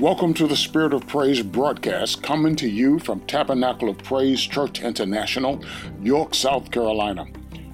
Welcome 0.00 0.32
to 0.34 0.46
the 0.46 0.54
Spirit 0.54 0.94
of 0.94 1.08
Praise 1.08 1.42
broadcast 1.42 2.22
coming 2.22 2.54
to 2.54 2.68
you 2.68 3.00
from 3.00 3.18
Tabernacle 3.22 3.88
of 3.88 3.98
Praise 3.98 4.40
Church 4.40 4.80
International, 4.80 5.60
York, 6.00 6.36
South 6.36 6.70
Carolina. 6.70 7.26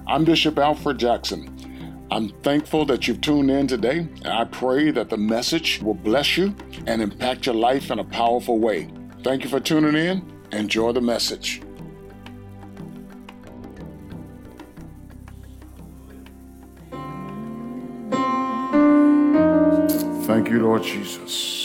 I'm 0.07 0.25
Bishop 0.25 0.57
Alfred 0.57 0.97
Jackson. 0.97 2.07
I'm 2.09 2.29
thankful 2.41 2.83
that 2.85 3.07
you've 3.07 3.21
tuned 3.21 3.51
in 3.51 3.67
today, 3.67 3.99
and 3.99 4.27
I 4.27 4.45
pray 4.45 4.89
that 4.89 5.11
the 5.11 5.17
message 5.17 5.79
will 5.83 5.93
bless 5.93 6.35
you 6.35 6.55
and 6.87 6.99
impact 6.99 7.45
your 7.45 7.53
life 7.53 7.91
in 7.91 7.99
a 7.99 8.03
powerful 8.03 8.57
way. 8.57 8.89
Thank 9.23 9.43
you 9.43 9.49
for 9.51 9.59
tuning 9.59 9.95
in. 9.95 10.27
Enjoy 10.51 10.93
the 10.93 11.01
message. 11.01 11.61
Thank 20.25 20.49
you, 20.49 20.63
Lord 20.63 20.81
Jesus. 20.81 21.64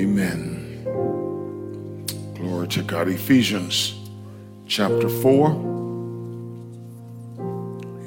Amen. 0.00 0.82
Glory 2.34 2.66
to 2.68 2.82
God. 2.82 3.08
Ephesians 3.08 3.94
chapter 4.66 5.10
4. 5.10 5.50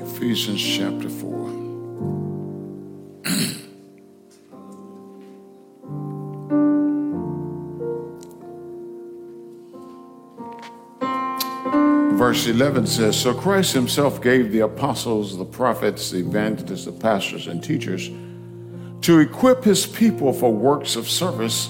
Ephesians 0.01 0.59
chapter 0.59 1.07
4. 1.07 1.49
Verse 12.17 12.47
11 12.47 12.87
says 12.87 13.15
So 13.15 13.35
Christ 13.35 13.73
himself 13.73 14.19
gave 14.19 14.51
the 14.51 14.61
apostles, 14.61 15.37
the 15.37 15.45
prophets, 15.45 16.09
the 16.09 16.21
evangelists, 16.21 16.85
the 16.85 16.91
pastors, 16.91 17.45
and 17.45 17.63
teachers 17.63 18.09
to 19.01 19.19
equip 19.19 19.63
his 19.63 19.85
people 19.85 20.33
for 20.33 20.51
works 20.51 20.95
of 20.95 21.07
service 21.07 21.69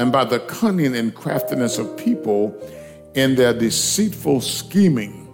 and 0.00 0.10
by 0.10 0.24
the 0.24 0.40
cunning 0.40 0.96
and 0.96 1.14
craftiness 1.14 1.76
of 1.76 1.94
people 1.98 2.56
in 3.14 3.34
their 3.34 3.52
deceitful 3.52 4.40
scheming. 4.40 5.28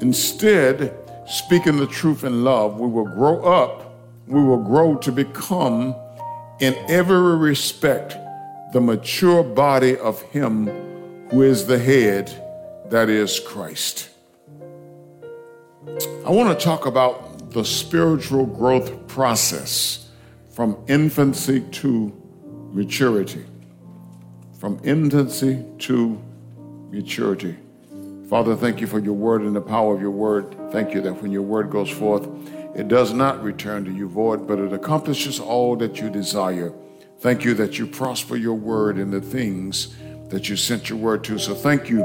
Instead, 0.00 0.96
speaking 1.26 1.78
the 1.78 1.86
truth 1.88 2.22
in 2.22 2.44
love, 2.44 2.78
we 2.78 2.86
will 2.86 3.08
grow 3.08 3.42
up, 3.42 3.92
we 4.28 4.40
will 4.40 4.62
grow 4.62 4.96
to 4.98 5.10
become, 5.10 5.96
in 6.60 6.76
every 6.88 7.36
respect, 7.36 8.16
the 8.72 8.80
mature 8.80 9.42
body 9.42 9.96
of 9.98 10.22
Him 10.22 10.66
who 11.30 11.42
is 11.42 11.66
the 11.66 11.80
head, 11.80 12.30
that 12.90 13.08
is 13.08 13.40
Christ. 13.40 14.10
I 16.24 16.30
want 16.30 16.56
to 16.56 16.64
talk 16.64 16.86
about 16.86 17.50
the 17.50 17.64
spiritual 17.64 18.46
growth 18.46 19.08
process 19.08 20.08
from 20.52 20.76
infancy 20.86 21.62
to 21.72 22.12
maturity. 22.72 23.44
From 24.64 24.80
infancy 24.82 25.62
to 25.80 26.18
maturity. 26.90 27.54
Father, 28.30 28.56
thank 28.56 28.80
you 28.80 28.86
for 28.86 28.98
your 28.98 29.12
word 29.12 29.42
and 29.42 29.54
the 29.54 29.60
power 29.60 29.94
of 29.94 30.00
your 30.00 30.10
word. 30.10 30.56
Thank 30.72 30.94
you 30.94 31.02
that 31.02 31.20
when 31.20 31.30
your 31.30 31.42
word 31.42 31.68
goes 31.68 31.90
forth, 31.90 32.26
it 32.74 32.88
does 32.88 33.12
not 33.12 33.42
return 33.42 33.84
to 33.84 33.92
you 33.92 34.08
void, 34.08 34.48
but 34.48 34.58
it 34.58 34.72
accomplishes 34.72 35.38
all 35.38 35.76
that 35.76 36.00
you 36.00 36.08
desire. 36.08 36.72
Thank 37.18 37.44
you 37.44 37.52
that 37.52 37.78
you 37.78 37.86
prosper 37.86 38.36
your 38.36 38.54
word 38.54 38.96
in 38.96 39.10
the 39.10 39.20
things 39.20 39.94
that 40.30 40.48
you 40.48 40.56
sent 40.56 40.88
your 40.88 40.98
word 40.98 41.24
to. 41.24 41.38
So 41.38 41.54
thank 41.54 41.90
you 41.90 41.98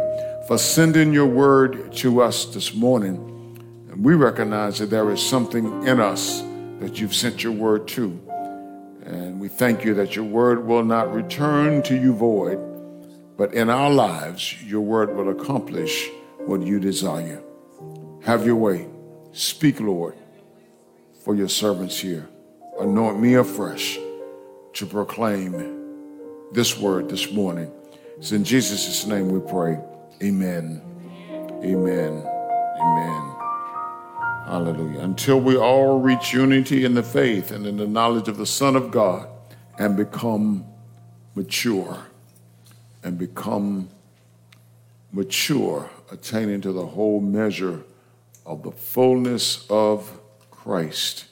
for 0.46 0.58
sending 0.58 1.14
your 1.14 1.28
word 1.28 1.94
to 1.94 2.22
us 2.22 2.44
this 2.44 2.74
morning. 2.74 3.16
And 3.90 4.04
we 4.04 4.16
recognize 4.16 4.80
that 4.80 4.90
there 4.90 5.10
is 5.12 5.26
something 5.26 5.88
in 5.88 6.02
us 6.02 6.42
that 6.82 7.00
you've 7.00 7.16
sent 7.16 7.42
your 7.42 7.54
word 7.54 7.88
to. 7.88 8.20
And 9.10 9.40
we 9.40 9.48
thank 9.48 9.84
you 9.84 9.96
that 9.96 10.16
your 10.16 10.26
word 10.26 10.68
will 10.68 10.84
not 10.84 11.12
return 11.12 11.82
to 11.84 11.96
you 11.96 12.14
void, 12.14 12.60
but 13.38 13.56
in 13.56 13.68
our 13.68 13.90
lives, 13.90 14.62
your 14.64 14.82
word 14.82 15.16
will 15.16 15.30
accomplish 15.30 16.08
what 16.46 16.62
you 16.62 16.80
desire. 16.80 17.42
Have 18.24 18.46
your 18.46 18.56
way. 18.56 18.88
Speak, 19.32 19.80
Lord, 19.80 20.16
for 21.24 21.34
your 21.34 21.50
servants 21.50 22.00
here. 22.00 22.30
Anoint 22.80 23.20
me 23.20 23.34
afresh 23.34 23.98
to 24.74 24.86
proclaim 24.86 25.54
this 26.52 26.78
word 26.78 27.10
this 27.10 27.32
morning. 27.32 27.72
It's 28.18 28.32
in 28.32 28.44
Jesus' 28.44 29.08
name 29.08 29.30
we 29.30 29.40
pray. 29.40 29.80
Amen. 30.22 30.84
Amen. 31.64 32.24
Amen. 32.80 33.39
Hallelujah. 34.50 35.02
Until 35.02 35.40
we 35.40 35.56
all 35.56 36.00
reach 36.00 36.34
unity 36.34 36.84
in 36.84 36.96
the 36.96 37.04
faith 37.04 37.52
and 37.52 37.68
in 37.68 37.78
the 37.78 37.86
knowledge 37.86 38.28
of 38.28 38.38
the 38.38 38.48
Son 38.48 38.76
of 38.76 38.90
God 38.90 39.28
and 39.78 39.96
become 39.96 40.66
mature 41.36 42.08
and 43.04 43.16
become 43.16 43.90
mature, 45.12 45.92
attaining 46.12 46.62
to 46.62 46.72
the 46.72 46.88
whole 46.88 47.22
measure 47.22 47.84
of 48.44 48.64
the 48.64 48.72
fullness 48.72 49.68
of 49.70 50.20
Christ. 50.50 51.26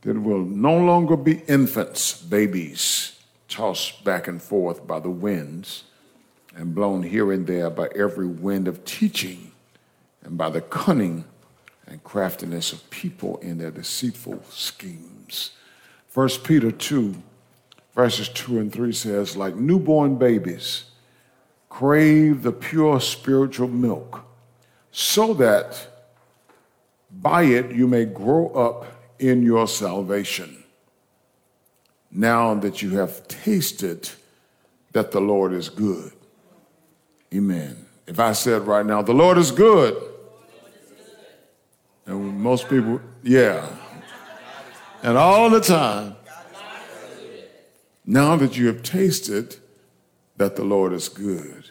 that 0.00 0.20
will 0.20 0.42
no 0.42 0.76
longer 0.76 1.16
be 1.16 1.42
infants, 1.46 2.20
babies, 2.20 3.16
tossed 3.48 4.02
back 4.02 4.26
and 4.26 4.42
forth 4.42 4.88
by 4.88 4.98
the 4.98 5.08
winds 5.08 5.84
and 6.56 6.74
blown 6.74 7.04
here 7.04 7.30
and 7.30 7.46
there 7.46 7.70
by 7.70 7.88
every 7.94 8.26
wind 8.26 8.66
of 8.66 8.84
teaching 8.84 9.52
and 10.24 10.36
by 10.36 10.50
the 10.50 10.60
cunning 10.60 11.26
and 11.86 12.02
craftiness 12.04 12.72
of 12.72 12.88
people 12.90 13.38
in 13.38 13.58
their 13.58 13.70
deceitful 13.70 14.42
schemes. 14.50 15.50
1 16.14 16.28
Peter 16.44 16.70
2, 16.70 17.14
verses 17.94 18.28
2 18.28 18.58
and 18.58 18.72
3 18.72 18.92
says, 18.92 19.36
like 19.36 19.56
newborn 19.56 20.16
babies, 20.16 20.84
crave 21.68 22.42
the 22.42 22.52
pure 22.52 23.00
spiritual 23.00 23.68
milk, 23.68 24.24
so 24.90 25.32
that 25.34 25.88
by 27.10 27.44
it 27.44 27.72
you 27.72 27.86
may 27.86 28.04
grow 28.04 28.48
up 28.48 28.86
in 29.18 29.42
your 29.42 29.66
salvation. 29.66 30.64
Now 32.10 32.54
that 32.54 32.82
you 32.82 32.96
have 32.98 33.26
tasted 33.26 34.10
that 34.92 35.12
the 35.12 35.20
Lord 35.20 35.54
is 35.54 35.70
good. 35.70 36.12
Amen. 37.34 37.86
If 38.06 38.20
I 38.20 38.32
said 38.32 38.66
right 38.66 38.84
now, 38.84 39.00
the 39.00 39.14
Lord 39.14 39.38
is 39.38 39.50
good, 39.50 40.11
and 42.06 42.40
most 42.40 42.68
people, 42.68 43.00
yeah. 43.22 43.68
And 45.02 45.16
all 45.16 45.50
the 45.50 45.60
time, 45.60 46.16
now 48.04 48.36
that 48.36 48.56
you 48.56 48.66
have 48.66 48.82
tasted 48.82 49.56
that 50.36 50.56
the 50.56 50.64
Lord 50.64 50.92
is 50.92 51.08
good, 51.08 51.70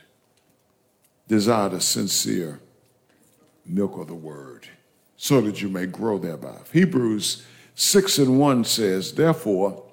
desire 1.27 1.69
the 1.69 1.81
sincere 1.81 2.59
milk 3.65 3.97
of 3.97 4.07
the 4.07 4.15
word, 4.15 4.67
so 5.17 5.41
that 5.41 5.61
you 5.61 5.69
may 5.69 5.85
grow 5.85 6.17
thereby. 6.17 6.57
Hebrews 6.71 7.45
6 7.75 8.17
and 8.19 8.39
1 8.39 8.63
says, 8.65 9.13
Therefore, 9.13 9.83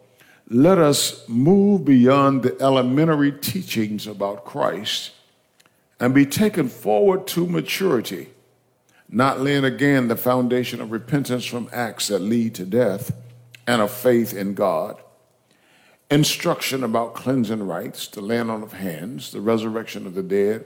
let 0.48 0.78
us 0.78 1.28
move 1.28 1.84
beyond 1.84 2.42
the 2.42 2.56
elementary 2.60 3.32
teachings 3.32 4.06
about 4.06 4.44
Christ 4.44 5.12
and 6.00 6.14
be 6.14 6.24
taken 6.24 6.68
forward 6.68 7.26
to 7.28 7.46
maturity, 7.46 8.28
not 9.08 9.40
laying 9.40 9.64
again 9.64 10.08
the 10.08 10.16
foundation 10.16 10.80
of 10.80 10.90
repentance 10.92 11.44
from 11.44 11.68
acts 11.72 12.08
that 12.08 12.18
lead 12.20 12.54
to 12.56 12.64
death 12.64 13.12
and 13.66 13.80
of 13.80 13.90
faith 13.90 14.34
in 14.34 14.54
God 14.54 15.00
instruction 16.10 16.82
about 16.84 17.14
cleansing 17.14 17.66
rites, 17.66 18.08
the 18.08 18.20
laying 18.20 18.48
on 18.48 18.62
of 18.62 18.72
hands, 18.72 19.30
the 19.30 19.40
resurrection 19.40 20.06
of 20.06 20.14
the 20.14 20.22
dead, 20.22 20.64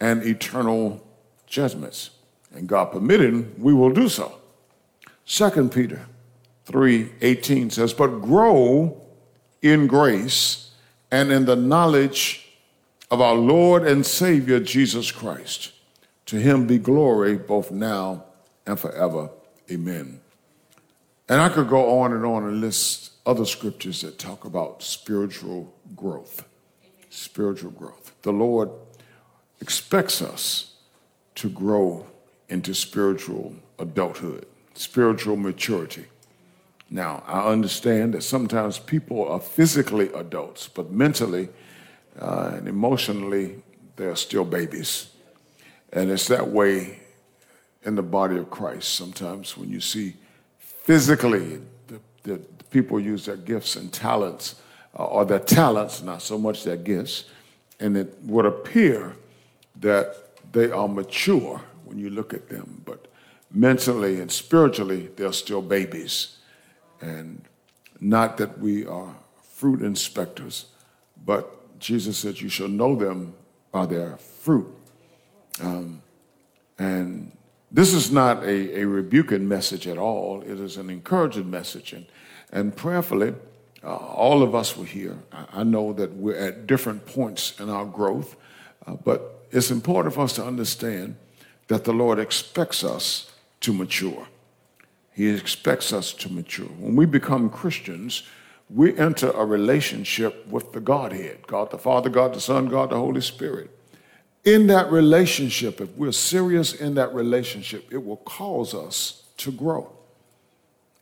and 0.00 0.22
eternal 0.22 1.02
judgments. 1.46 2.10
And 2.54 2.68
God 2.68 2.92
permitting, 2.92 3.54
we 3.58 3.72
will 3.72 3.90
do 3.90 4.08
so. 4.08 4.40
2 5.24 5.72
Peter 5.72 6.06
3:18 6.66 7.70
says, 7.70 7.94
"But 7.94 8.20
grow 8.20 9.00
in 9.62 9.86
grace 9.86 10.70
and 11.10 11.32
in 11.32 11.46
the 11.46 11.56
knowledge 11.56 12.44
of 13.10 13.20
our 13.20 13.34
Lord 13.34 13.86
and 13.86 14.04
Savior 14.04 14.60
Jesus 14.60 15.12
Christ. 15.12 15.72
To 16.26 16.36
him 16.36 16.66
be 16.66 16.78
glory 16.78 17.36
both 17.36 17.70
now 17.70 18.24
and 18.66 18.78
forever. 18.78 19.30
Amen." 19.70 20.20
And 21.28 21.40
I 21.40 21.48
could 21.48 21.68
go 21.68 22.00
on 22.00 22.12
and 22.12 22.24
on 22.24 22.44
and 22.44 22.60
list 22.60 23.12
other 23.24 23.46
scriptures 23.46 24.02
that 24.02 24.18
talk 24.18 24.44
about 24.44 24.82
spiritual 24.82 25.72
growth. 25.96 26.44
Spiritual 27.08 27.70
growth. 27.70 28.12
The 28.22 28.32
Lord 28.32 28.70
expects 29.60 30.20
us 30.20 30.74
to 31.36 31.48
grow 31.48 32.06
into 32.48 32.74
spiritual 32.74 33.54
adulthood, 33.78 34.46
spiritual 34.74 35.36
maturity. 35.36 36.06
Now, 36.90 37.24
I 37.26 37.50
understand 37.50 38.14
that 38.14 38.22
sometimes 38.22 38.78
people 38.78 39.26
are 39.26 39.40
physically 39.40 40.12
adults, 40.12 40.68
but 40.68 40.90
mentally 40.90 41.48
uh, 42.20 42.52
and 42.54 42.68
emotionally, 42.68 43.62
they're 43.96 44.16
still 44.16 44.44
babies. 44.44 45.08
And 45.94 46.10
it's 46.10 46.28
that 46.28 46.48
way 46.48 46.98
in 47.84 47.94
the 47.94 48.02
body 48.02 48.36
of 48.36 48.50
Christ. 48.50 48.94
Sometimes 48.94 49.56
when 49.56 49.70
you 49.70 49.80
see 49.80 50.14
physically 50.58 51.60
the, 52.24 52.40
people 52.70 52.98
use 52.98 53.26
their 53.26 53.36
gifts 53.36 53.76
and 53.76 53.92
talents, 53.92 54.56
uh, 54.98 55.04
or 55.04 55.24
their 55.24 55.38
talents, 55.38 56.02
not 56.02 56.20
so 56.20 56.36
much 56.36 56.64
their 56.64 56.76
gifts, 56.76 57.24
and 57.78 57.96
it 57.96 58.18
would 58.22 58.46
appear 58.46 59.14
that 59.80 60.16
they 60.52 60.70
are 60.70 60.88
mature 60.88 61.60
when 61.84 61.98
you 61.98 62.10
look 62.10 62.34
at 62.34 62.48
them, 62.48 62.82
but 62.84 63.06
mentally 63.50 64.20
and 64.20 64.32
spiritually, 64.32 65.10
they're 65.16 65.32
still 65.32 65.62
babies. 65.62 66.38
And 67.00 67.42
not 68.00 68.38
that 68.38 68.58
we 68.58 68.86
are 68.86 69.14
fruit 69.42 69.82
inspectors, 69.82 70.66
but 71.24 71.78
Jesus 71.78 72.18
said, 72.18 72.40
You 72.40 72.48
shall 72.48 72.68
know 72.68 72.96
them 72.96 73.34
by 73.70 73.86
their 73.86 74.16
fruit. 74.16 74.66
Um, 75.60 76.02
and 76.78 77.32
this 77.70 77.94
is 77.94 78.10
not 78.10 78.42
a, 78.42 78.80
a 78.80 78.84
rebuking 78.86 79.46
message 79.48 79.86
at 79.86 79.98
all, 79.98 80.42
it 80.42 80.60
is 80.60 80.76
an 80.76 80.90
encouraging 80.90 81.50
message. 81.50 81.92
And 81.92 82.06
and 82.54 82.74
prayerfully, 82.74 83.34
uh, 83.82 83.96
all 83.96 84.42
of 84.42 84.54
us 84.54 84.76
were 84.76 84.84
here. 84.84 85.18
I, 85.32 85.46
I, 85.60 85.62
know 85.64 85.92
that 85.92 86.14
we're 86.14 86.36
at 86.36 86.68
different 86.68 87.04
points 87.04 87.58
in 87.58 87.68
our 87.68 87.84
growth, 87.84 88.36
uh, 88.86 88.94
but 88.94 89.46
it's 89.50 89.72
important 89.72 90.14
for 90.14 90.22
us 90.22 90.34
to 90.34 90.44
understand 90.44 91.16
that 91.66 91.82
the 91.82 91.92
Lord 91.92 92.20
expects 92.20 92.84
us 92.84 93.32
to 93.60 93.72
mature. 93.72 94.28
He 95.12 95.28
expects 95.28 95.92
us 95.92 96.12
to 96.14 96.32
mature. 96.32 96.66
When 96.66 96.94
we 96.94 97.06
become 97.06 97.50
Christians, 97.50 98.22
we 98.70 98.96
enter 98.96 99.30
a 99.30 99.44
relationship 99.44 100.46
with 100.46 100.72
the 100.72 100.80
Godhead 100.80 101.46
God 101.46 101.72
the 101.72 101.78
Father, 101.78 102.08
God 102.08 102.34
the 102.34 102.40
Son, 102.40 102.68
God 102.68 102.90
the 102.90 102.96
Holy 102.96 103.20
Spirit. 103.20 103.70
In 104.44 104.66
that 104.66 104.90
relationship, 104.90 105.80
if 105.80 105.90
we're 105.96 106.12
serious 106.12 106.74
in 106.74 106.94
that 106.94 107.14
relationship, 107.14 107.88
it 107.90 108.04
will 108.04 108.18
cause 108.18 108.74
us 108.74 109.24
to 109.38 109.50
grow. 109.50 109.90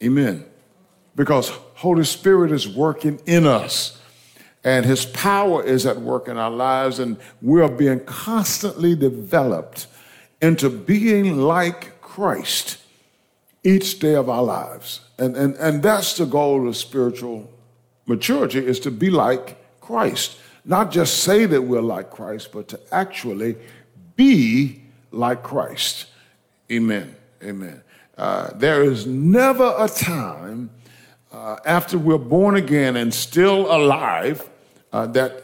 Amen 0.02 0.46
because 1.14 1.50
Holy 1.74 2.04
Spirit 2.04 2.52
is 2.52 2.68
working 2.68 3.20
in 3.26 3.46
us 3.46 3.98
and 4.64 4.86
his 4.86 5.04
power 5.06 5.62
is 5.62 5.86
at 5.86 6.00
work 6.00 6.28
in 6.28 6.36
our 6.36 6.50
lives 6.50 6.98
and 6.98 7.16
we 7.40 7.60
are 7.60 7.68
being 7.68 8.00
constantly 8.04 8.94
developed 8.94 9.86
into 10.40 10.70
being 10.70 11.38
like 11.38 12.00
Christ 12.00 12.78
each 13.64 13.99
day 13.99 14.14
of 14.14 14.28
our 14.28 14.42
lives. 14.42 15.00
And, 15.18 15.37
and, 15.37 15.54
and 15.56 15.82
that's 15.82 16.16
the 16.16 16.26
goal 16.26 16.68
of 16.68 16.76
spiritual 16.76 17.50
maturity 18.06 18.64
is 18.64 18.80
to 18.80 18.90
be 18.90 19.11
like 19.11 19.58
Christ. 19.80 20.37
Not 20.64 20.90
just 20.90 21.23
say 21.23 21.47
that 21.47 21.62
we're 21.62 21.81
like 21.81 22.11
Christ, 22.11 22.52
but 22.52 22.69
to 22.69 22.81
actually 22.92 23.57
be 24.16 24.83
like 25.11 25.42
Christ. 25.42 26.07
Amen. 26.71 27.16
Amen. 27.42 27.83
Uh, 28.16 28.50
there 28.54 28.83
is 28.85 29.07
never 29.07 29.75
a 29.78 29.88
time 29.88 30.71
uh, 31.33 31.57
after 31.64 31.99
we're 31.99 32.19
born 32.19 32.57
again 32.57 32.97
and 32.97 33.12
still 33.12 33.75
alive, 33.75 34.49
uh, 34.92 35.07
that 35.07 35.42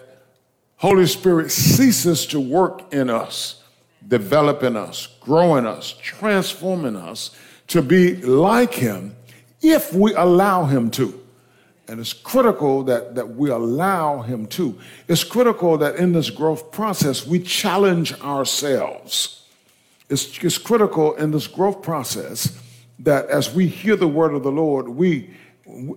Holy 0.77 1.07
Spirit 1.07 1.51
ceases 1.51 2.27
to 2.27 2.39
work 2.39 2.93
in 2.93 3.11
us, 3.11 3.63
developing 4.07 4.77
us, 4.77 5.09
growing 5.21 5.67
us, 5.67 5.95
transforming 6.01 6.95
us 6.95 7.31
to 7.69 7.83
be 7.83 8.17
like 8.17 8.75
Him 8.75 9.17
if 9.61 9.93
we 9.93 10.15
allow 10.15 10.67
Him 10.67 10.91
to. 10.93 11.18
And 11.89 12.01
it's 12.01 12.13
critical 12.13 12.83
that, 12.85 13.15
that 13.15 13.37
we 13.37 13.51
allow 13.51 14.21
Him 14.23 14.47
to. 14.49 14.79
It's 15.09 15.25
critical 15.25 15.79
that 15.79 15.97
in 15.97 16.13
this 16.13 16.31
growth 16.31 16.71
process, 16.71 17.27
we 17.27 17.41
challenge 17.41 18.13
ourselves. 18.21 19.47
It's, 20.11 20.39
it's 20.45 20.59
critical 20.59 21.15
in 21.15 21.31
this 21.31 21.47
growth 21.47 21.83
process 21.83 22.61
that 22.99 23.27
as 23.31 23.55
we 23.55 23.69
hear 23.69 23.97
the 23.97 24.09
word 24.09 24.35
of 24.35 24.43
the 24.43 24.53
Lord, 24.53 24.89
we 24.89 25.31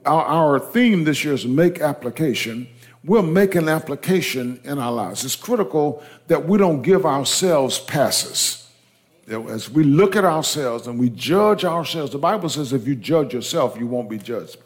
our, 0.05 0.25
our 0.25 0.59
theme 0.59 1.03
this 1.05 1.23
year 1.23 1.33
is 1.33 1.45
make 1.45 1.79
application. 1.79 2.67
We'll 3.03 3.23
make 3.23 3.55
an 3.55 3.69
application 3.69 4.59
in 4.63 4.77
our 4.77 4.91
lives. 4.91 5.23
It's 5.23 5.35
critical 5.35 6.03
that 6.27 6.45
we 6.45 6.57
don't 6.57 6.81
give 6.81 7.05
ourselves 7.05 7.79
passes. 7.79 8.60
As 9.31 9.69
we 9.69 9.83
look 9.83 10.15
at 10.15 10.25
ourselves 10.25 10.87
and 10.87 10.99
we 10.99 11.09
judge 11.09 11.63
ourselves, 11.63 12.11
the 12.11 12.17
Bible 12.17 12.49
says 12.49 12.73
if 12.73 12.85
you 12.85 12.95
judge 12.95 13.33
yourself, 13.33 13.77
you 13.79 13.87
won't 13.87 14.09
be 14.09 14.17
judged. 14.17 14.57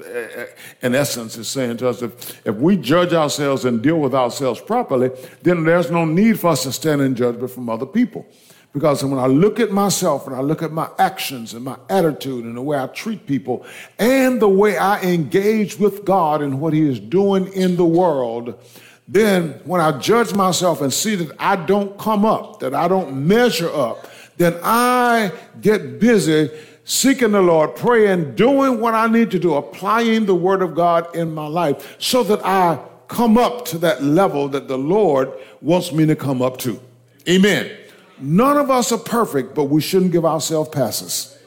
In 0.82 0.96
essence, 0.96 1.38
it's 1.38 1.50
saying 1.50 1.78
to 1.78 1.90
us 1.90 2.02
if, 2.02 2.46
if 2.48 2.56
we 2.56 2.76
judge 2.76 3.14
ourselves 3.14 3.66
and 3.66 3.82
deal 3.82 4.00
with 4.00 4.16
ourselves 4.16 4.60
properly, 4.60 5.12
then 5.44 5.64
there's 5.64 5.92
no 5.92 6.06
need 6.06 6.40
for 6.40 6.52
us 6.52 6.64
to 6.64 6.72
stand 6.72 7.02
in 7.02 7.16
judgment 7.16 7.52
from 7.52 7.70
other 7.70 7.86
people. 7.86 8.26
Because 8.74 9.06
when 9.06 9.20
I 9.20 9.28
look 9.28 9.62
at 9.62 9.72
myself 9.72 10.28
and 10.28 10.36
I 10.36 10.42
look 10.42 10.62
at 10.62 10.72
my 10.72 10.90
actions 11.00 11.54
and 11.54 11.64
my 11.64 11.78
attitude 11.90 12.44
and 12.44 12.58
the 12.58 12.62
way 12.62 12.78
I 12.78 12.88
treat 12.88 13.26
people 13.26 13.66
and 14.00 14.42
the 14.42 14.50
way 14.50 14.78
I 14.78 15.00
engage 15.02 15.80
with 15.80 16.04
God 16.04 16.42
and 16.42 16.60
what 16.60 16.74
He 16.74 16.82
is 16.82 17.00
doing 17.00 17.48
in 17.54 17.78
the 17.78 17.86
world, 17.86 18.60
then 19.08 19.52
when 19.64 19.80
I 19.80 19.98
judge 20.00 20.34
myself 20.34 20.82
and 20.82 20.92
see 20.92 21.16
that 21.16 21.32
I 21.40 21.56
don't 21.56 21.98
come 21.98 22.26
up, 22.26 22.60
that 22.60 22.74
I 22.74 22.88
don't 22.88 23.26
measure 23.28 23.74
up, 23.74 24.08
then 24.38 24.58
I 24.64 25.32
get 25.62 26.00
busy 26.00 26.50
seeking 26.84 27.32
the 27.32 27.42
Lord, 27.42 27.76
praying, 27.76 28.36
doing 28.36 28.80
what 28.80 28.94
I 28.94 29.08
need 29.08 29.32
to 29.32 29.40
do, 29.40 29.56
applying 29.56 30.26
the 30.26 30.36
Word 30.36 30.62
of 30.62 30.76
God 30.76 31.16
in 31.16 31.34
my 31.34 31.48
life 31.48 31.96
so 32.00 32.24
that 32.24 32.46
I 32.46 32.80
come 33.08 33.38
up 33.38 33.66
to 33.66 33.78
that 33.80 34.04
level 34.04 34.48
that 34.50 34.68
the 34.68 34.78
Lord 34.78 35.32
wants 35.62 35.92
me 35.92 36.06
to 36.06 36.16
come 36.16 36.42
up 36.42 36.58
to. 36.58 36.80
Amen. 37.28 37.72
None 38.20 38.58
of 38.58 38.70
us 38.70 38.92
are 38.92 39.00
perfect, 39.00 39.56
but 39.56 39.66
we 39.66 39.82
shouldn't 39.82 40.12
give 40.12 40.26
ourselves 40.26 40.70
passes. 40.70 41.38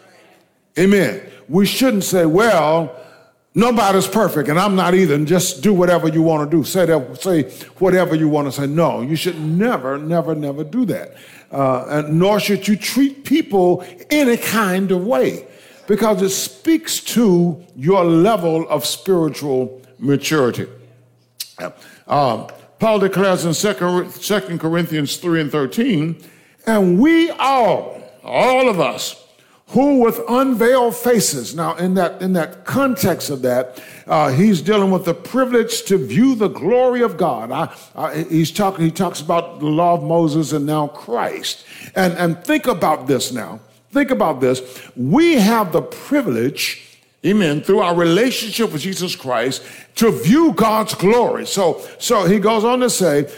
Amen. 0.79 1.23
We 1.49 1.67
shouldn't 1.67 2.05
say, 2.05 2.27
well, 2.27 2.95
nobody's 3.55 4.07
perfect 4.07 4.49
and 4.49 4.59
I'm 4.59 4.77
not 4.77 4.95
either, 4.95 5.15
and 5.15 5.27
just 5.27 5.63
do 5.63 5.73
whatever 5.73 6.09
you 6.09 6.23
want 6.23 6.51
to 6.51 6.57
do. 6.57 6.65
Say 6.65 6.87
that, 6.87 7.21
say 7.21 7.45
whatever 7.79 8.15
you 8.15 8.29
want 8.29 8.49
to 8.49 8.53
say. 8.53 8.67
No, 8.67 9.01
you 9.01 9.17
should 9.17 9.41
never, 9.41 9.99
never, 9.99 10.35
never 10.35 10.65
do 10.65 10.85
that. 10.87 11.15
Uh, 11.51 11.87
and 11.89 12.19
nor 12.19 12.39
should 12.39 12.69
you 12.69 12.77
treat 12.77 13.25
people 13.25 13.85
any 14.11 14.37
kind 14.37 14.91
of 14.91 15.05
way 15.05 15.47
because 15.87 16.21
it 16.21 16.29
speaks 16.29 17.01
to 17.01 17.65
your 17.75 18.05
level 18.05 18.69
of 18.69 18.85
spiritual 18.85 19.81
maturity. 19.99 20.67
Uh, 22.07 22.47
Paul 22.79 22.99
declares 23.01 23.45
in 23.45 23.55
2 23.55 24.59
Corinthians 24.59 25.17
3 25.17 25.41
and 25.41 25.51
13, 25.51 26.23
and 26.67 27.01
we 27.01 27.31
all, 27.31 28.01
all 28.23 28.69
of 28.69 28.79
us, 28.79 29.28
who 29.69 30.01
with 30.01 30.21
unveiled 30.29 30.97
faces. 30.97 31.55
Now, 31.55 31.77
in 31.77 31.95
that, 31.95 32.23
in 32.23 32.33
that 32.33 32.65
context 32.65 33.29
of 33.29 33.43
that, 33.43 33.83
uh, 34.07 34.31
he's 34.31 34.63
dealing 34.63 34.91
with 34.91 35.05
the 35.05 35.13
privilege 35.13 35.83
to 35.85 35.99
view 35.99 36.35
the 36.35 36.49
glory 36.49 37.03
of 37.03 37.19
God. 37.19 37.53
I, 37.53 37.75
I, 37.95 38.23
he's 38.23 38.51
talking, 38.51 38.85
he 38.85 38.91
talks 38.91 39.21
about 39.21 39.61
the 39.61 39.67
law 39.67 39.95
of 39.95 40.03
Moses 40.03 40.53
and 40.53 40.65
now 40.65 40.89
Christ. 40.89 41.67
And, 41.95 42.15
and 42.15 42.43
think 42.45 42.67
about 42.67 43.07
this 43.07 43.31
now. 43.31 43.61
Think 43.91 44.11
about 44.11 44.41
this. 44.41 44.63
We 44.97 45.35
have 45.35 45.73
the 45.73 45.83
privilege, 45.83 46.99
amen, 47.25 47.61
through 47.63 47.81
our 47.81 47.95
relationship 47.95 48.73
with 48.73 48.83
Jesus 48.83 49.15
Christ 49.17 49.63
to 49.97 50.11
view 50.11 50.53
God's 50.55 50.95
glory. 50.95 51.47
So, 51.47 51.87
so 51.99 52.25
he 52.25 52.39
goes 52.39 52.65
on 52.65 52.81
to 52.81 52.89
say, 52.89 53.31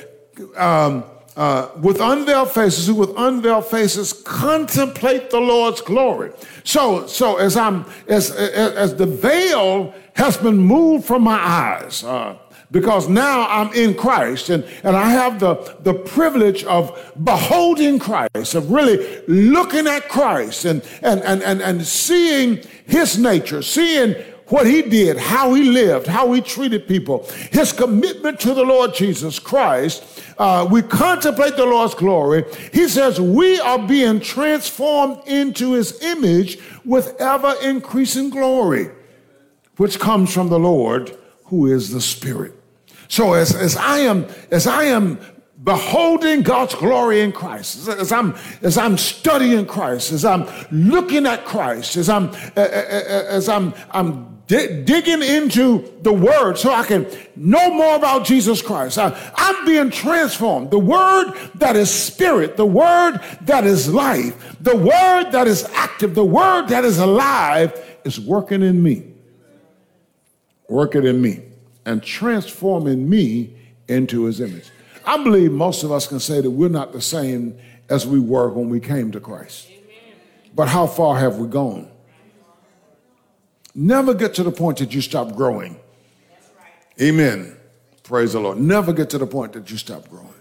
um, 0.56 1.02
uh, 1.40 1.70
with 1.80 1.98
unveiled 2.02 2.50
faces, 2.50 2.86
who 2.86 2.94
with 2.94 3.12
unveiled 3.16 3.64
faces 3.64 4.12
contemplate 4.12 5.30
the 5.30 5.40
Lord's 5.40 5.80
glory. 5.80 6.32
So, 6.64 7.06
so 7.06 7.38
as 7.38 7.56
I'm 7.56 7.86
as 8.08 8.30
as 8.30 8.94
the 8.96 9.06
veil 9.06 9.94
has 10.16 10.36
been 10.36 10.58
moved 10.58 11.06
from 11.06 11.22
my 11.22 11.38
eyes, 11.38 12.04
uh, 12.04 12.36
because 12.70 13.08
now 13.08 13.46
I'm 13.48 13.72
in 13.72 13.94
Christ 13.94 14.50
and, 14.50 14.64
and 14.84 14.94
I 14.94 15.08
have 15.10 15.40
the, 15.40 15.54
the 15.80 15.94
privilege 15.94 16.62
of 16.64 16.92
beholding 17.24 17.98
Christ, 17.98 18.54
of 18.54 18.70
really 18.70 19.22
looking 19.26 19.86
at 19.86 20.10
Christ 20.10 20.66
and, 20.66 20.82
and, 21.00 21.22
and, 21.22 21.42
and, 21.42 21.62
and 21.62 21.86
seeing 21.86 22.62
his 22.86 23.18
nature, 23.18 23.62
seeing 23.62 24.14
what 24.50 24.66
he 24.66 24.82
did, 24.82 25.16
how 25.16 25.54
he 25.54 25.64
lived, 25.64 26.06
how 26.06 26.32
he 26.32 26.40
treated 26.40 26.86
people, 26.86 27.26
his 27.52 27.72
commitment 27.72 28.38
to 28.40 28.52
the 28.52 28.64
Lord 28.64 28.94
Jesus 28.94 29.38
Christ. 29.38 30.22
Uh, 30.38 30.66
we 30.70 30.82
contemplate 30.82 31.56
the 31.56 31.64
Lord's 31.64 31.94
glory. 31.94 32.44
He 32.72 32.88
says 32.88 33.20
we 33.20 33.60
are 33.60 33.78
being 33.78 34.20
transformed 34.20 35.22
into 35.26 35.72
his 35.72 36.02
image 36.02 36.58
with 36.84 37.20
ever 37.20 37.54
increasing 37.62 38.30
glory, 38.30 38.90
which 39.76 39.98
comes 39.98 40.32
from 40.32 40.48
the 40.48 40.58
Lord 40.58 41.16
who 41.44 41.72
is 41.72 41.90
the 41.90 42.00
Spirit. 42.00 42.54
So 43.08 43.34
as, 43.34 43.54
as 43.54 43.76
I 43.76 43.98
am, 43.98 44.26
as 44.50 44.66
I 44.66 44.84
am 44.84 45.18
beholding 45.62 46.42
God's 46.42 46.74
glory 46.74 47.20
in 47.20 47.32
Christ, 47.32 47.88
as 47.88 48.12
I'm, 48.12 48.34
as 48.62 48.78
I'm 48.78 48.96
studying 48.96 49.66
Christ, 49.66 50.12
as 50.12 50.24
I'm 50.24 50.48
looking 50.70 51.26
at 51.26 51.44
Christ, 51.44 51.96
as 51.96 52.08
I'm, 52.08 52.30
as 52.56 53.48
I'm, 53.48 53.74
I'm 53.90 54.39
digging 54.50 55.22
into 55.22 55.92
the 56.02 56.12
word 56.12 56.58
so 56.58 56.72
I 56.72 56.84
can 56.84 57.06
know 57.36 57.72
more 57.72 57.94
about 57.94 58.24
Jesus 58.24 58.60
Christ. 58.60 58.98
I, 58.98 59.16
I'm 59.36 59.64
being 59.64 59.90
transformed. 59.90 60.70
The 60.70 60.78
word 60.78 61.32
that 61.56 61.76
is 61.76 61.90
spirit, 61.90 62.56
the 62.56 62.66
word 62.66 63.20
that 63.42 63.64
is 63.64 63.92
life, 63.92 64.56
the 64.60 64.76
word 64.76 65.30
that 65.30 65.46
is 65.46 65.64
active, 65.74 66.14
the 66.14 66.24
word 66.24 66.68
that 66.68 66.84
is 66.84 66.98
alive 66.98 67.80
is 68.04 68.18
working 68.18 68.62
in 68.62 68.82
me. 68.82 69.04
Working 70.68 71.06
in 71.06 71.22
me 71.22 71.42
and 71.86 72.02
transforming 72.02 73.08
me 73.08 73.56
into 73.88 74.24
his 74.24 74.40
image. 74.40 74.70
I 75.04 75.22
believe 75.22 75.52
most 75.52 75.82
of 75.82 75.92
us 75.92 76.06
can 76.06 76.20
say 76.20 76.40
that 76.40 76.50
we're 76.50 76.68
not 76.68 76.92
the 76.92 77.00
same 77.00 77.58
as 77.88 78.06
we 78.06 78.20
were 78.20 78.48
when 78.50 78.68
we 78.68 78.80
came 78.80 79.10
to 79.12 79.20
Christ. 79.20 79.68
But 80.54 80.68
how 80.68 80.86
far 80.86 81.18
have 81.18 81.38
we 81.38 81.48
gone? 81.48 81.90
Never 83.80 84.12
get 84.12 84.34
to 84.34 84.42
the 84.42 84.50
point 84.52 84.76
that 84.80 84.92
you 84.92 85.00
stop 85.00 85.34
growing. 85.34 85.80
Amen. 87.00 87.56
Praise 88.02 88.34
the 88.34 88.40
Lord. 88.40 88.58
Never 88.58 88.92
get 88.92 89.08
to 89.08 89.16
the 89.16 89.26
point 89.26 89.54
that 89.54 89.70
you 89.70 89.78
stop 89.78 90.06
growing. 90.10 90.34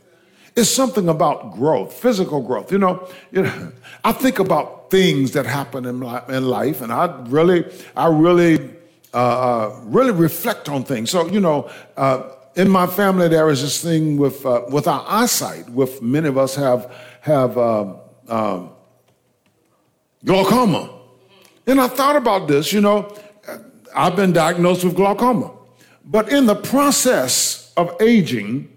It's 0.58 0.69
something 0.69 1.08
about 1.08 1.53
growth, 1.53 1.93
physical 1.93 2.41
growth. 2.41 2.69
You 2.69 2.79
know, 2.79 3.08
you 3.31 3.43
know 3.43 3.72
I 4.03 4.12
think 4.12 4.39
about 4.39 4.91
things 4.91 5.31
that 5.31 5.46
happen 5.46 5.86
in, 5.86 6.00
my, 6.00 6.22
in 6.27 6.50
life, 6.50 6.81
and 6.81 6.91
I 6.91 7.05
really, 7.27 7.63
I 7.96 8.08
really, 8.08 8.72
uh, 9.13 9.17
uh, 9.17 9.79
really 9.86 10.12
reflect 10.12 10.67
on 10.67 10.84
things. 10.84 11.10
So, 11.10 11.25
you 11.27 11.39
know, 11.39 11.69
uh, 11.96 12.24
in 12.58 12.67
my 12.67 12.88
family, 12.88 13.29
there 13.29 13.50
is 13.50 13.62
this 13.62 13.81
thing 13.81 14.17
with 14.17 14.46
uh, 14.46 14.63
with 14.67 14.86
our 14.86 15.05
eyesight. 15.08 15.69
With 15.69 16.01
many 16.01 16.27
of 16.27 16.38
us 16.38 16.55
have 16.55 16.93
have 17.22 17.58
uh, 17.58 17.93
um, 18.27 18.72
glaucoma. 20.25 20.98
And 21.65 21.79
I 21.79 21.88
thought 21.88 22.15
about 22.15 22.48
this, 22.48 22.74
you 22.74 22.81
know, 22.81 23.15
I've 23.96 24.15
been 24.15 24.34
diagnosed 24.34 24.84
with 24.84 24.96
glaucoma. 24.96 25.51
But 26.05 26.29
in 26.31 26.46
the 26.46 26.55
process 26.55 27.72
of 27.77 27.96
aging, 28.01 28.72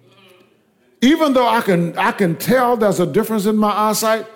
even 1.00 1.32
though 1.32 1.48
I 1.48 1.60
can, 1.60 1.96
I 1.98 2.12
can 2.12 2.36
tell 2.36 2.76
there's 2.76 3.00
a 3.00 3.06
difference 3.06 3.46
in 3.46 3.56
my 3.56 3.72
eyesight, 3.72 4.26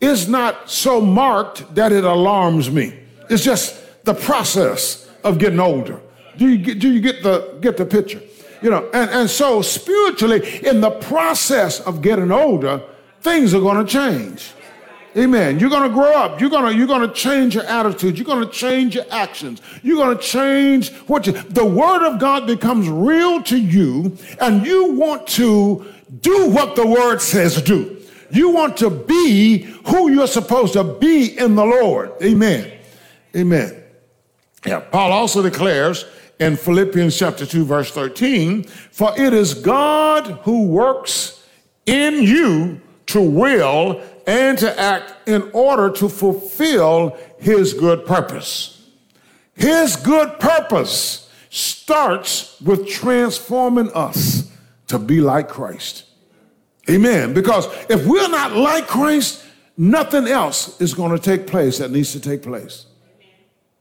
it's 0.00 0.26
not 0.26 0.70
so 0.70 1.00
marked 1.00 1.74
that 1.74 1.92
it 1.92 2.04
alarms 2.04 2.70
me. 2.70 2.98
It's 3.30 3.44
just 3.44 4.04
the 4.04 4.14
process 4.14 5.08
of 5.22 5.38
getting 5.38 5.60
older. 5.60 6.00
Do 6.36 6.48
you 6.48 6.58
get, 6.58 6.78
do 6.78 6.92
you 6.92 7.00
get, 7.00 7.22
the, 7.22 7.58
get 7.60 7.76
the 7.76 7.86
picture? 7.86 8.20
You 8.62 8.70
know, 8.70 8.88
and, 8.92 9.10
and 9.10 9.30
so 9.30 9.62
spiritually, 9.62 10.60
in 10.66 10.80
the 10.80 10.90
process 10.90 11.80
of 11.80 12.02
getting 12.02 12.30
older, 12.30 12.82
things 13.20 13.54
are 13.54 13.60
going 13.60 13.84
to 13.84 13.90
change. 13.90 14.52
Amen. 15.16 15.60
You're 15.60 15.70
going 15.70 15.88
to 15.88 15.94
grow 15.94 16.12
up. 16.12 16.40
You're 16.40 16.50
going 16.50 16.72
to 16.72 16.76
you're 16.76 16.88
going 16.88 17.08
to 17.08 17.14
change 17.14 17.54
your 17.54 17.64
attitude. 17.64 18.18
You're 18.18 18.26
going 18.26 18.44
to 18.44 18.52
change 18.52 18.96
your 18.96 19.04
actions. 19.10 19.62
You're 19.82 19.96
going 19.96 20.16
to 20.16 20.22
change 20.22 20.92
what 21.06 21.26
you 21.26 21.32
the 21.32 21.64
word 21.64 22.04
of 22.06 22.18
God 22.18 22.46
becomes 22.46 22.88
real 22.88 23.42
to 23.44 23.56
you 23.56 24.16
and 24.40 24.66
you 24.66 24.92
want 24.92 25.26
to 25.28 25.86
do 26.20 26.50
what 26.50 26.74
the 26.74 26.86
word 26.86 27.20
says 27.20 27.62
do. 27.62 28.02
You 28.30 28.50
want 28.50 28.76
to 28.78 28.90
be 28.90 29.58
who 29.86 30.10
you're 30.10 30.26
supposed 30.26 30.72
to 30.72 30.82
be 30.82 31.38
in 31.38 31.54
the 31.54 31.64
Lord. 31.64 32.12
Amen. 32.20 32.72
Amen. 33.36 33.82
Yeah, 34.66 34.80
Paul 34.80 35.12
also 35.12 35.42
declares 35.42 36.04
in 36.40 36.56
Philippians 36.56 37.16
chapter 37.16 37.46
2 37.46 37.64
verse 37.64 37.90
13, 37.92 38.64
for 38.64 39.12
it 39.16 39.32
is 39.32 39.54
God 39.54 40.26
who 40.42 40.66
works 40.66 41.46
in 41.86 42.22
you 42.22 42.80
to 43.06 43.20
will 43.20 44.02
and 44.26 44.58
to 44.58 44.80
act 44.80 45.28
in 45.28 45.50
order 45.52 45.90
to 45.90 46.08
fulfill 46.08 47.16
his 47.38 47.74
good 47.74 48.06
purpose. 48.06 48.88
His 49.54 49.96
good 49.96 50.38
purpose 50.40 51.30
starts 51.50 52.60
with 52.60 52.88
transforming 52.88 53.92
us 53.92 54.50
to 54.88 54.98
be 54.98 55.20
like 55.20 55.48
Christ. 55.48 56.04
Amen. 56.90 57.32
Because 57.32 57.66
if 57.88 58.06
we're 58.06 58.28
not 58.28 58.52
like 58.52 58.86
Christ, 58.86 59.44
nothing 59.76 60.26
else 60.26 60.80
is 60.80 60.94
going 60.94 61.12
to 61.12 61.18
take 61.18 61.46
place 61.46 61.78
that 61.78 61.90
needs 61.90 62.12
to 62.12 62.20
take 62.20 62.42
place 62.42 62.86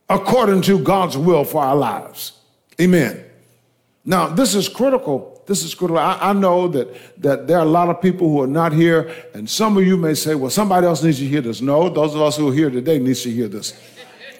according 0.09 0.61
to 0.61 0.79
God's 0.79 1.17
will 1.17 1.43
for 1.43 1.63
our 1.63 1.75
lives. 1.75 2.33
Amen. 2.79 3.23
Now, 4.05 4.27
this 4.27 4.53
is 4.53 4.69
critical 4.69 5.32
this 5.45 5.63
is 5.63 5.75
critical. 5.75 5.99
I, 5.99 6.17
I, 6.21 6.33
know 6.33 6.67
that, 6.69 7.21
that 7.21 7.47
there 7.47 7.57
are 7.57 7.65
a 7.65 7.69
lot 7.69 7.89
of 7.89 8.01
people 8.01 8.29
who 8.29 8.41
are 8.41 8.47
not 8.47 8.71
here, 8.71 9.13
and 9.33 9.49
some 9.49 9.77
of 9.77 9.85
you 9.85 9.97
may 9.97 10.13
say, 10.13 10.35
well, 10.35 10.49
somebody 10.49 10.87
else 10.87 11.03
needs 11.03 11.19
to 11.19 11.27
hear 11.27 11.41
this. 11.41 11.61
No, 11.61 11.89
those 11.89 12.15
of 12.15 12.21
us 12.21 12.37
who 12.37 12.49
are 12.49 12.53
here 12.53 12.69
today 12.69 12.99
needs 12.99 13.23
to 13.23 13.31
hear 13.31 13.47
this. 13.47 13.73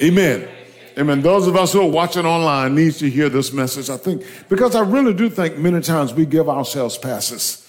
Amen. 0.01 0.47
Amen. 0.97 1.21
Those 1.21 1.47
of 1.47 1.55
us 1.55 1.73
who 1.73 1.81
are 1.81 1.89
watching 1.89 2.25
online 2.25 2.75
needs 2.75 2.99
to 2.99 3.09
hear 3.09 3.27
this 3.27 3.51
message, 3.51 3.89
I 3.89 3.97
think, 3.97 4.23
because 4.47 4.75
I 4.75 4.81
really 4.81 5.13
do 5.13 5.29
think 5.29 5.57
many 5.57 5.81
times 5.81 6.13
we 6.13 6.25
give 6.25 6.47
ourselves 6.47 6.97
passes. 6.97 7.67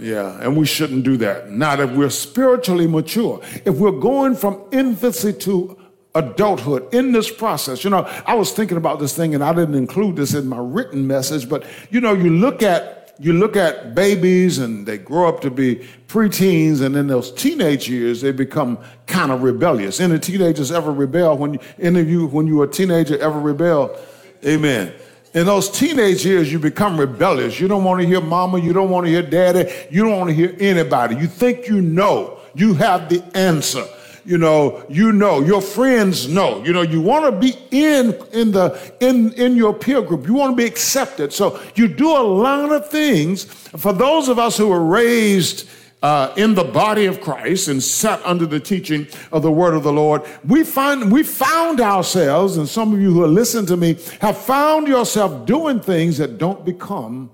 Yeah, 0.00 0.38
and 0.40 0.56
we 0.56 0.66
shouldn't 0.66 1.04
do 1.04 1.16
that. 1.18 1.50
Not 1.50 1.80
if 1.80 1.90
we're 1.92 2.10
spiritually 2.10 2.86
mature. 2.86 3.40
If 3.64 3.76
we're 3.76 3.98
going 3.98 4.34
from 4.34 4.62
infancy 4.72 5.32
to 5.32 5.77
adulthood 6.18 6.92
in 6.92 7.12
this 7.12 7.30
process. 7.30 7.84
You 7.84 7.90
know, 7.90 8.04
I 8.26 8.34
was 8.34 8.52
thinking 8.52 8.76
about 8.76 8.98
this 8.98 9.16
thing 9.16 9.34
and 9.34 9.42
I 9.42 9.52
didn't 9.52 9.74
include 9.74 10.16
this 10.16 10.34
in 10.34 10.48
my 10.48 10.58
written 10.58 11.06
message, 11.06 11.48
but 11.48 11.64
you 11.90 12.00
know, 12.00 12.12
you 12.12 12.30
look 12.30 12.62
at 12.62 12.98
you 13.20 13.32
look 13.32 13.56
at 13.56 13.94
babies 13.94 14.58
and 14.58 14.86
they 14.86 14.96
grow 14.96 15.28
up 15.28 15.40
to 15.40 15.50
be 15.50 15.76
preteens, 16.06 16.80
and 16.80 16.94
in 16.94 17.08
those 17.08 17.32
teenage 17.32 17.88
years, 17.88 18.20
they 18.20 18.30
become 18.30 18.78
kind 19.06 19.32
of 19.32 19.42
rebellious. 19.42 19.98
Any 19.98 20.18
teenagers 20.18 20.70
ever 20.70 20.92
rebel? 20.92 21.36
When 21.36 21.54
you, 21.54 21.60
any 21.80 22.00
of 22.00 22.08
you, 22.08 22.26
when 22.28 22.46
you 22.46 22.56
were 22.56 22.66
a 22.66 22.70
teenager, 22.70 23.18
ever 23.18 23.40
rebel? 23.40 23.98
Amen. 24.46 24.92
In 25.34 25.46
those 25.46 25.68
teenage 25.68 26.24
years, 26.24 26.50
you 26.50 26.58
become 26.58 26.98
rebellious. 26.98 27.60
You 27.60 27.68
don't 27.68 27.84
want 27.84 28.00
to 28.00 28.06
hear 28.06 28.20
mama, 28.20 28.60
you 28.60 28.72
don't 28.72 28.88
want 28.88 29.06
to 29.06 29.10
hear 29.10 29.22
daddy, 29.22 29.70
you 29.90 30.04
don't 30.04 30.16
want 30.16 30.30
to 30.30 30.34
hear 30.34 30.56
anybody. 30.60 31.16
You 31.16 31.26
think 31.26 31.66
you 31.66 31.80
know, 31.80 32.38
you 32.54 32.74
have 32.74 33.08
the 33.08 33.22
answer 33.36 33.84
you 34.28 34.36
know, 34.36 34.84
you 34.90 35.10
know, 35.10 35.40
your 35.40 35.62
friends 35.62 36.28
know. 36.28 36.62
You 36.62 36.74
know, 36.74 36.82
you 36.82 37.00
want 37.00 37.24
to 37.24 37.32
be 37.32 37.56
in 37.70 38.12
in 38.34 38.52
the 38.52 38.92
in 39.00 39.32
in 39.32 39.56
your 39.56 39.72
peer 39.72 40.02
group. 40.02 40.26
You 40.26 40.34
want 40.34 40.52
to 40.52 40.56
be 40.56 40.66
accepted. 40.66 41.32
So 41.32 41.58
you 41.76 41.88
do 41.88 42.10
a 42.10 42.20
lot 42.20 42.70
of 42.70 42.90
things. 42.90 43.44
For 43.44 43.94
those 43.94 44.28
of 44.28 44.38
us 44.38 44.58
who 44.58 44.68
were 44.68 44.84
raised 44.84 45.66
uh, 46.02 46.34
in 46.36 46.54
the 46.54 46.64
body 46.64 47.06
of 47.06 47.22
Christ 47.22 47.68
and 47.68 47.82
sat 47.82 48.20
under 48.22 48.44
the 48.44 48.60
teaching 48.60 49.06
of 49.32 49.40
the 49.40 49.50
word 49.50 49.72
of 49.72 49.82
the 49.82 49.94
Lord, 49.94 50.20
we 50.46 50.62
find 50.62 51.10
we 51.10 51.22
found 51.22 51.80
ourselves, 51.80 52.58
and 52.58 52.68
some 52.68 52.92
of 52.92 53.00
you 53.00 53.10
who 53.10 53.24
are 53.24 53.28
listening 53.28 53.64
to 53.64 53.78
me 53.78 53.94
have 54.20 54.36
found 54.36 54.88
yourself 54.88 55.46
doing 55.46 55.80
things 55.80 56.18
that 56.18 56.36
don't 56.36 56.66
become 56.66 57.30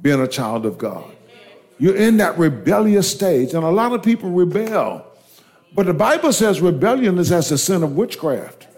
being 0.00 0.20
a 0.20 0.28
child 0.28 0.64
of 0.64 0.78
God. 0.78 1.10
You're 1.80 1.96
in 1.96 2.18
that 2.18 2.38
rebellious 2.38 3.10
stage, 3.10 3.52
and 3.52 3.64
a 3.64 3.70
lot 3.70 3.90
of 3.92 4.04
people 4.04 4.30
rebel. 4.30 5.10
But 5.74 5.86
the 5.86 5.94
Bible 5.94 6.32
says 6.32 6.60
rebellion 6.60 7.18
is 7.18 7.32
as 7.32 7.48
the 7.48 7.58
sin 7.58 7.82
of 7.82 7.96
witchcraft. 7.96 8.68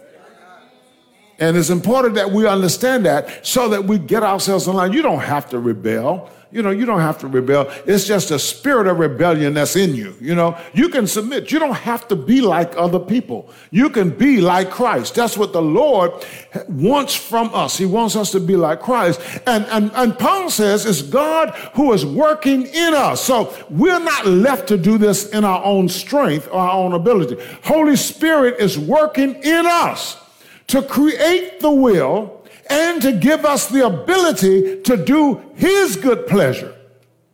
And 1.39 1.55
it's 1.55 1.69
important 1.69 2.15
that 2.15 2.31
we 2.31 2.47
understand 2.47 3.05
that 3.05 3.45
so 3.45 3.69
that 3.69 3.85
we 3.85 3.99
get 3.99 4.23
ourselves 4.23 4.67
in 4.67 4.75
line. 4.75 4.93
You 4.93 5.01
don't 5.01 5.19
have 5.19 5.49
to 5.49 5.59
rebel. 5.59 6.29
You 6.49 6.61
know, 6.61 6.69
you 6.69 6.85
don't 6.85 7.01
have 7.01 7.17
to 7.19 7.27
rebel. 7.27 7.69
It's 7.85 8.07
just 8.07 8.31
a 8.31 8.39
spirit 8.39 8.87
of 8.87 8.99
rebellion 8.99 9.53
that's 9.53 9.75
in 9.75 9.93
you. 9.93 10.15
You 10.21 10.33
know, 10.33 10.57
you 10.73 10.87
can 10.87 11.05
submit. 11.05 11.51
You 11.51 11.59
don't 11.59 11.75
have 11.75 12.07
to 12.07 12.15
be 12.15 12.39
like 12.39 12.75
other 12.77 12.99
people. 12.99 13.49
You 13.69 13.89
can 13.89 14.09
be 14.09 14.39
like 14.39 14.71
Christ. 14.71 15.15
That's 15.15 15.37
what 15.37 15.51
the 15.51 15.61
Lord 15.61 16.25
wants 16.69 17.13
from 17.13 17.53
us. 17.53 17.77
He 17.77 17.85
wants 17.85 18.15
us 18.15 18.31
to 18.31 18.39
be 18.39 18.55
like 18.55 18.79
Christ. 18.79 19.19
And, 19.45 19.65
and, 19.65 19.91
and 19.93 20.17
Paul 20.17 20.49
says 20.49 20.85
it's 20.85 21.01
God 21.01 21.49
who 21.75 21.91
is 21.91 22.05
working 22.05 22.65
in 22.65 22.93
us. 22.93 23.21
So 23.21 23.53
we're 23.69 23.99
not 23.99 24.25
left 24.25 24.69
to 24.69 24.77
do 24.77 24.97
this 24.97 25.29
in 25.29 25.43
our 25.43 25.61
own 25.65 25.89
strength 25.89 26.47
or 26.47 26.59
our 26.59 26.71
own 26.71 26.93
ability. 26.93 27.37
Holy 27.65 27.97
Spirit 27.97 28.55
is 28.59 28.79
working 28.79 29.35
in 29.43 29.65
us 29.65 30.17
to 30.67 30.81
create 30.81 31.59
the 31.59 31.71
will 31.71 32.45
and 32.69 33.01
to 33.01 33.13
give 33.13 33.45
us 33.45 33.67
the 33.67 33.85
ability 33.85 34.81
to 34.81 34.97
do 34.97 35.41
His 35.55 35.95
good 35.95 36.27
pleasure. 36.27 36.75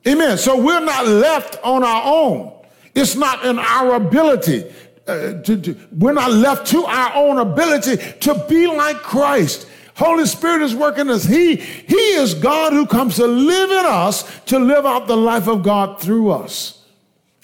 Amen. 0.08 0.38
So 0.38 0.62
we're 0.62 0.84
not 0.84 1.08
left 1.08 1.58
on 1.64 1.84
our 1.84 2.04
own. 2.06 2.54
It's 2.94 3.16
not 3.16 3.46
in 3.46 3.58
our 3.58 3.96
ability. 3.96 4.72
Uh, 5.08 5.42
to, 5.42 5.58
to, 5.58 5.78
we're 5.98 6.14
not 6.14 6.32
left 6.32 6.68
to 6.68 6.86
our 6.86 7.14
own 7.16 7.38
ability 7.38 7.98
to 8.22 8.46
be 8.48 8.68
like 8.68 8.98
Christ. 8.98 9.68
Holy 9.96 10.26
Spirit 10.26 10.62
is 10.62 10.76
working 10.76 11.10
us. 11.10 11.24
He. 11.24 11.56
He 11.56 11.96
is 11.96 12.34
God 12.34 12.74
who 12.74 12.86
comes 12.86 13.16
to 13.16 13.28
live 13.28 13.72
in 13.72 13.86
us 13.86 14.42
to 14.46 14.60
live 14.60 14.86
out 14.86 15.08
the 15.08 15.18
life 15.18 15.48
of 15.48 15.64
God 15.64 16.00
through 16.00 16.32
us. 16.32 16.84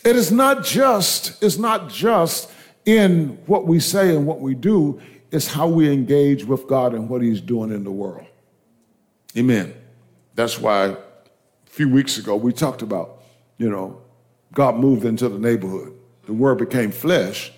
It 0.04 0.16
is 0.16 0.32
not 0.32 0.64
just, 0.64 1.42
it's 1.44 1.58
not 1.58 1.90
just 1.90 2.50
in 2.86 3.38
what 3.46 3.68
we 3.68 3.80
say 3.80 4.16
and 4.16 4.26
what 4.26 4.40
we 4.40 4.56
do. 4.56 5.02
It's 5.32 5.48
how 5.48 5.68
we 5.68 5.92
engage 5.92 6.46
with 6.46 6.68
God 6.68 6.94
and 6.94 7.08
what 7.08 7.22
He's 7.22 7.42
doing 7.42 7.72
in 7.72 7.84
the 7.84 7.92
world. 7.92 8.26
Amen. 9.38 9.74
That's 10.36 10.58
why 10.58 10.86
a 10.86 10.98
few 11.66 11.90
weeks 11.90 12.18
ago 12.18 12.36
we 12.36 12.52
talked 12.52 12.82
about, 12.82 13.22
you 13.58 13.70
know, 13.70 14.02
God 14.54 14.78
moved 14.78 15.06
into 15.06 15.30
the 15.30 15.38
neighborhood. 15.38 15.94
The 16.26 16.34
word 16.34 16.58
became 16.58 16.92
flesh 16.92 17.52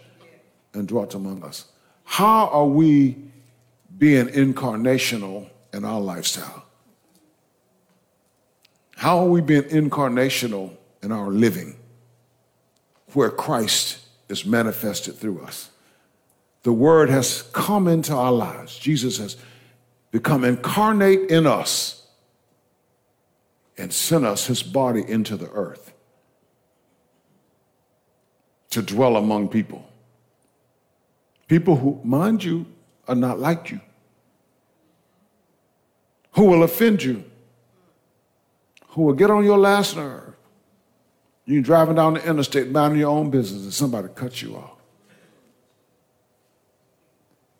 and 0.74 0.88
dwelt 0.88 1.16
among 1.16 1.44
us. 1.44 1.66
How 2.04 2.48
are 2.48 2.66
we 2.66 3.18
being 3.98 4.28
incarnational 4.28 5.50
in 5.74 5.86
our 5.86 6.00
lifestyle? 6.00 6.66
How 8.98 9.18
are 9.20 9.28
we 9.28 9.42
being 9.42 9.64
incarnational 9.64 10.76
in 11.02 11.12
our 11.12 11.30
living 11.30 11.76
where 13.14 13.32
Christ 13.32 14.06
is 14.30 14.46
manifested 14.46 15.18
through 15.18 15.42
us? 15.42 15.71
The 16.64 16.74
word 16.74 17.10
has 17.10 17.44
come 17.54 17.88
into 17.88 18.14
our 18.14 18.32
lives. 18.32 18.78
Jesus 18.78 19.18
has 19.18 19.38
become 20.12 20.44
incarnate 20.44 21.32
in 21.32 21.48
us 21.48 22.08
and 23.78 23.92
sent 23.92 24.26
us 24.26 24.46
his 24.48 24.62
body 24.62 25.04
into 25.08 25.36
the 25.36 25.50
earth 25.52 25.94
to 28.70 28.82
dwell 28.82 29.18
among 29.18 29.50
people. 29.50 29.88
People 31.48 31.76
who, 31.78 32.00
mind 32.04 32.44
you, 32.44 32.66
are 33.08 33.16
not 33.16 33.40
like 33.40 33.72
you, 33.72 33.82
who 36.34 36.46
will 36.46 36.64
offend 36.64 37.04
you, 37.04 37.24
who 38.90 39.04
will 39.04 39.14
get 39.14 39.30
on 39.30 39.44
your 39.44 39.58
last 39.58 39.96
nerve. 39.96 40.36
You're 41.46 41.62
driving 41.62 41.96
down 41.96 42.14
the 42.14 42.26
interstate, 42.26 42.70
minding 42.70 43.00
your 43.00 43.10
own 43.10 43.30
business, 43.32 43.64
and 43.64 43.74
somebody 43.74 44.08
cuts 44.14 44.42
you 44.42 44.56
off. 44.56 44.71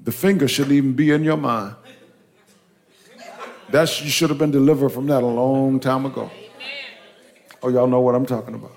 The 0.04 0.12
finger 0.12 0.48
shouldn't 0.48 0.74
even 0.74 0.94
be 0.94 1.12
in 1.12 1.24
your 1.24 1.38
mind. 1.38 1.76
That's 3.70 4.02
you 4.02 4.10
should 4.10 4.30
have 4.30 4.40
been 4.40 4.52
delivered 4.52 4.90
from 4.90 5.08
that 5.08 5.24
a 5.24 5.26
long 5.26 5.80
time 5.80 6.06
ago. 6.06 6.30
Oh, 7.64 7.70
y'all 7.70 7.88
know 7.88 8.02
what 8.02 8.16
I'm 8.16 8.26
talking 8.26 8.56
about. 8.56 8.76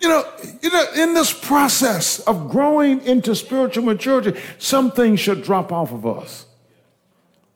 You 0.00 0.08
know, 0.08 0.24
you 0.62 0.70
know, 0.70 0.86
in 0.96 1.14
this 1.14 1.32
process 1.32 2.20
of 2.20 2.48
growing 2.48 3.00
into 3.02 3.34
spiritual 3.34 3.84
maturity, 3.84 4.38
some 4.58 4.92
things 4.92 5.18
should 5.18 5.42
drop 5.42 5.72
off 5.72 5.92
of 5.92 6.06
us. 6.06 6.46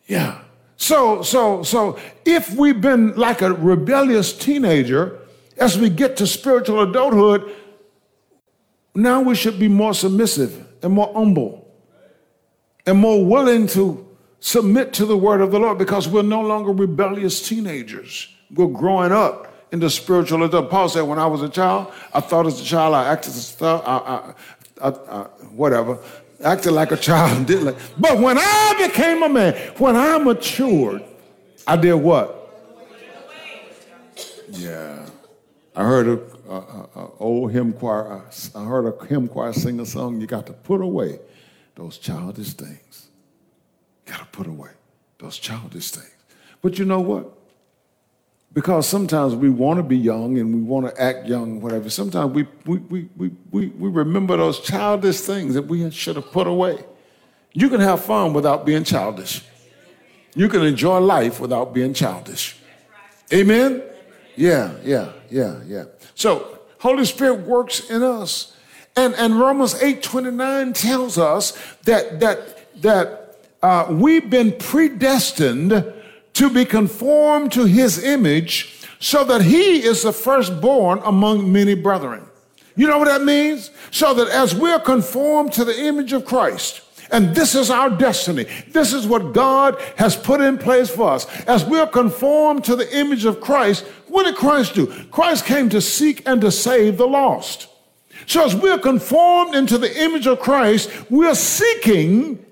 Yeah. 0.06 0.40
So, 0.76 1.22
so, 1.22 1.62
so 1.62 1.98
if 2.24 2.52
we've 2.54 2.80
been 2.80 3.14
like 3.14 3.40
a 3.40 3.52
rebellious 3.52 4.36
teenager, 4.36 5.20
as 5.56 5.78
we 5.78 5.88
get 5.88 6.16
to 6.16 6.26
spiritual 6.26 6.80
adulthood, 6.82 7.54
now 8.94 9.22
we 9.22 9.34
should 9.34 9.58
be 9.58 9.68
more 9.68 9.94
submissive 9.94 10.66
and 10.82 10.92
more 10.92 11.12
humble 11.14 11.68
and 12.86 12.98
more 12.98 13.24
willing 13.24 13.66
to 13.68 14.06
submit 14.40 14.92
to 14.94 15.06
the 15.06 15.16
word 15.16 15.40
of 15.40 15.50
the 15.50 15.58
Lord 15.58 15.78
because 15.78 16.08
we're 16.08 16.22
no 16.22 16.40
longer 16.40 16.72
rebellious 16.72 17.46
teenagers. 17.46 18.28
We're 18.52 18.66
growing 18.66 19.12
up 19.12 19.54
into 19.72 19.88
spiritual 19.88 20.42
adult. 20.42 20.70
Paul 20.70 20.88
said, 20.88 21.02
when 21.02 21.18
I 21.18 21.26
was 21.26 21.42
a 21.42 21.48
child, 21.48 21.92
I 22.12 22.20
thought 22.20 22.46
as 22.46 22.60
a 22.60 22.64
child, 22.64 22.94
I 22.94 23.06
acted 23.06 23.30
as 23.30 23.46
stuff, 23.46 23.82
I, 23.86 24.34
I, 24.82 24.88
I, 24.88 25.22
whatever, 25.54 25.98
acted 26.44 26.72
like 26.72 26.92
a 26.92 26.96
child, 26.96 27.46
did 27.46 27.62
like. 27.62 27.76
But 27.98 28.18
when 28.18 28.36
I 28.38 28.74
became 28.86 29.22
a 29.22 29.28
man, 29.28 29.54
when 29.78 29.96
I 29.96 30.18
matured, 30.18 31.02
I 31.66 31.76
did 31.76 31.94
what? 31.94 32.38
Yeah. 34.50 35.01
I 35.74 35.84
heard 35.84 36.06
a 36.06 36.20
uh, 36.50 36.86
uh, 36.94 37.08
old 37.18 37.52
hymn 37.52 37.72
choir. 37.72 38.22
I 38.54 38.64
heard 38.64 38.86
a 38.86 39.06
hymn 39.06 39.28
choir 39.28 39.52
sing 39.52 39.80
a 39.80 39.86
song. 39.86 40.20
You 40.20 40.26
got 40.26 40.46
to 40.46 40.52
put 40.52 40.80
away 40.80 41.18
those 41.74 41.96
childish 41.98 42.52
things. 42.52 43.08
You 44.06 44.12
got 44.12 44.20
to 44.20 44.26
put 44.26 44.46
away 44.46 44.70
those 45.18 45.38
childish 45.38 45.90
things. 45.90 46.10
But 46.60 46.78
you 46.78 46.84
know 46.84 47.00
what? 47.00 47.32
Because 48.52 48.86
sometimes 48.86 49.34
we 49.34 49.48
want 49.48 49.78
to 49.78 49.82
be 49.82 49.96
young 49.96 50.36
and 50.38 50.54
we 50.54 50.60
want 50.60 50.86
to 50.86 51.02
act 51.02 51.26
young, 51.26 51.62
whatever. 51.62 51.88
Sometimes 51.88 52.34
we, 52.34 52.46
we, 52.66 52.78
we, 52.78 53.08
we, 53.16 53.30
we, 53.50 53.66
we 53.68 53.88
remember 53.88 54.36
those 54.36 54.60
childish 54.60 55.20
things 55.20 55.54
that 55.54 55.62
we 55.62 55.90
should 55.90 56.16
have 56.16 56.30
put 56.30 56.46
away. 56.46 56.84
You 57.54 57.70
can 57.70 57.80
have 57.80 58.04
fun 58.04 58.34
without 58.34 58.66
being 58.66 58.84
childish. 58.84 59.42
You 60.34 60.50
can 60.50 60.64
enjoy 60.64 60.98
life 60.98 61.40
without 61.40 61.72
being 61.72 61.94
childish. 61.94 62.58
Amen? 63.32 63.82
Yeah, 64.36 64.74
yeah, 64.82 65.12
yeah, 65.30 65.60
yeah. 65.66 65.84
So 66.14 66.58
Holy 66.78 67.04
Spirit 67.04 67.40
works 67.40 67.90
in 67.90 68.02
us. 68.02 68.56
And, 68.96 69.14
and 69.14 69.38
Romans 69.38 69.80
8 69.82 70.02
29 70.02 70.72
tells 70.74 71.16
us 71.18 71.52
that, 71.84 72.20
that, 72.20 72.82
that 72.82 73.38
uh, 73.62 73.86
we've 73.90 74.28
been 74.28 74.52
predestined 74.58 75.92
to 76.34 76.50
be 76.50 76.64
conformed 76.64 77.52
to 77.52 77.64
his 77.64 78.02
image 78.02 78.86
so 78.98 79.24
that 79.24 79.42
he 79.42 79.82
is 79.82 80.02
the 80.02 80.12
firstborn 80.12 81.00
among 81.04 81.50
many 81.50 81.74
brethren. 81.74 82.26
You 82.76 82.86
know 82.86 82.98
what 82.98 83.08
that 83.08 83.22
means? 83.22 83.70
So 83.90 84.14
that 84.14 84.28
as 84.28 84.54
we're 84.54 84.78
conformed 84.78 85.52
to 85.54 85.64
the 85.64 85.78
image 85.86 86.12
of 86.12 86.24
Christ, 86.24 86.80
and 87.12 87.34
this 87.34 87.54
is 87.54 87.70
our 87.70 87.90
destiny. 87.90 88.46
This 88.68 88.92
is 88.92 89.06
what 89.06 89.32
God 89.32 89.78
has 89.96 90.16
put 90.16 90.40
in 90.40 90.58
place 90.58 90.90
for 90.90 91.10
us. 91.10 91.26
As 91.42 91.64
we're 91.64 91.86
conformed 91.86 92.64
to 92.64 92.74
the 92.74 92.96
image 92.96 93.26
of 93.26 93.40
Christ, 93.40 93.84
what 94.08 94.24
did 94.24 94.34
Christ 94.34 94.74
do? 94.74 94.86
Christ 95.10 95.44
came 95.44 95.68
to 95.68 95.80
seek 95.80 96.26
and 96.26 96.40
to 96.40 96.50
save 96.50 96.96
the 96.96 97.06
lost. 97.06 97.68
So 98.26 98.44
as 98.44 98.54
we're 98.54 98.78
conformed 98.78 99.54
into 99.54 99.78
the 99.78 100.02
image 100.02 100.26
of 100.26 100.40
Christ, 100.40 100.90
we're 101.10 101.34
seeking 101.34 102.44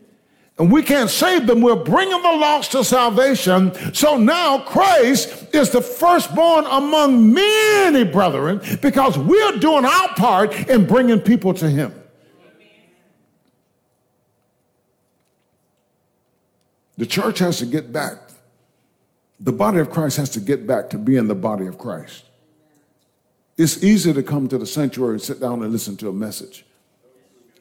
and 0.58 0.70
we 0.70 0.82
can't 0.82 1.08
save 1.08 1.46
them. 1.46 1.62
We're 1.62 1.74
bringing 1.74 2.20
the 2.20 2.32
lost 2.32 2.72
to 2.72 2.84
salvation. 2.84 3.72
So 3.94 4.18
now 4.18 4.58
Christ 4.58 5.54
is 5.54 5.70
the 5.70 5.80
firstborn 5.80 6.66
among 6.66 7.32
many 7.32 8.04
brethren 8.04 8.60
because 8.82 9.16
we're 9.16 9.56
doing 9.56 9.86
our 9.86 10.08
part 10.16 10.52
in 10.68 10.86
bringing 10.86 11.18
people 11.18 11.54
to 11.54 11.70
Him. 11.70 11.94
The 17.00 17.06
church 17.06 17.38
has 17.38 17.56
to 17.60 17.66
get 17.66 17.94
back. 17.94 18.18
The 19.40 19.52
body 19.52 19.78
of 19.78 19.88
Christ 19.88 20.18
has 20.18 20.28
to 20.30 20.40
get 20.40 20.66
back 20.66 20.90
to 20.90 20.98
being 20.98 21.28
the 21.28 21.34
body 21.34 21.64
of 21.64 21.78
Christ. 21.78 22.24
It's 23.56 23.82
easy 23.82 24.12
to 24.12 24.22
come 24.22 24.48
to 24.48 24.58
the 24.58 24.66
sanctuary 24.66 25.14
and 25.14 25.22
sit 25.22 25.40
down 25.40 25.62
and 25.62 25.72
listen 25.72 25.96
to 25.96 26.10
a 26.10 26.12
message. 26.12 26.66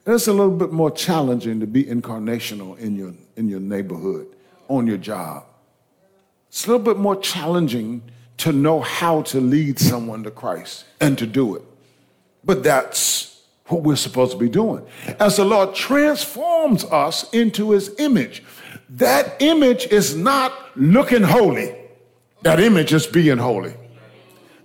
It's 0.05 0.27
a 0.27 0.33
little 0.33 0.57
bit 0.57 0.73
more 0.73 0.91
challenging 0.91 1.61
to 1.61 1.67
be 1.67 1.85
incarnational 1.85 2.77
in 2.79 2.97
your, 2.97 3.13
in 3.37 3.47
your 3.47 3.61
neighborhood, 3.61 4.27
on 4.67 4.87
your 4.87 4.97
job. 4.97 5.45
It's 6.49 6.65
a 6.65 6.71
little 6.71 6.83
bit 6.83 6.97
more 6.97 7.15
challenging 7.15 8.01
to 8.39 8.51
know 8.51 8.81
how 8.81 9.21
to 9.21 9.39
lead 9.39 9.79
someone 9.79 10.23
to 10.23 10.31
Christ 10.31 10.83
and 10.99 11.17
to 11.17 11.25
do 11.25 11.55
it. 11.55 11.63
But 12.43 12.61
that's 12.61 13.41
what 13.67 13.83
we're 13.83 13.95
supposed 13.95 14.33
to 14.33 14.37
be 14.37 14.49
doing. 14.49 14.85
As 15.17 15.37
the 15.37 15.45
Lord 15.45 15.75
transforms 15.75 16.83
us 16.83 17.29
into 17.31 17.71
his 17.71 17.95
image, 17.99 18.43
that 18.91 19.41
image 19.41 19.87
is 19.87 20.15
not 20.15 20.53
looking 20.75 21.23
holy, 21.23 21.75
that 22.41 22.59
image 22.59 22.93
is 22.93 23.05
being 23.05 23.37
holy. 23.37 23.73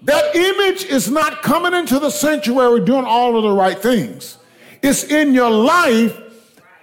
That 0.02 0.37
image 0.37 0.84
is 0.84 1.10
not 1.10 1.42
coming 1.42 1.72
into 1.72 1.98
the 1.98 2.10
sanctuary 2.10 2.84
doing 2.84 3.04
all 3.04 3.37
of 3.37 3.42
the 3.42 3.50
right 3.50 3.78
things. 3.78 4.37
It's 4.82 5.04
in 5.04 5.32
your 5.32 5.50
life 5.50 6.20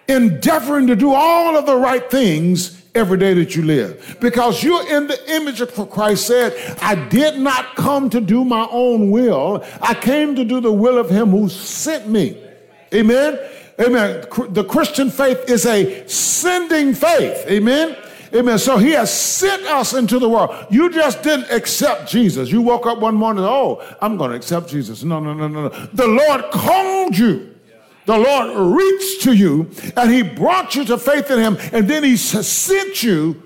endeavoring 0.07 0.87
to 0.87 0.95
do 0.95 1.13
all 1.13 1.55
of 1.55 1.67
the 1.67 1.75
right 1.75 2.09
things 2.09 2.81
every 2.95 3.17
day 3.17 3.33
that 3.35 3.55
you 3.55 3.63
live. 3.63 4.17
Because 4.19 4.63
you're 4.63 4.87
in 4.89 5.07
the 5.07 5.35
image 5.35 5.61
of 5.61 5.71
Christ 5.89 6.27
said, 6.27 6.53
I 6.81 6.95
did 6.95 7.39
not 7.39 7.75
come 7.75 8.09
to 8.09 8.19
do 8.19 8.43
my 8.43 8.67
own 8.71 9.11
will. 9.11 9.63
I 9.81 9.93
came 9.93 10.35
to 10.35 10.43
do 10.43 10.59
the 10.59 10.73
will 10.73 10.97
of 10.97 11.09
him 11.09 11.29
who 11.29 11.47
sent 11.47 12.09
me. 12.09 12.41
Amen. 12.93 13.39
Amen. 13.79 14.25
The 14.49 14.63
Christian 14.63 15.09
faith 15.09 15.49
is 15.49 15.65
a 15.65 16.07
sending 16.07 16.93
faith. 16.93 17.45
Amen. 17.47 17.95
Amen. 18.33 18.59
So 18.59 18.77
he 18.77 18.91
has 18.91 19.13
sent 19.13 19.63
us 19.63 19.93
into 19.93 20.17
the 20.17 20.29
world. 20.29 20.67
You 20.69 20.89
just 20.91 21.21
didn't 21.21 21.51
accept 21.51 22.09
Jesus. 22.09 22.49
You 22.49 22.61
woke 22.61 22.85
up 22.85 22.99
one 22.99 23.15
morning, 23.15 23.43
oh, 23.43 23.83
I'm 24.01 24.17
going 24.17 24.31
to 24.31 24.37
accept 24.37 24.69
Jesus. 24.69 25.03
No, 25.03 25.19
no, 25.19 25.33
no, 25.33 25.47
no, 25.47 25.67
no. 25.67 25.69
The 25.93 26.07
Lord 26.07 26.49
called 26.51 27.17
you 27.17 27.51
the 28.05 28.17
Lord 28.17 28.77
reached 28.77 29.21
to 29.23 29.33
you 29.33 29.69
and 29.95 30.11
he 30.11 30.23
brought 30.23 30.75
you 30.75 30.83
to 30.85 30.97
faith 30.97 31.29
in 31.29 31.39
him 31.39 31.57
and 31.71 31.87
then 31.87 32.03
he 32.03 32.17
sent 32.17 33.03
you 33.03 33.43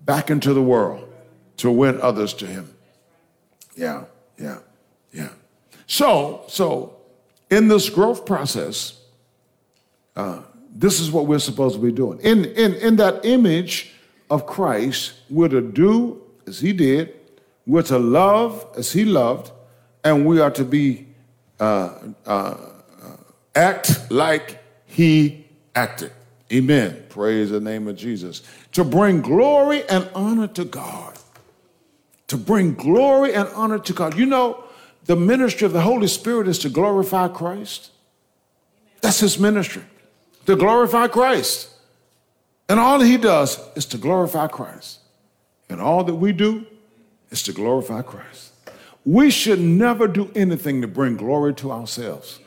back 0.00 0.30
into 0.30 0.54
the 0.54 0.62
world 0.62 1.06
to 1.58 1.70
win 1.70 2.00
others 2.00 2.32
to 2.34 2.46
him. 2.46 2.74
Yeah, 3.76 4.04
yeah, 4.38 4.58
yeah. 5.12 5.28
So, 5.86 6.44
so 6.48 6.96
in 7.50 7.68
this 7.68 7.90
growth 7.90 8.24
process, 8.24 8.99
uh, 10.16 10.42
this 10.72 11.00
is 11.00 11.10
what 11.10 11.26
we're 11.26 11.38
supposed 11.38 11.74
to 11.74 11.80
be 11.80 11.92
doing. 11.92 12.18
In, 12.20 12.44
in, 12.44 12.74
in 12.74 12.96
that 12.96 13.24
image 13.24 13.92
of 14.30 14.46
Christ, 14.46 15.14
we're 15.28 15.48
to 15.48 15.60
do 15.60 16.22
as 16.46 16.60
he 16.60 16.72
did, 16.72 17.14
we're 17.66 17.82
to 17.82 17.98
love 17.98 18.66
as 18.76 18.92
he 18.92 19.04
loved, 19.04 19.52
and 20.04 20.26
we 20.26 20.40
are 20.40 20.50
to 20.50 20.64
be 20.64 21.06
uh, 21.58 21.94
uh, 22.26 22.56
act 23.54 24.10
like 24.10 24.62
he 24.86 25.46
acted. 25.74 26.12
Amen. 26.52 27.04
Praise 27.08 27.50
the 27.50 27.60
name 27.60 27.86
of 27.86 27.96
Jesus. 27.96 28.42
To 28.72 28.84
bring 28.84 29.20
glory 29.20 29.88
and 29.88 30.08
honor 30.14 30.48
to 30.48 30.64
God. 30.64 31.16
To 32.28 32.36
bring 32.36 32.74
glory 32.74 33.34
and 33.34 33.48
honor 33.54 33.78
to 33.78 33.92
God. 33.92 34.16
You 34.16 34.26
know, 34.26 34.64
the 35.04 35.16
ministry 35.16 35.64
of 35.66 35.72
the 35.72 35.80
Holy 35.80 36.08
Spirit 36.08 36.48
is 36.48 36.58
to 36.60 36.68
glorify 36.68 37.28
Christ. 37.28 37.90
That's 39.00 39.20
his 39.20 39.38
ministry, 39.38 39.82
to 40.50 40.56
glorify 40.56 41.06
Christ. 41.06 41.70
And 42.68 42.78
all 42.78 43.00
he 43.00 43.16
does 43.16 43.58
is 43.76 43.86
to 43.86 43.98
glorify 43.98 44.48
Christ. 44.48 44.98
And 45.68 45.80
all 45.80 46.04
that 46.04 46.14
we 46.14 46.32
do 46.32 46.66
is 47.30 47.42
to 47.44 47.52
glorify 47.52 48.02
Christ. 48.02 48.52
We 49.04 49.30
should 49.30 49.60
never 49.60 50.06
do 50.06 50.30
anything 50.34 50.82
to 50.82 50.88
bring 50.88 51.16
glory 51.16 51.54
to 51.54 51.72
ourselves. 51.72 52.40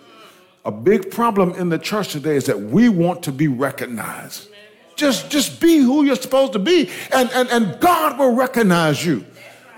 A 0.65 0.71
big 0.71 1.11
problem 1.11 1.53
in 1.55 1.69
the 1.69 1.79
church 1.79 2.09
today 2.09 2.35
is 2.35 2.45
that 2.45 2.59
we 2.59 2.89
want 2.89 3.23
to 3.23 3.31
be 3.31 3.47
recognized. 3.47 4.49
Just, 4.95 5.29
just 5.29 5.59
be 5.59 5.77
who 5.77 6.03
you're 6.03 6.15
supposed 6.15 6.53
to 6.53 6.59
be, 6.59 6.89
and, 7.11 7.29
and, 7.31 7.49
and 7.49 7.79
God 7.79 8.19
will 8.19 8.35
recognize 8.35 9.03
you. 9.05 9.25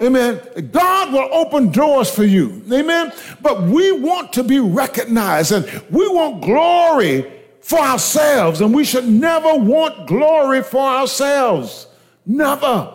Amen. 0.02 0.42
God 0.72 1.14
will 1.14 1.30
open 1.32 1.72
doors 1.72 2.10
for 2.10 2.26
you. 2.26 2.62
Amen. 2.72 3.14
But 3.42 3.64
we 3.64 3.94
want 3.94 4.34
to 4.34 4.44
be 4.44 4.60
recognized 4.60 5.54
and 5.54 5.66
we 5.90 6.08
want 6.10 6.44
glory 6.44 7.32
for 7.66 7.80
ourselves, 7.80 8.62
and 8.62 8.76
we 8.76 8.84
should 8.84 9.08
never 9.08 9.56
want 9.56 10.06
glory 10.06 10.62
for 10.62 10.82
ourselves. 10.82 11.88
Never. 12.24 12.94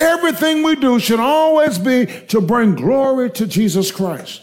Everything 0.00 0.64
we 0.64 0.74
do 0.74 0.98
should 0.98 1.20
always 1.20 1.78
be 1.78 2.06
to 2.26 2.40
bring 2.40 2.74
glory 2.74 3.30
to 3.30 3.46
Jesus 3.46 3.92
Christ. 3.92 4.42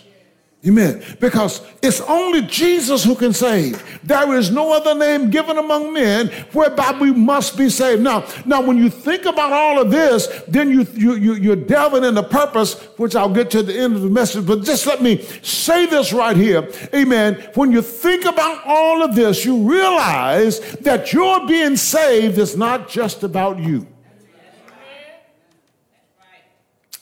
Amen. 0.68 1.04
Because 1.20 1.62
it's 1.84 2.02
only 2.02 2.42
Jesus 2.42 3.04
who 3.04 3.16
can 3.16 3.34
save. 3.34 3.84
There 4.04 4.34
is 4.36 4.50
no 4.50 4.74
other 4.74 4.96
name 4.96 5.30
given 5.30 5.60
among 5.60 5.94
men 5.94 6.30
whereby 6.54 6.98
we 7.00 7.14
must 7.14 7.56
be 7.56 7.70
saved. 7.70 8.02
Now, 8.02 8.26
now 8.46 8.62
when 8.62 8.78
you 8.78 8.90
think 8.90 9.26
about 9.26 9.54
all 9.54 9.80
of 9.80 9.92
this, 9.92 10.28
then 10.48 10.72
you, 10.72 10.88
you, 10.94 11.16
you, 11.16 11.34
you're 11.36 11.56
delving 11.56 12.04
into 12.04 12.24
purpose, 12.24 12.82
which 12.98 13.16
I'll 13.16 13.30
get 13.30 13.52
to 13.52 13.62
the 13.62 13.78
end 13.78 13.96
of 13.96 14.02
the 14.02 14.10
message. 14.10 14.48
But 14.48 14.64
just 14.64 14.88
let 14.88 15.04
me 15.04 15.22
say 15.44 15.86
this 15.86 16.12
right 16.12 16.36
here. 16.36 16.68
Amen. 16.96 17.48
When 17.54 17.72
you 17.72 17.84
think 17.84 18.26
about 18.26 18.66
all 18.66 19.04
of 19.04 19.14
this, 19.14 19.46
you 19.46 19.70
realize 19.70 20.60
that 20.78 21.14
your 21.14 21.46
being 21.46 21.78
saved 21.78 22.40
is 22.40 22.58
not 22.58 22.90
just 22.90 23.22
about 23.22 23.60
you. 23.60 23.86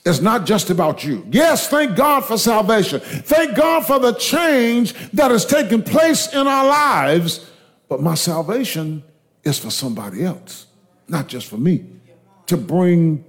It's 0.04 0.20
not 0.20 0.44
just 0.44 0.68
about 0.68 1.02
you. 1.02 1.26
Yes, 1.30 1.68
thank 1.68 1.96
God 1.96 2.26
for 2.26 2.36
salvation. 2.36 3.00
Thank 3.00 3.56
God 3.56 3.86
for 3.86 3.98
the 3.98 4.12
change 4.12 4.92
that 5.12 5.30
has 5.30 5.46
taken 5.46 5.82
place 5.82 6.32
in 6.32 6.46
our 6.46 6.66
lives. 6.66 7.50
But 7.88 8.02
my 8.02 8.14
salvation 8.14 9.02
is 9.44 9.58
for 9.58 9.70
somebody 9.70 10.24
else, 10.24 10.66
not 11.08 11.28
just 11.28 11.46
for 11.46 11.56
me. 11.56 11.86
To 12.48 12.58
bring 12.58 13.24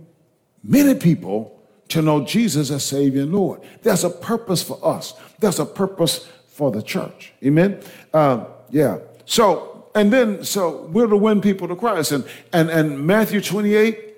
many 0.63 0.95
people 0.95 1.57
to 1.89 2.01
know 2.01 2.25
Jesus 2.25 2.71
as 2.71 2.83
Savior 2.83 3.21
and 3.21 3.33
Lord. 3.33 3.61
There's 3.83 4.03
a 4.03 4.09
purpose 4.09 4.61
for 4.61 4.79
us, 4.83 5.13
there's 5.39 5.59
a 5.59 5.65
purpose 5.65 6.27
for 6.47 6.71
the 6.71 6.81
church. 6.81 7.33
Amen? 7.43 7.81
Uh, 8.13 8.45
yeah. 8.69 8.99
So, 9.25 9.89
and 9.95 10.11
then, 10.11 10.43
so 10.43 10.87
we're 10.87 11.07
to 11.07 11.17
win 11.17 11.39
people 11.41 11.67
to 11.69 11.75
Christ. 11.75 12.11
And, 12.11 12.25
and, 12.51 12.69
and 12.69 13.05
Matthew 13.05 13.41
28, 13.41 14.17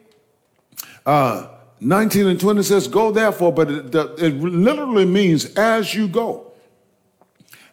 uh, 1.06 1.48
19 1.80 2.28
and 2.28 2.40
20 2.40 2.64
says, 2.64 2.88
Go 2.88 3.12
therefore, 3.12 3.52
but 3.52 3.70
it, 3.70 3.96
it 3.96 4.36
literally 4.40 5.06
means 5.06 5.54
as 5.56 5.94
you 5.94 6.08
go. 6.08 6.52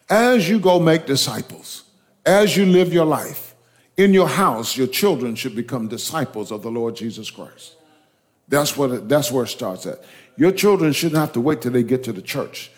As 0.09 0.47
you 0.47 0.59
go, 0.59 0.79
make 0.79 1.05
disciples. 1.05 1.83
As 2.25 2.55
you 2.55 2.65
live 2.65 2.93
your 2.93 3.05
life. 3.05 3.55
In 3.97 4.13
your 4.13 4.27
house, 4.27 4.75
your 4.75 4.87
children 4.87 5.35
should 5.35 5.55
become 5.55 5.87
disciples 5.87 6.51
of 6.51 6.61
the 6.61 6.69
Lord 6.69 6.95
Jesus 6.95 7.31
Christ. 7.31 7.75
That's, 8.47 8.77
what 8.77 8.91
it, 8.91 9.09
that's 9.09 9.31
where 9.31 9.45
it 9.45 9.49
starts 9.49 9.85
at. 9.85 10.03
Your 10.37 10.51
children 10.51 10.91
shouldn't 10.91 11.19
have 11.19 11.31
to 11.33 11.41
wait 11.41 11.61
till 11.61 11.71
they 11.71 11.83
get 11.83 12.03
to 12.03 12.11
the 12.11 12.21
church 12.21 12.71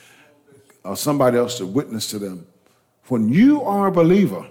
or 0.83 0.95
somebody 0.95 1.37
else 1.37 1.57
to 1.57 1.65
witness 1.65 2.09
to 2.11 2.19
them. 2.19 2.47
When 3.07 3.29
you 3.29 3.63
are 3.63 3.87
a 3.87 3.91
believer, 3.91 4.45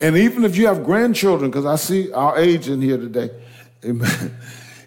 and 0.00 0.16
even 0.16 0.44
if 0.44 0.56
you 0.56 0.66
have 0.66 0.84
grandchildren, 0.84 1.50
because 1.50 1.66
I 1.66 1.76
see 1.76 2.12
our 2.12 2.38
age 2.38 2.68
in 2.68 2.80
here 2.80 2.98
today, 2.98 3.30
amen. 3.84 4.36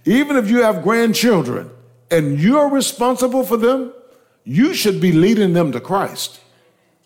Even 0.06 0.38
if 0.38 0.50
you 0.50 0.64
have 0.64 0.84
grandchildren 0.84 1.70
and 2.10 2.40
you're 2.40 2.70
responsible 2.70 3.44
for 3.44 3.58
them, 3.58 3.94
you 4.44 4.74
should 4.74 5.00
be 5.00 5.12
leading 5.12 5.54
them 5.54 5.72
to 5.72 5.80
Christ. 5.80 6.40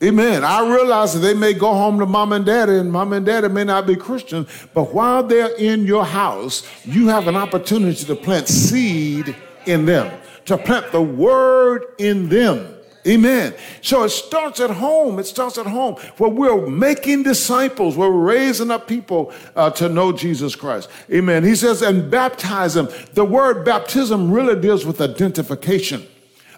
Amen. 0.04 0.44
I 0.44 0.68
realize 0.70 1.14
that 1.14 1.20
they 1.20 1.34
may 1.34 1.54
go 1.54 1.74
home 1.74 2.00
to 2.00 2.06
mom 2.06 2.34
and 2.34 2.46
daddy, 2.46 2.74
and 2.74 2.92
mom 2.92 3.14
and 3.14 3.26
daddy 3.26 3.48
may 3.48 3.64
not 3.64 3.88
be 3.88 3.96
Christian, 3.96 4.46
but 4.74 4.94
while 4.94 5.24
they're 5.24 5.56
in 5.56 5.86
your 5.86 6.06
house, 6.06 6.68
you 6.86 7.08
have 7.08 7.28
an 7.28 7.38
opportunity 7.38 8.04
to 8.06 8.16
plant 8.16 8.50
seed 8.50 9.36
in 9.66 9.86
them, 9.86 10.12
to 10.46 10.58
plant 10.58 10.92
the 10.92 11.02
word 11.02 11.86
in 12.00 12.28
them. 12.28 12.73
Amen. 13.06 13.54
So 13.82 14.04
it 14.04 14.10
starts 14.10 14.60
at 14.60 14.70
home. 14.70 15.20
It 15.20 15.26
starts 15.26 15.58
at 15.58 15.66
home 15.66 15.96
where 16.18 16.30
we're 16.30 16.68
making 16.68 17.24
disciples, 17.24 17.98
we're 17.98 18.10
raising 18.10 18.72
up 18.72 18.88
people 18.88 19.34
uh, 19.56 19.70
to 19.72 19.90
know 19.90 20.12
Jesus 20.14 20.56
Christ. 20.56 20.90
Amen. 21.12 21.44
He 21.44 21.56
says, 21.56 21.82
and 21.82 22.10
baptize 22.10 22.76
them. 22.76 22.88
The 23.14 23.26
word 23.26 23.66
baptism 23.66 24.32
really 24.32 24.60
deals 24.60 24.86
with 24.86 25.02
identification, 25.02 26.08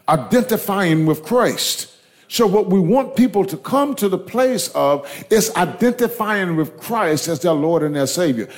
identifying 0.07 1.05
with 1.05 1.23
Christ. 1.23 1.91
So, 2.27 2.47
what 2.47 2.67
we 2.67 2.79
want 2.79 3.15
people 3.15 3.45
to 3.45 3.57
come 3.57 3.95
to 3.95 4.09
the 4.09 4.17
place 4.17 4.69
of 4.69 5.07
is 5.29 5.55
identifying 5.55 6.55
with 6.55 6.77
Christ 6.77 7.27
as 7.27 7.39
their 7.39 7.53
Lord 7.53 7.83
and 7.83 7.95
their 7.95 8.07
Savior. 8.07 8.49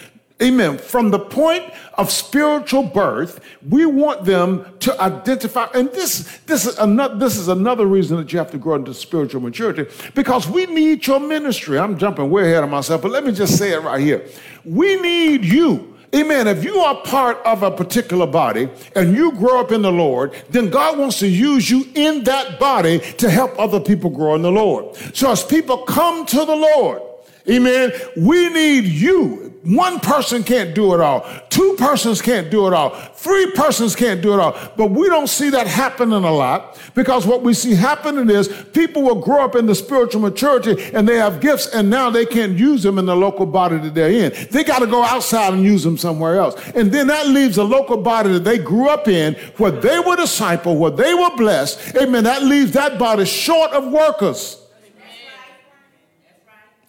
Amen. 0.41 0.77
From 0.77 1.09
the 1.09 1.19
point 1.19 1.63
of 1.95 2.11
spiritual 2.11 2.83
birth, 2.83 3.39
we 3.67 3.87
want 3.87 4.23
them 4.23 4.65
to 4.81 5.01
identify, 5.01 5.67
and 5.73 5.89
this, 5.89 6.39
this, 6.45 6.67
is 6.67 6.77
another, 6.77 7.15
this 7.17 7.37
is 7.37 7.47
another 7.47 7.87
reason 7.87 8.17
that 8.17 8.31
you 8.31 8.37
have 8.37 8.51
to 8.51 8.59
grow 8.59 8.75
into 8.75 8.93
spiritual 8.93 9.41
maturity, 9.41 9.85
because 10.13 10.47
we 10.47 10.67
need 10.67 11.07
your 11.07 11.19
ministry. 11.19 11.79
I'm 11.79 11.97
jumping 11.97 12.29
way 12.29 12.51
ahead 12.51 12.63
of 12.63 12.69
myself, 12.69 13.01
but 13.01 13.11
let 13.11 13.25
me 13.25 13.31
just 13.31 13.57
say 13.57 13.73
it 13.73 13.79
right 13.79 13.99
here. 13.99 14.27
We 14.63 15.01
need 15.01 15.43
you 15.43 15.97
Amen. 16.15 16.47
If 16.47 16.63
you 16.63 16.79
are 16.79 16.95
part 17.01 17.37
of 17.45 17.63
a 17.63 17.71
particular 17.71 18.25
body 18.25 18.69
and 18.95 19.13
you 19.13 19.33
grow 19.33 19.59
up 19.59 19.73
in 19.73 19.81
the 19.81 19.91
Lord, 19.91 20.33
then 20.49 20.69
God 20.69 20.97
wants 20.97 21.19
to 21.19 21.27
use 21.27 21.69
you 21.69 21.85
in 21.95 22.23
that 22.23 22.59
body 22.59 22.99
to 23.17 23.29
help 23.29 23.59
other 23.59 23.79
people 23.79 24.09
grow 24.09 24.33
in 24.35 24.41
the 24.41 24.51
Lord. 24.51 24.95
So 25.13 25.29
as 25.29 25.43
people 25.43 25.79
come 25.79 26.25
to 26.27 26.45
the 26.45 26.55
Lord, 26.55 27.01
Amen. 27.49 27.91
We 28.17 28.49
need 28.49 28.85
you. 28.85 29.46
One 29.63 29.99
person 29.99 30.43
can't 30.43 30.73
do 30.75 30.93
it 30.93 31.01
all. 31.01 31.27
Two 31.49 31.75
persons 31.77 32.21
can't 32.21 32.49
do 32.49 32.67
it 32.67 32.73
all. 32.73 32.91
Three 33.15 33.51
persons 33.51 33.95
can't 33.95 34.21
do 34.21 34.33
it 34.33 34.39
all. 34.39 34.55
But 34.77 34.91
we 34.91 35.07
don't 35.09 35.27
see 35.27 35.49
that 35.49 35.67
happening 35.67 36.23
a 36.23 36.31
lot 36.31 36.79
because 36.93 37.25
what 37.25 37.41
we 37.41 37.53
see 37.53 37.73
happening 37.73 38.29
is 38.29 38.47
people 38.73 39.01
will 39.01 39.21
grow 39.21 39.43
up 39.43 39.55
in 39.55 39.65
the 39.65 39.75
spiritual 39.75 40.21
maturity 40.21 40.91
and 40.93 41.07
they 41.07 41.17
have 41.17 41.41
gifts 41.41 41.67
and 41.67 41.89
now 41.89 42.09
they 42.09 42.25
can't 42.25 42.57
use 42.57 42.83
them 42.83 42.97
in 42.99 43.05
the 43.05 43.15
local 43.15 43.45
body 43.45 43.77
that 43.79 43.93
they're 43.93 44.11
in. 44.11 44.47
They 44.51 44.63
got 44.63 44.79
to 44.79 44.87
go 44.87 45.03
outside 45.03 45.53
and 45.53 45.63
use 45.63 45.83
them 45.83 45.97
somewhere 45.97 46.37
else. 46.37 46.55
And 46.75 46.91
then 46.91 47.07
that 47.07 47.27
leaves 47.27 47.55
the 47.55 47.65
local 47.65 47.97
body 47.97 48.33
that 48.33 48.43
they 48.43 48.59
grew 48.59 48.89
up 48.89 49.07
in 49.07 49.33
where 49.57 49.71
they 49.71 49.99
were 49.99 50.15
discipled, 50.15 50.77
where 50.77 50.91
they 50.91 51.13
were 51.13 51.35
blessed. 51.35 51.95
Amen. 51.97 52.23
That 52.23 52.43
leaves 52.43 52.71
that 52.73 52.99
body 52.99 53.25
short 53.25 53.71
of 53.71 53.91
workers. 53.91 54.61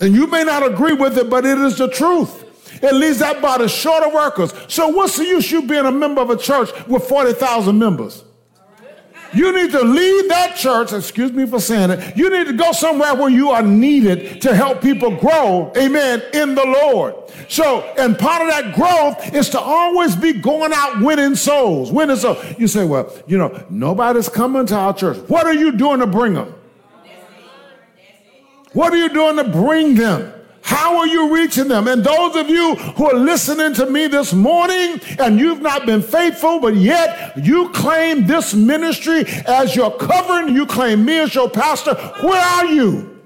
And 0.00 0.14
you 0.14 0.26
may 0.28 0.44
not 0.44 0.64
agree 0.64 0.92
with 0.92 1.18
it, 1.18 1.28
but 1.28 1.44
it 1.44 1.58
is 1.58 1.78
the 1.78 1.88
truth. 1.88 2.44
It 2.82 2.94
leaves 2.94 3.18
that 3.18 3.40
body 3.42 3.68
short 3.68 4.04
of 4.04 4.12
workers. 4.12 4.52
So 4.68 4.88
what's 4.88 5.16
the 5.16 5.24
use 5.24 5.50
you 5.50 5.62
being 5.62 5.86
a 5.86 5.92
member 5.92 6.20
of 6.20 6.30
a 6.30 6.36
church 6.36 6.70
with 6.86 7.04
40,000 7.08 7.78
members? 7.78 8.24
You 9.34 9.52
need 9.52 9.72
to 9.72 9.82
leave 9.82 10.28
that 10.30 10.56
church, 10.56 10.92
excuse 10.92 11.32
me 11.32 11.44
for 11.44 11.60
saying 11.60 11.90
it, 11.90 12.16
you 12.16 12.30
need 12.30 12.46
to 12.46 12.54
go 12.54 12.72
somewhere 12.72 13.14
where 13.14 13.28
you 13.28 13.50
are 13.50 13.62
needed 13.62 14.40
to 14.42 14.54
help 14.54 14.80
people 14.80 15.14
grow, 15.16 15.70
amen, 15.76 16.22
in 16.32 16.54
the 16.54 16.64
Lord. 16.64 17.14
So, 17.48 17.80
and 17.98 18.18
part 18.18 18.42
of 18.42 18.48
that 18.48 18.74
growth 18.74 19.34
is 19.34 19.50
to 19.50 19.60
always 19.60 20.16
be 20.16 20.32
going 20.32 20.72
out 20.72 21.00
winning 21.00 21.34
souls. 21.34 21.92
Winning 21.92 22.16
souls. 22.16 22.42
You 22.58 22.68
say, 22.68 22.86
well, 22.86 23.12
you 23.26 23.36
know, 23.36 23.66
nobody's 23.68 24.30
coming 24.30 24.64
to 24.66 24.74
our 24.74 24.94
church. 24.94 25.18
What 25.28 25.46
are 25.46 25.54
you 25.54 25.72
doing 25.72 26.00
to 26.00 26.06
bring 26.06 26.34
them? 26.34 26.54
What 28.72 28.92
are 28.92 28.98
you 28.98 29.08
doing 29.10 29.36
to 29.36 29.44
bring 29.44 29.94
them? 29.94 30.32
How 30.68 30.98
are 30.98 31.06
you 31.06 31.34
reaching 31.34 31.66
them? 31.68 31.88
And 31.88 32.04
those 32.04 32.36
of 32.36 32.50
you 32.50 32.74
who 32.74 33.06
are 33.06 33.18
listening 33.18 33.72
to 33.72 33.86
me 33.86 34.06
this 34.06 34.34
morning 34.34 35.00
and 35.18 35.40
you've 35.40 35.62
not 35.62 35.86
been 35.86 36.02
faithful, 36.02 36.60
but 36.60 36.76
yet 36.76 37.42
you 37.42 37.70
claim 37.70 38.26
this 38.26 38.52
ministry 38.52 39.24
as 39.46 39.74
your 39.74 39.90
covering, 39.96 40.54
you 40.54 40.66
claim 40.66 41.06
me 41.06 41.20
as 41.20 41.34
your 41.34 41.48
pastor, 41.48 41.94
where 42.20 42.42
are 42.42 42.66
you? 42.66 43.18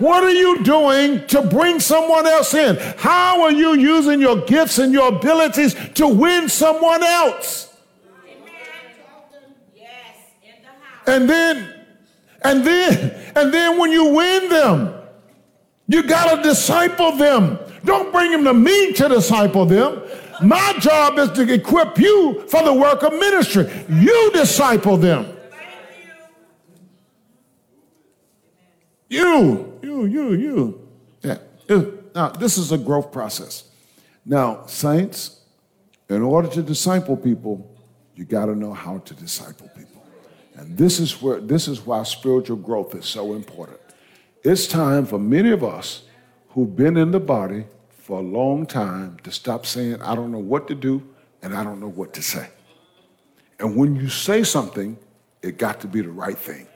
What 0.00 0.24
are 0.24 0.32
you 0.32 0.64
doing 0.64 1.24
to 1.28 1.42
bring 1.42 1.78
someone 1.78 2.26
else 2.26 2.52
in? 2.52 2.74
How 2.98 3.42
are 3.42 3.52
you 3.52 3.74
using 3.74 4.20
your 4.20 4.44
gifts 4.44 4.80
and 4.80 4.92
your 4.92 5.14
abilities 5.14 5.76
to 5.94 6.08
win 6.08 6.48
someone 6.48 7.04
else? 7.04 7.76
Yes, 9.76 10.16
And 11.06 11.30
then 11.30 11.74
and 12.42 12.66
then, 12.66 13.32
and 13.36 13.54
then 13.54 13.78
when 13.78 13.92
you 13.92 14.12
win 14.14 14.48
them, 14.48 14.95
you 15.88 16.02
got 16.02 16.36
to 16.36 16.42
disciple 16.42 17.12
them. 17.12 17.58
Don't 17.84 18.12
bring 18.12 18.32
them 18.32 18.44
to 18.44 18.54
me 18.54 18.92
to 18.94 19.08
disciple 19.08 19.64
them. 19.66 20.02
My 20.42 20.74
job 20.80 21.18
is 21.18 21.30
to 21.30 21.52
equip 21.52 21.98
you 21.98 22.46
for 22.48 22.62
the 22.62 22.72
work 22.72 23.02
of 23.02 23.12
ministry. 23.12 23.70
You 23.88 24.30
disciple 24.32 24.96
them. 24.96 25.32
You, 29.08 29.78
you, 29.82 30.04
you, 30.06 30.32
you. 30.34 30.88
Yeah. 31.22 31.38
Now, 32.14 32.30
this 32.30 32.58
is 32.58 32.72
a 32.72 32.78
growth 32.78 33.12
process. 33.12 33.64
Now, 34.24 34.66
saints, 34.66 35.40
in 36.08 36.22
order 36.22 36.48
to 36.48 36.62
disciple 36.62 37.16
people, 37.16 37.70
you 38.16 38.24
got 38.24 38.46
to 38.46 38.54
know 38.54 38.72
how 38.72 38.98
to 38.98 39.14
disciple 39.14 39.70
people. 39.76 40.04
And 40.56 40.76
this 40.76 40.98
is 40.98 41.20
where 41.20 41.40
this 41.40 41.68
is 41.68 41.84
why 41.84 42.02
spiritual 42.02 42.56
growth 42.56 42.94
is 42.94 43.04
so 43.04 43.34
important. 43.34 43.80
It's 44.48 44.68
time 44.68 45.06
for 45.06 45.18
many 45.18 45.50
of 45.50 45.64
us 45.64 46.02
who've 46.50 46.76
been 46.76 46.96
in 46.96 47.10
the 47.10 47.18
body 47.18 47.64
for 47.98 48.20
a 48.20 48.22
long 48.22 48.64
time 48.64 49.16
to 49.24 49.32
stop 49.32 49.66
saying, 49.66 50.00
I 50.00 50.14
don't 50.14 50.30
know 50.30 50.38
what 50.38 50.68
to 50.68 50.74
do 50.76 51.02
and 51.42 51.52
I 51.52 51.64
don't 51.64 51.80
know 51.80 51.88
what 51.88 52.14
to 52.14 52.22
say. 52.22 52.46
And 53.58 53.74
when 53.74 53.96
you 53.96 54.08
say 54.08 54.44
something, 54.44 54.98
it 55.42 55.58
got 55.58 55.80
to 55.80 55.88
be 55.88 56.00
the 56.00 56.10
right 56.10 56.38
thing. 56.38 56.68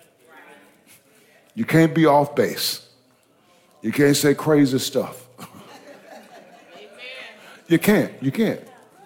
You 1.54 1.64
can't 1.64 1.94
be 1.94 2.06
off 2.06 2.34
base. 2.34 2.88
You 3.82 3.92
can't 3.92 4.16
say 4.16 4.34
crazy 4.34 4.80
stuff. 4.80 5.28
you 7.68 7.78
can't. 7.78 8.12
You 8.20 8.32
can't. 8.32 8.62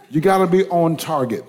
You 0.08 0.22
got 0.22 0.38
to 0.38 0.46
be 0.46 0.64
on 0.68 0.96
target. 0.96 1.44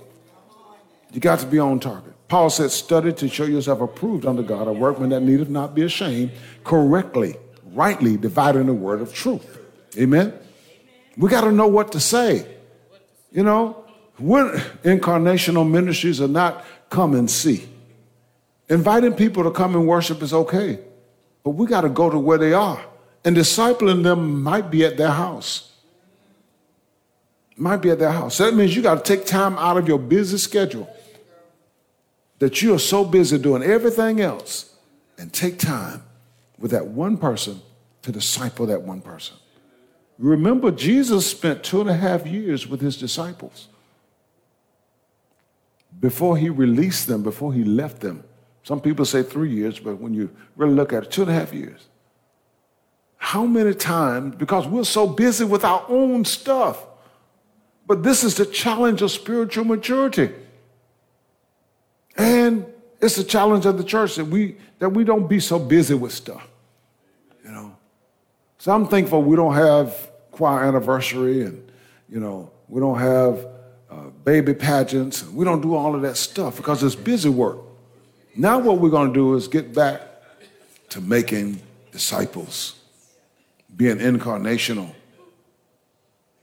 You 1.13 1.21
got 1.21 1.39
to 1.39 1.45
be 1.45 1.59
on 1.59 1.79
target. 1.79 2.14
Paul 2.27 2.49
said, 2.49 2.71
Study 2.71 3.13
to 3.13 3.27
show 3.27 3.45
yourself 3.45 3.81
approved 3.81 4.25
unto 4.25 4.43
God, 4.43 4.67
a 4.67 4.73
workman 4.73 5.09
that 5.09 5.21
needeth 5.21 5.49
not 5.49 5.75
be 5.75 5.83
ashamed, 5.83 6.31
correctly, 6.63 7.35
rightly 7.73 8.17
dividing 8.17 8.65
the 8.65 8.73
word 8.73 9.01
of 9.01 9.13
truth. 9.13 9.59
Amen? 9.97 10.33
We 11.17 11.29
got 11.29 11.41
to 11.41 11.51
know 11.51 11.67
what 11.67 11.91
to 11.91 11.99
say. 11.99 12.47
You 13.31 13.43
know, 13.43 13.85
when 14.17 14.49
incarnational 14.83 15.69
ministries 15.69 16.19
are 16.21 16.27
not 16.27 16.65
come 16.89 17.13
and 17.13 17.29
see. 17.29 17.67
Inviting 18.69 19.13
people 19.13 19.43
to 19.43 19.51
come 19.51 19.75
and 19.75 19.87
worship 19.87 20.21
is 20.23 20.33
okay, 20.33 20.79
but 21.43 21.51
we 21.51 21.67
got 21.67 21.81
to 21.81 21.89
go 21.89 22.09
to 22.09 22.17
where 22.17 22.37
they 22.37 22.53
are. 22.53 22.83
And 23.23 23.35
discipling 23.35 24.03
them 24.03 24.41
might 24.41 24.71
be 24.71 24.85
at 24.85 24.97
their 24.97 25.11
house. 25.11 25.71
Might 27.57 27.77
be 27.77 27.89
at 27.89 27.99
their 27.99 28.11
house. 28.11 28.35
So 28.35 28.45
that 28.45 28.55
means 28.55 28.75
you 28.75 28.81
got 28.81 29.03
to 29.03 29.15
take 29.15 29.25
time 29.25 29.57
out 29.57 29.77
of 29.77 29.87
your 29.87 29.99
busy 29.99 30.37
schedule 30.37 30.89
that 32.39 32.61
you 32.61 32.73
are 32.73 32.79
so 32.79 33.05
busy 33.05 33.37
doing 33.37 33.63
everything 33.63 34.21
else 34.21 34.75
and 35.17 35.31
take 35.31 35.57
time 35.57 36.03
with 36.59 36.71
that 36.71 36.87
one 36.87 37.17
person 37.17 37.61
to 38.01 38.11
disciple 38.11 38.65
that 38.65 38.81
one 38.81 39.01
person. 39.01 39.37
Remember, 40.17 40.71
Jesus 40.71 41.29
spent 41.29 41.63
two 41.63 41.81
and 41.81 41.89
a 41.89 41.95
half 41.95 42.25
years 42.25 42.67
with 42.67 42.81
his 42.81 42.97
disciples 42.97 43.67
before 45.99 46.37
he 46.37 46.49
released 46.49 47.07
them, 47.07 47.23
before 47.23 47.53
he 47.53 47.63
left 47.63 48.01
them. 48.01 48.23
Some 48.63 48.81
people 48.81 49.05
say 49.05 49.23
three 49.23 49.51
years, 49.51 49.79
but 49.79 49.99
when 49.99 50.13
you 50.13 50.29
really 50.55 50.73
look 50.73 50.93
at 50.93 51.03
it, 51.03 51.11
two 51.11 51.23
and 51.23 51.31
a 51.31 51.33
half 51.33 51.53
years. 51.53 51.87
How 53.17 53.45
many 53.45 53.73
times, 53.73 54.35
because 54.35 54.67
we're 54.67 54.83
so 54.83 55.07
busy 55.07 55.45
with 55.45 55.63
our 55.63 55.85
own 55.87 56.25
stuff, 56.25 56.85
but 57.87 58.03
this 58.03 58.23
is 58.23 58.35
the 58.35 58.45
challenge 58.45 59.01
of 59.01 59.11
spiritual 59.11 59.65
maturity. 59.65 60.31
And 62.15 62.65
it's 63.01 63.17
a 63.17 63.23
challenge 63.23 63.65
of 63.65 63.77
the 63.77 63.83
church 63.83 64.15
that 64.15 64.25
we 64.25 64.57
that 64.79 64.89
we 64.89 65.03
don't 65.03 65.27
be 65.27 65.39
so 65.39 65.59
busy 65.59 65.93
with 65.93 66.11
stuff. 66.11 66.47
You 67.43 67.51
know. 67.51 67.75
So 68.57 68.73
I'm 68.73 68.87
thankful 68.87 69.21
we 69.21 69.35
don't 69.35 69.53
have 69.53 70.11
choir 70.31 70.63
anniversary 70.63 71.43
and 71.43 71.71
you 72.09 72.19
know, 72.19 72.51
we 72.67 72.79
don't 72.79 72.99
have 72.99 73.47
uh, 73.89 74.09
baby 74.23 74.53
pageants 74.53 75.21
and 75.21 75.35
we 75.35 75.45
don't 75.45 75.61
do 75.61 75.75
all 75.75 75.95
of 75.95 76.01
that 76.01 76.17
stuff 76.17 76.57
because 76.57 76.83
it's 76.83 76.95
busy 76.95 77.29
work. 77.29 77.59
Now 78.35 78.59
what 78.59 78.79
we're 78.79 78.89
going 78.89 79.09
to 79.09 79.13
do 79.13 79.35
is 79.35 79.47
get 79.47 79.73
back 79.73 80.01
to 80.89 81.01
making 81.01 81.61
disciples, 81.91 82.79
being 83.75 83.97
incarnational 83.97 84.93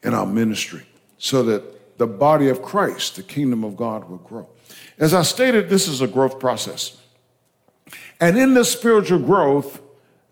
in 0.03 0.15
our 0.15 0.27
ministry 0.27 0.83
so 1.19 1.43
that 1.45 1.99
the 1.99 2.07
body 2.07 2.49
of 2.49 2.63
Christ, 2.63 3.17
the 3.17 3.23
kingdom 3.23 3.63
of 3.65 3.77
God 3.77 4.09
will 4.09 4.19
grow. 4.19 4.49
As 5.03 5.13
I 5.15 5.23
stated, 5.23 5.69
this 5.69 5.89
is 5.89 6.01
a 6.01 6.07
growth 6.07 6.39
process. 6.39 6.97
And 8.21 8.39
in 8.39 8.55
this 8.55 8.71
spiritual 8.71 9.19
growth, 9.19 9.83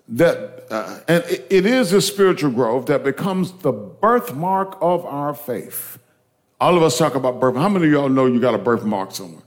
that 0.07 0.65
uh, 0.71 1.01
and 1.09 1.25
it, 1.25 1.67
is 1.67 1.93
a 1.93 2.01
spiritual 2.01 2.53
growth 2.53 2.87
that 2.87 3.03
becomes 3.03 3.51
the 3.51 3.73
birthmark 3.73 4.79
of 4.81 5.05
our 5.05 5.35
faith. 5.35 5.99
All 6.61 6.77
of 6.77 6.85
us 6.85 6.97
talk 6.97 7.17
about 7.17 7.41
birth. 7.41 7.57
How 7.57 7.69
many 7.69 7.87
of 7.87 7.93
y'all 7.93 8.09
know 8.09 8.27
you 8.27 8.39
got 8.39 8.55
a 8.55 8.59
birthmark 8.59 9.11
somewhere? 9.11 9.43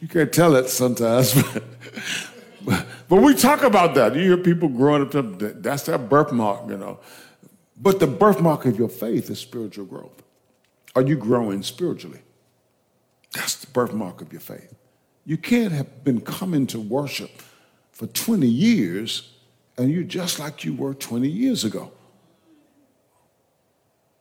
you 0.00 0.06
can't 0.06 0.32
tell 0.32 0.54
it 0.54 0.68
sometimes, 0.68 1.34
but, 2.64 2.86
but, 3.08 3.16
we 3.16 3.34
talk 3.34 3.64
about 3.64 3.96
that. 3.96 4.14
You 4.14 4.20
hear 4.20 4.36
people 4.36 4.68
growing 4.68 5.02
up, 5.02 5.38
that's 5.60 5.82
their 5.82 5.98
birthmark, 5.98 6.70
you 6.70 6.76
know. 6.76 7.00
But 7.76 7.98
the 7.98 8.06
birthmark 8.06 8.64
of 8.66 8.78
your 8.78 8.88
faith 8.88 9.28
is 9.28 9.40
spiritual 9.40 9.86
growth. 9.86 10.19
Are 10.94 11.02
you 11.02 11.16
growing 11.16 11.62
spiritually? 11.62 12.20
That's 13.32 13.56
the 13.56 13.66
birthmark 13.68 14.20
of 14.20 14.32
your 14.32 14.40
faith. 14.40 14.74
You 15.24 15.36
can't 15.36 15.72
have 15.72 16.02
been 16.02 16.20
coming 16.20 16.66
to 16.68 16.80
worship 16.80 17.30
for 17.92 18.06
20 18.06 18.46
years 18.46 19.34
and 19.78 19.90
you're 19.90 20.02
just 20.02 20.38
like 20.38 20.64
you 20.64 20.74
were 20.74 20.94
20 20.94 21.28
years 21.28 21.64
ago. 21.64 21.92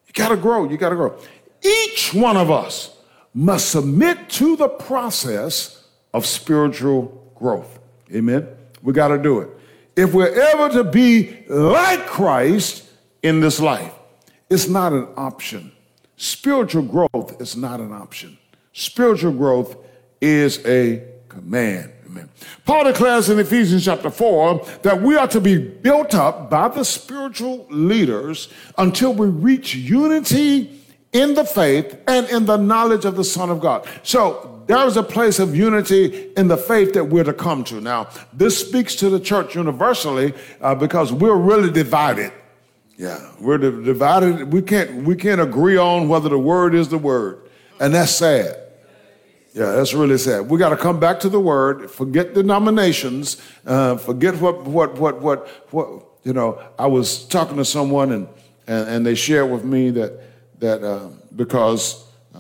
You 0.08 0.14
got 0.14 0.30
to 0.30 0.38
grow. 0.38 0.70
You 0.70 0.78
got 0.78 0.90
to 0.90 0.96
grow. 0.96 1.20
Each 1.62 2.14
one 2.14 2.38
of 2.38 2.50
us 2.50 2.96
must 3.34 3.70
submit 3.70 4.30
to 4.30 4.56
the 4.56 4.70
process 4.70 5.88
of 6.14 6.26
spiritual 6.26 7.32
growth. 7.36 7.80
Amen. 8.14 8.48
We 8.82 8.94
got 8.94 9.10
to 9.10 9.18
do 9.18 9.40
it. 9.42 9.50
If 9.96 10.14
we're 10.14 10.34
ever 10.34 10.70
to 10.76 10.84
be 10.84 11.44
like 11.48 12.08
Christ 12.08 12.88
in 13.22 13.40
this 13.42 13.60
life, 13.60 13.94
it's 14.50 14.68
not 14.68 14.94
an 14.94 15.08
option. 15.18 15.72
Spiritual 16.20 16.84
growth 16.84 17.42
is 17.42 17.56
not 17.56 17.80
an 17.80 17.94
option. 17.94 18.38
Spiritual 18.74 19.32
growth 19.32 19.78
is 20.20 20.60
a 20.66 21.02
command. 21.30 21.94
Amen. 22.08 22.30
Paul 22.66 22.84
declares 22.84 23.30
in 23.30 23.40
Ephesians 23.40 23.86
chapter 23.86 24.10
4 24.10 24.66
that 24.82 25.02
we 25.02 25.16
are 25.16 25.30
to 25.30 25.40
be 25.40 25.58
built 25.58 26.14
up 26.14 26.50
by 26.50 26.68
the 26.68 26.84
spiritual 26.84 27.66
leaders 27.70 28.50
until 28.78 29.14
we 29.14 29.28
reach 29.28 29.76
unity 29.76 30.82
in 31.14 31.36
the 31.36 31.46
faith 31.46 31.98
and 32.06 32.28
in 32.28 32.46
the 32.46 32.58
knowledge 32.58 33.06
of 33.06 33.16
the 33.16 33.24
Son 33.24 33.50
of 33.50 33.62
God. 33.62 33.88
So 34.04 34.62
there 34.68 34.86
is 34.86 34.98
a 34.98 35.04
place 35.04 35.40
of 35.40 35.56
unity 35.56 36.34
in 36.36 36.50
the 36.50 36.58
faith 36.58 36.92
that 36.96 37.06
we're 37.06 37.24
to 37.24 37.34
come 37.34 37.64
to. 37.64 37.80
Now, 37.80 38.10
this 38.34 38.60
speaks 38.60 38.94
to 38.96 39.10
the 39.10 39.22
church 39.22 39.56
universally 39.56 40.34
uh, 40.60 40.76
because 40.76 41.14
we're 41.14 41.38
really 41.38 41.72
divided. 41.72 42.34
Yeah, 43.00 43.32
we're 43.40 43.58
divided. 43.58 44.52
We 44.52 44.62
can't 44.62 45.06
we 45.06 45.16
can't 45.16 45.40
agree 45.40 45.78
on 45.78 46.10
whether 46.10 46.28
the 46.28 46.38
word 46.38 46.76
is 46.76 46.90
the 46.90 46.98
word, 46.98 47.40
and 47.80 47.94
that's 47.94 48.12
sad. 48.12 48.58
Yeah, 49.54 49.72
that's 49.72 49.94
really 49.94 50.18
sad. 50.18 50.50
We 50.50 50.60
got 50.60 50.70
to 50.70 50.76
come 50.76 51.00
back 51.00 51.22
to 51.22 51.30
the 51.30 51.40
word. 51.40 51.90
Forget 51.90 52.34
denominations. 52.34 53.42
Uh, 53.66 53.96
forget 53.96 54.36
what 54.42 54.66
what 54.66 55.00
what 55.00 55.22
what 55.22 55.48
what. 55.72 56.04
You 56.26 56.34
know, 56.34 56.62
I 56.78 56.88
was 56.88 57.26
talking 57.26 57.56
to 57.56 57.64
someone, 57.64 58.12
and 58.12 58.28
and, 58.68 58.90
and 58.90 59.06
they 59.06 59.16
shared 59.16 59.50
with 59.50 59.64
me 59.64 59.92
that 59.92 60.22
that 60.60 60.84
uh, 60.84 61.08
because 61.34 62.06
uh, 62.36 62.40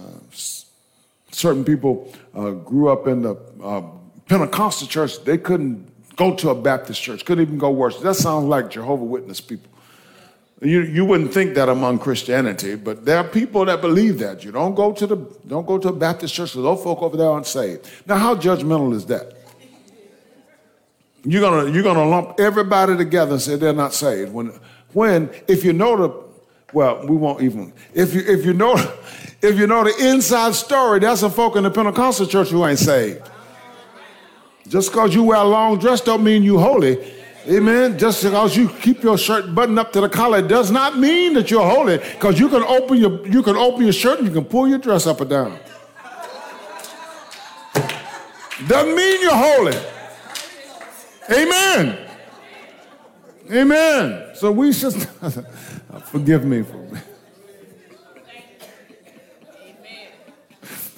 certain 1.31 1.63
people 1.63 2.13
uh, 2.35 2.51
grew 2.51 2.89
up 2.89 3.07
in 3.07 3.21
the 3.21 3.35
uh, 3.63 3.81
Pentecostal 4.27 4.89
church, 4.89 5.23
they 5.23 5.37
couldn't 5.37 5.87
go 6.17 6.35
to 6.35 6.49
a 6.49 6.55
Baptist 6.55 7.01
church. 7.01 7.23
Couldn't 7.23 7.43
even 7.43 7.57
go 7.57 7.71
worship. 7.71 8.01
That 8.01 8.15
sounds 8.15 8.43
like 8.43 8.69
Jehovah 8.69 9.05
Witness 9.05 9.39
people. 9.39 9.69
You, 10.61 10.81
you 10.81 11.05
wouldn't 11.05 11.33
think 11.33 11.55
that 11.55 11.69
among 11.69 11.99
Christianity, 11.99 12.75
but 12.75 13.05
there 13.05 13.17
are 13.17 13.23
people 13.23 13.63
that 13.65 13.79
believe 13.79 14.19
that. 14.19 14.43
You 14.43 14.51
don't 14.51 14.75
go 14.75 14.91
to 14.91 15.07
the 15.07 15.15
don't 15.47 15.65
go 15.65 15.77
to 15.77 15.87
a 15.87 15.93
Baptist 15.93 16.33
church 16.33 16.51
because 16.51 16.63
those 16.63 16.83
folk 16.83 17.01
over 17.01 17.15
there 17.15 17.29
aren't 17.29 17.47
saved. 17.47 17.89
Now, 18.05 18.17
how 18.17 18.35
judgmental 18.35 18.93
is 18.93 19.05
that? 19.05 19.37
You're 21.23 21.41
gonna 21.41 21.71
you're 21.71 21.83
gonna 21.83 22.05
lump 22.05 22.41
everybody 22.41 22.97
together 22.97 23.33
and 23.33 23.41
say 23.41 23.55
they're 23.55 23.71
not 23.71 23.93
saved. 23.93 24.33
When 24.33 24.51
when 24.91 25.29
if 25.47 25.63
you 25.63 25.71
know 25.71 25.95
the 25.95 26.23
well, 26.73 27.07
we 27.07 27.15
won't 27.15 27.41
even 27.41 27.71
if 27.93 28.13
you 28.13 28.21
if 28.21 28.45
you 28.45 28.53
know 28.53 28.75
if 29.41 29.57
you 29.57 29.65
know 29.65 29.85
the 29.85 30.09
inside 30.09 30.55
story, 30.55 30.99
there's 30.99 31.21
some 31.21 31.31
folk 31.31 31.55
in 31.55 31.63
the 31.63 31.71
Pentecostal 31.71 32.27
church 32.27 32.49
who 32.49 32.65
ain't 32.65 32.79
saved. 32.79 33.21
Just 34.67 34.91
because 34.91 35.15
you 35.15 35.23
wear 35.23 35.37
a 35.37 35.43
long 35.43 35.79
dress 35.79 36.01
don't 36.01 36.23
mean 36.23 36.43
you 36.43 36.59
holy. 36.59 37.18
Amen. 37.47 37.97
Just 37.97 38.23
because 38.23 38.55
you 38.55 38.69
keep 38.69 39.01
your 39.01 39.17
shirt 39.17 39.55
buttoned 39.55 39.79
up 39.79 39.93
to 39.93 40.01
the 40.01 40.09
collar 40.09 40.41
does 40.41 40.71
not 40.71 40.97
mean 40.97 41.33
that 41.33 41.49
you're 41.49 41.67
holy. 41.67 41.97
Because 41.97 42.39
you 42.39 42.49
can 42.49 42.63
open 42.63 42.97
your 42.97 43.25
you 43.27 43.41
can 43.41 43.55
open 43.55 43.83
your 43.83 43.93
shirt 43.93 44.19
and 44.19 44.27
you 44.27 44.33
can 44.33 44.45
pull 44.45 44.67
your 44.67 44.77
dress 44.77 45.07
up 45.07 45.21
and 45.21 45.29
down. 45.29 45.59
Doesn't 48.67 48.95
mean 48.95 49.21
you're 49.21 49.35
holy. 49.35 49.77
Amen. 51.31 52.09
Amen. 53.51 54.35
So 54.35 54.51
we 54.51 54.73
should 54.73 54.93
forgive 56.05 56.45
me 56.45 56.63
for 56.63 56.77
me. 56.77 56.99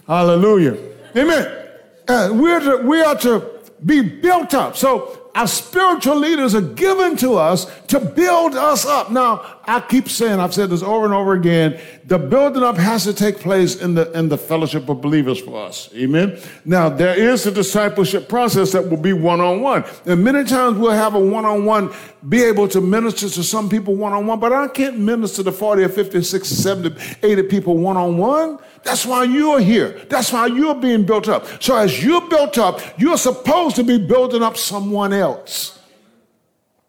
Hallelujah. 0.08 0.78
Amen. 1.16 1.68
Uh, 2.08 2.30
we're 2.34 2.60
to, 2.60 2.78
we 2.86 3.02
are 3.02 3.16
to 3.20 3.62
be 3.86 4.02
built 4.02 4.54
up. 4.54 4.76
So 4.76 5.21
our 5.36 5.48
spiritual 5.48 6.18
leaders 6.18 6.54
are 6.56 6.62
given 6.62 7.16
to 7.18 7.36
us 7.36 7.66
to 7.88 8.00
build 8.00 8.56
us 8.56 8.86
up. 8.86 9.12
Now, 9.12 9.60
I 9.64 9.80
keep 9.80 10.10
saying, 10.10 10.40
I've 10.40 10.54
said 10.54 10.70
this 10.70 10.84
over 10.84 11.06
and 11.06 11.14
over 11.14 11.34
again, 11.34 11.80
the 12.06 12.20
building 12.20 12.64
up 12.64 12.78
has 12.78 13.06
to 13.06 13.14
take 13.14 13.40
place 13.40 13.82
in 13.82 13.94
the, 13.94 14.12
in 14.12 14.28
the 14.28 14.38
fellowship 14.38 14.90
of 14.90 15.02
believers 15.02 15.40
for 15.40 15.66
us. 15.66 15.90
Amen. 15.96 16.40
Now, 16.66 16.90
there 16.90 17.18
is 17.18 17.46
a 17.46 17.52
discipleship 17.52 18.28
process 18.28 18.72
that 18.74 18.90
will 18.90 18.98
be 18.98 19.14
one 19.14 19.40
on 19.40 19.62
one. 19.62 19.86
And 20.06 20.24
many 20.24 20.44
times 20.44 20.78
we'll 20.78 20.92
have 20.92 21.14
a 21.14 21.20
one 21.20 21.46
on 21.46 21.64
one, 21.64 21.94
be 22.28 22.44
able 22.44 22.68
to 22.70 22.82
minister 22.82 23.30
to 23.30 23.44
some 23.44 23.70
people 23.70 23.96
one 23.96 24.14
on 24.14 24.28
one, 24.28 24.40
but 24.40 24.52
I 24.52 24.68
can't 24.68 25.00
minister 25.00 25.44
to 25.44 25.52
40 25.52 25.84
or 25.84 25.90
50, 25.90 26.22
60, 26.22 26.56
70, 26.56 27.02
80 27.24 27.44
people 27.44 27.78
one 27.78 27.98
on 27.98 28.18
one. 28.18 28.60
That's 28.84 29.06
why 29.06 29.24
you're 29.24 29.60
here. 29.60 29.90
That's 30.10 30.34
why 30.34 30.48
you're 30.48 30.76
being 30.76 31.06
built 31.06 31.28
up. 31.28 31.46
So 31.62 31.76
as 31.76 32.04
you're 32.04 32.28
built 32.28 32.58
up, 32.58 32.82
you're 32.98 33.18
supposed 33.18 33.76
to 33.76 33.84
be 33.84 33.98
building 33.98 34.42
up 34.42 34.58
someone 34.58 35.14
else. 35.14 35.80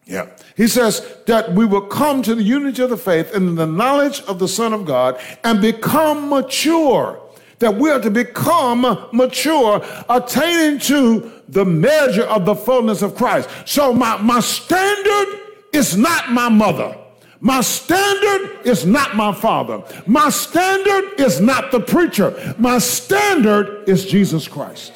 Yeah. 0.05 0.29
He 0.57 0.69
says 0.69 1.17
that 1.27 1.53
we 1.53 1.65
will 1.65 1.83
come 1.83 2.23
to 2.23 2.35
the 2.35 2.43
unity 2.43 2.83
of 2.83 2.91
the 2.91 2.97
faith 2.97 3.35
and 3.35 3.57
the 3.57 3.67
knowledge 3.67 4.21
of 4.23 4.39
the 4.39 4.49
Son 4.49 4.73
of 4.73 4.85
God 4.85 5.21
and 5.45 5.61
become 5.61 6.29
mature. 6.29 7.19
That 7.61 7.77
we 7.77 7.91
are 7.91 8.01
to 8.01 8.11
become 8.11 8.81
mature, 9.13 9.87
attaining 10.09 10.81
to 10.81 11.31
the 11.49 11.65
measure 11.65 12.25
of 12.25 12.45
the 12.45 12.57
fullness 12.57 13.03
of 13.03 13.15
Christ. 13.15 13.49
So 13.67 13.93
my, 13.93 14.17
my 14.21 14.41
standard 14.41 15.41
is 15.73 15.97
not 15.97 16.33
my 16.33 16.49
mother. 16.49 16.97
My 17.45 17.61
standard 17.61 18.65
is 18.65 18.87
not 18.87 19.17
my 19.17 19.35
father. 19.35 19.83
My 20.07 20.31
standard 20.31 21.19
is 21.19 21.41
not 21.41 21.73
the 21.73 21.81
preacher. 21.81 22.55
My 22.57 22.79
standard 22.79 23.89
is 23.89 24.07
Jesus 24.07 24.47
Christ. 24.47 24.93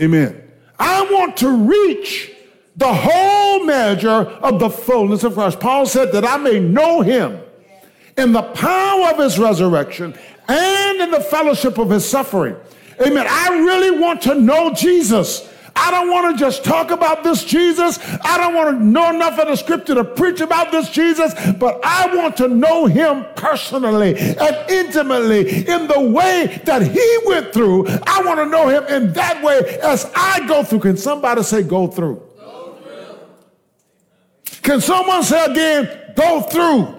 Amen. 0.00 0.42
I 0.78 1.02
want 1.02 1.36
to 1.36 1.50
reach 1.54 2.32
the 2.74 2.94
whole 2.94 3.66
measure 3.66 4.08
of 4.08 4.60
the 4.60 4.70
fullness 4.70 5.22
of 5.22 5.34
Christ. 5.34 5.60
Paul 5.60 5.84
said 5.84 6.10
that 6.12 6.24
I 6.24 6.38
may 6.38 6.58
know 6.58 7.02
him 7.02 7.38
in 8.16 8.32
the 8.32 8.42
power 8.42 9.10
of 9.10 9.18
his 9.18 9.38
resurrection 9.38 10.14
and 10.48 11.00
in 11.02 11.10
the 11.10 11.20
fellowship 11.20 11.76
of 11.76 11.90
his 11.90 12.08
suffering. 12.08 12.56
Amen. 12.98 13.26
I 13.28 13.58
really 13.58 14.00
want 14.00 14.22
to 14.22 14.36
know 14.36 14.72
Jesus. 14.72 15.46
I 15.76 15.90
don't 15.90 16.10
want 16.10 16.36
to 16.36 16.40
just 16.42 16.64
talk 16.64 16.90
about 16.90 17.24
this 17.24 17.44
Jesus. 17.44 17.98
I 18.22 18.38
don't 18.38 18.54
want 18.54 18.78
to 18.78 18.84
know 18.84 19.10
enough 19.10 19.38
of 19.38 19.48
the 19.48 19.56
scripture 19.56 19.94
to 19.94 20.04
preach 20.04 20.40
about 20.40 20.70
this 20.70 20.90
Jesus, 20.90 21.34
but 21.58 21.80
I 21.84 22.14
want 22.14 22.36
to 22.38 22.48
know 22.48 22.86
him 22.86 23.26
personally 23.36 24.16
and 24.16 24.70
intimately 24.70 25.66
in 25.66 25.86
the 25.86 26.00
way 26.00 26.60
that 26.64 26.82
he 26.82 27.18
went 27.26 27.52
through. 27.52 27.86
I 27.88 28.22
want 28.24 28.38
to 28.38 28.46
know 28.46 28.68
him 28.68 28.84
in 28.84 29.12
that 29.14 29.42
way 29.42 29.78
as 29.82 30.10
I 30.14 30.46
go 30.46 30.62
through. 30.62 30.80
Can 30.80 30.96
somebody 30.96 31.42
say, 31.42 31.62
go 31.62 31.86
through? 31.86 32.22
Can 34.62 34.80
someone 34.80 35.22
say 35.22 35.44
again, 35.46 36.12
go 36.14 36.42
through? 36.42 36.96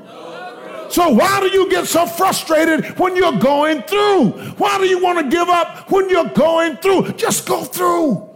So 0.89 1.10
why 1.10 1.39
do 1.39 1.47
you 1.47 1.69
get 1.69 1.88
so 1.88 2.05
frustrated 2.05 2.99
when 2.99 3.15
you're 3.15 3.39
going 3.39 3.81
through? 3.84 4.31
Why 4.57 4.77
do 4.77 4.86
you 4.86 5.01
want 5.01 5.19
to 5.19 5.29
give 5.29 5.47
up 5.47 5.89
when 5.89 6.10
you're 6.10 6.29
going 6.29 6.75
through? 6.77 7.13
Just 7.13 7.47
go 7.47 7.63
through. 7.63 8.31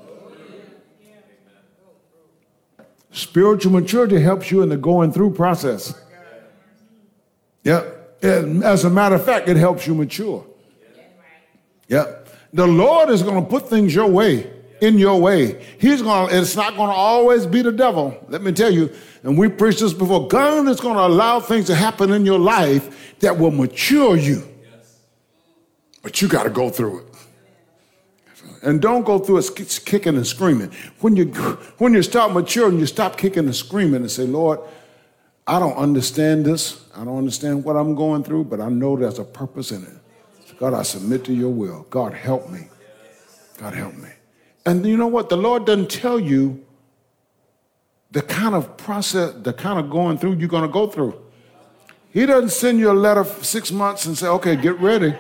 Spiritual 3.16 3.72
maturity 3.72 4.20
helps 4.20 4.52
you 4.52 4.62
in 4.62 4.68
the 4.68 4.76
going 4.76 5.10
through 5.10 5.32
process. 5.32 5.98
Yeah. 7.64 7.86
And 8.22 8.62
as 8.62 8.84
a 8.84 8.90
matter 8.90 9.16
of 9.16 9.24
fact, 9.24 9.48
it 9.48 9.56
helps 9.56 9.88
you 9.88 9.96
mature. 9.96 10.46
Yeah. 11.88 12.14
The 12.52 12.68
Lord 12.68 13.10
is 13.10 13.24
going 13.24 13.42
to 13.42 13.50
put 13.50 13.70
things 13.70 13.96
your 13.96 14.08
way, 14.08 14.52
in 14.82 14.98
your 14.98 15.22
way. 15.22 15.64
He's 15.80 16.02
going 16.02 16.28
to, 16.28 16.38
it's 16.38 16.58
not 16.58 16.76
going 16.76 16.90
to 16.90 16.96
always 16.96 17.46
be 17.46 17.62
the 17.62 17.72
devil. 17.72 18.22
Let 18.28 18.42
me 18.42 18.52
tell 18.52 18.72
you, 18.72 18.94
and 19.24 19.38
we 19.38 19.48
preached 19.48 19.80
this 19.80 19.94
before, 19.94 20.28
God 20.28 20.68
is 20.68 20.82
going 20.82 20.96
to 20.96 21.06
allow 21.06 21.40
things 21.40 21.68
to 21.68 21.76
happen 21.76 22.12
in 22.12 22.26
your 22.26 22.40
life 22.40 23.16
that 23.20 23.38
will 23.38 23.52
mature 23.52 24.18
you. 24.18 24.44
But 26.04 26.22
you 26.22 26.28
got 26.28 26.44
to 26.44 26.50
go 26.50 26.70
through 26.70 27.00
it. 27.00 27.15
And 28.66 28.82
don't 28.82 29.04
go 29.04 29.20
through 29.20 29.38
it 29.38 29.82
kicking 29.86 30.16
and 30.16 30.26
screaming. 30.26 30.72
When 31.00 31.16
you, 31.16 31.26
when 31.78 31.94
you 31.94 32.02
start 32.02 32.34
maturing, 32.34 32.80
you 32.80 32.88
stop 32.88 33.16
kicking 33.16 33.46
and 33.46 33.56
screaming 33.56 34.02
and 34.02 34.10
say, 34.10 34.24
Lord, 34.24 34.60
I 35.46 35.60
don't 35.60 35.78
understand 35.78 36.46
this. 36.46 36.84
I 36.96 37.06
don't 37.06 37.20
understand 37.20 37.64
what 37.64 37.76
I'm 37.76 37.94
going 37.94 38.24
through, 38.24 38.46
but 38.46 38.60
I 38.60 38.70
know 38.70 38.98
there's 38.98 39.20
a 39.20 39.24
purpose 39.24 39.72
in 39.72 39.84
it. 39.84 40.58
God, 40.58 40.74
I 40.74 40.82
submit 40.82 41.24
to 41.26 41.34
your 41.34 41.52
will. 41.52 41.86
God, 41.92 42.14
help 42.14 42.50
me. 42.50 42.68
God, 43.60 43.74
help 43.74 43.94
me. 43.94 44.10
And 44.66 44.84
you 44.84 44.98
know 44.98 45.08
what? 45.08 45.30
The 45.30 45.38
Lord 45.38 45.66
doesn't 45.66 45.92
tell 45.92 46.20
you 46.20 46.66
the 48.10 48.24
kind 48.24 48.56
of 48.56 48.78
process, 48.78 49.36
the 49.44 49.54
kind 49.54 49.78
of 49.78 49.92
going 49.92 50.18
through 50.18 50.38
you're 50.38 50.48
going 50.48 50.64
to 50.64 50.70
go 50.70 50.88
through. 50.88 51.22
He 52.12 52.26
doesn't 52.26 52.50
send 52.50 52.80
you 52.80 52.90
a 52.90 52.94
letter 52.94 53.26
six 53.26 53.72
months 53.72 54.08
and 54.08 54.18
say, 54.18 54.28
okay, 54.28 54.56
get 54.56 54.80
ready. 54.80 55.14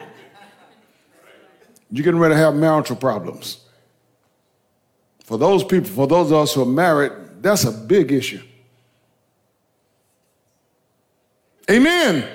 You're 1.96 2.04
getting 2.04 2.20
ready 2.20 2.36
to 2.36 2.39
have 2.39 2.56
marital 2.56 2.98
problems. 2.98 3.62
For 5.24 5.38
those 5.38 5.64
people, 5.64 5.89
for 5.89 6.08
those 6.08 6.30
of 6.30 6.39
us 6.39 6.54
who 6.54 6.64
are 6.64 6.66
married, 6.66 7.14
that's 7.41 7.64
a 7.64 7.72
big 7.72 8.12
issue. 8.12 8.43
Amen. 11.72 12.28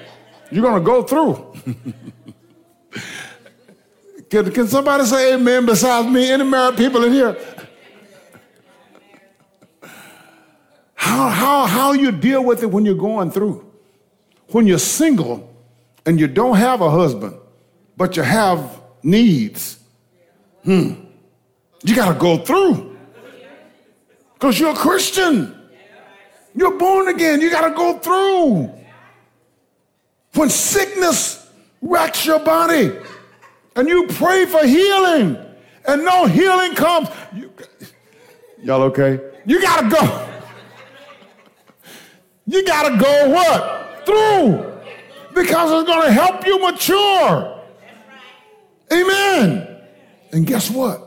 You're 0.50 0.62
going 0.62 0.82
to 0.82 0.86
go 0.86 1.02
through. 1.02 1.52
can, 4.30 4.50
can 4.50 4.66
somebody 4.66 5.04
say 5.04 5.34
amen 5.34 5.66
besides 5.66 6.08
me? 6.08 6.30
Any 6.30 6.44
married 6.44 6.78
people 6.78 7.04
in 7.04 7.12
here? 7.12 7.36
How, 10.94 11.28
how, 11.28 11.66
how 11.66 11.92
you 11.92 12.12
deal 12.12 12.42
with 12.42 12.62
it 12.62 12.70
when 12.70 12.86
you're 12.86 12.94
going 12.94 13.30
through. 13.30 13.70
When 14.52 14.66
you're 14.66 14.78
single 14.78 15.54
and 16.06 16.18
you 16.18 16.28
don't 16.28 16.56
have 16.56 16.80
a 16.80 16.90
husband, 16.90 17.36
but 17.98 18.16
you 18.16 18.22
have 18.22 18.79
needs. 19.02 19.78
Hmm. 20.64 20.92
You 21.82 21.96
got 21.96 22.12
to 22.12 22.18
go 22.18 22.38
through. 22.38 22.98
Because 24.34 24.58
you're 24.58 24.72
a 24.72 24.76
Christian. 24.76 25.54
You're 26.54 26.78
born 26.78 27.08
again. 27.08 27.40
You 27.40 27.50
got 27.50 27.68
to 27.68 27.74
go 27.74 27.98
through. 27.98 28.72
When 30.34 30.48
sickness 30.48 31.50
wrecks 31.82 32.24
your 32.24 32.38
body 32.40 32.92
and 33.76 33.88
you 33.88 34.06
pray 34.08 34.46
for 34.46 34.64
healing 34.64 35.36
and 35.86 36.04
no 36.04 36.26
healing 36.26 36.74
comes, 36.74 37.08
you, 37.34 37.52
y'all 38.62 38.82
okay? 38.82 39.20
You 39.46 39.60
got 39.60 39.82
to 39.82 39.88
go. 39.88 40.26
You 42.46 42.64
got 42.64 42.88
to 42.88 42.96
go 42.96 43.30
what? 43.30 44.06
Through. 44.06 44.70
Because 45.34 45.70
it's 45.72 45.88
going 45.88 46.06
to 46.06 46.12
help 46.12 46.46
you 46.46 46.58
mature. 46.60 47.59
Amen. 48.92 49.80
And 50.32 50.46
guess 50.46 50.70
what? 50.70 51.06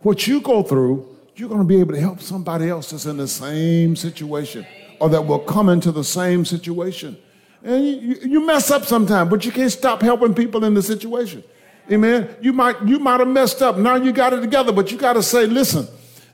What 0.00 0.26
you 0.26 0.40
go 0.40 0.62
through, 0.62 1.16
you're 1.36 1.48
going 1.48 1.60
to 1.60 1.66
be 1.66 1.80
able 1.80 1.94
to 1.94 2.00
help 2.00 2.20
somebody 2.20 2.68
else 2.68 2.90
that's 2.90 3.06
in 3.06 3.16
the 3.16 3.28
same 3.28 3.96
situation 3.96 4.66
or 5.00 5.08
that 5.10 5.22
will 5.22 5.38
come 5.38 5.68
into 5.68 5.92
the 5.92 6.04
same 6.04 6.44
situation. 6.44 7.16
And 7.62 7.84
you, 7.84 8.16
you 8.22 8.46
mess 8.46 8.70
up 8.70 8.84
sometimes, 8.84 9.30
but 9.30 9.44
you 9.44 9.52
can't 9.52 9.70
stop 9.70 10.02
helping 10.02 10.34
people 10.34 10.64
in 10.64 10.74
the 10.74 10.82
situation. 10.82 11.44
Amen. 11.90 12.34
You 12.40 12.52
might 12.52 12.80
you 12.86 12.98
might 12.98 13.20
have 13.20 13.28
messed 13.28 13.62
up. 13.62 13.76
Now 13.76 13.96
you 13.96 14.12
got 14.12 14.32
it 14.32 14.40
together, 14.40 14.72
but 14.72 14.92
you 14.92 14.98
got 14.98 15.14
to 15.14 15.22
say, 15.22 15.46
listen. 15.46 15.88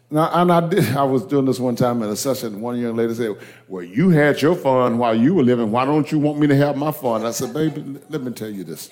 Now, 0.08 0.30
and 0.32 0.52
I 0.52 0.68
did. 0.68 0.96
I 0.96 1.02
was 1.02 1.24
doing 1.24 1.46
this 1.46 1.58
one 1.58 1.74
time 1.74 2.00
in 2.02 2.10
a 2.10 2.14
session. 2.14 2.60
One 2.60 2.78
young 2.78 2.94
lady 2.94 3.12
said, 3.14 3.36
"Well, 3.66 3.82
you 3.82 4.10
had 4.10 4.40
your 4.40 4.54
fun 4.54 4.98
while 4.98 5.16
you 5.16 5.34
were 5.34 5.42
living. 5.42 5.72
Why 5.72 5.84
don't 5.84 6.12
you 6.12 6.20
want 6.20 6.38
me 6.38 6.46
to 6.46 6.54
have 6.54 6.76
my 6.76 6.92
fun?" 6.92 7.26
I 7.26 7.32
said, 7.32 7.52
"Baby, 7.52 7.98
let 8.08 8.22
me 8.22 8.30
tell 8.30 8.48
you 8.48 8.62
this. 8.62 8.90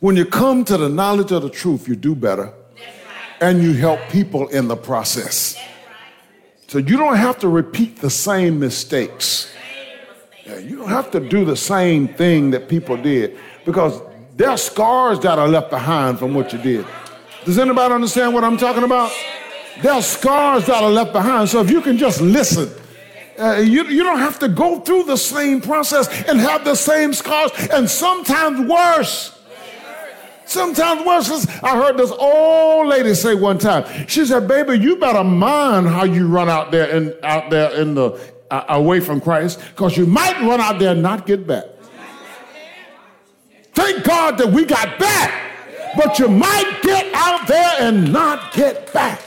When 0.00 0.16
you 0.16 0.24
come 0.24 0.64
to 0.64 0.76
the 0.76 0.88
knowledge 0.88 1.32
of 1.32 1.42
the 1.42 1.50
truth, 1.50 1.86
you 1.88 1.96
do 1.96 2.14
better, 2.14 2.52
and 3.40 3.62
you 3.62 3.72
help 3.72 4.00
people 4.10 4.48
in 4.48 4.68
the 4.68 4.76
process." 4.76 5.56
So 6.66 6.78
you 6.78 6.96
don't 6.96 7.16
have 7.16 7.38
to 7.40 7.48
repeat 7.48 8.00
the 8.00 8.10
same 8.10 8.60
mistakes. 8.60 9.50
You 10.62 10.76
don't 10.76 10.88
have 10.88 11.10
to 11.10 11.20
do 11.20 11.44
the 11.44 11.56
same 11.56 12.08
thing 12.08 12.50
that 12.52 12.68
people 12.68 12.96
did 12.96 13.36
because 13.64 14.00
there 14.36 14.50
are 14.50 14.56
scars 14.56 15.18
that 15.20 15.38
are 15.38 15.48
left 15.48 15.70
behind 15.70 16.18
from 16.18 16.32
what 16.32 16.52
you 16.52 16.58
did. 16.58 16.86
Does 17.44 17.58
anybody 17.58 17.92
understand 17.92 18.34
what 18.34 18.44
I'm 18.44 18.56
talking 18.56 18.84
about? 18.84 19.12
There 19.82 19.92
are 19.92 20.02
scars 20.02 20.66
that 20.66 20.82
are 20.82 20.90
left 20.90 21.12
behind. 21.12 21.48
So 21.48 21.60
if 21.60 21.70
you 21.70 21.80
can 21.80 21.98
just 21.98 22.20
listen, 22.20 22.70
uh, 23.38 23.56
you, 23.56 23.84
you 23.84 24.02
don't 24.02 24.18
have 24.18 24.38
to 24.40 24.48
go 24.48 24.80
through 24.80 25.04
the 25.04 25.16
same 25.16 25.60
process 25.60 26.08
and 26.28 26.38
have 26.38 26.64
the 26.64 26.74
same 26.74 27.12
scars 27.12 27.50
and 27.72 27.90
sometimes 27.90 28.68
worse. 28.68 29.39
Sometimes 30.50 31.06
worse. 31.06 31.46
I 31.62 31.76
heard 31.76 31.96
this 31.96 32.10
old 32.10 32.88
lady 32.88 33.14
say 33.14 33.36
one 33.36 33.56
time. 33.56 33.84
She 34.08 34.26
said, 34.26 34.48
"Baby, 34.48 34.80
you 34.80 34.96
better 34.96 35.22
mind 35.22 35.86
how 35.86 36.02
you 36.02 36.26
run 36.26 36.48
out 36.48 36.72
there 36.72 36.90
and 36.90 37.14
out 37.22 37.50
there 37.50 37.70
in 37.80 37.94
the 37.94 38.20
uh, 38.50 38.64
away 38.70 38.98
from 38.98 39.20
Christ, 39.20 39.60
because 39.68 39.96
you 39.96 40.06
might 40.06 40.40
run 40.40 40.60
out 40.60 40.80
there 40.80 40.90
and 40.90 41.02
not 41.02 41.24
get 41.24 41.46
back." 41.46 41.66
Thank 43.74 44.02
God 44.02 44.38
that 44.38 44.48
we 44.48 44.64
got 44.64 44.98
back, 44.98 45.32
but 45.96 46.18
you 46.18 46.26
might 46.26 46.80
get 46.82 47.14
out 47.14 47.46
there 47.46 47.76
and 47.78 48.12
not 48.12 48.52
get 48.52 48.92
back. 48.92 49.22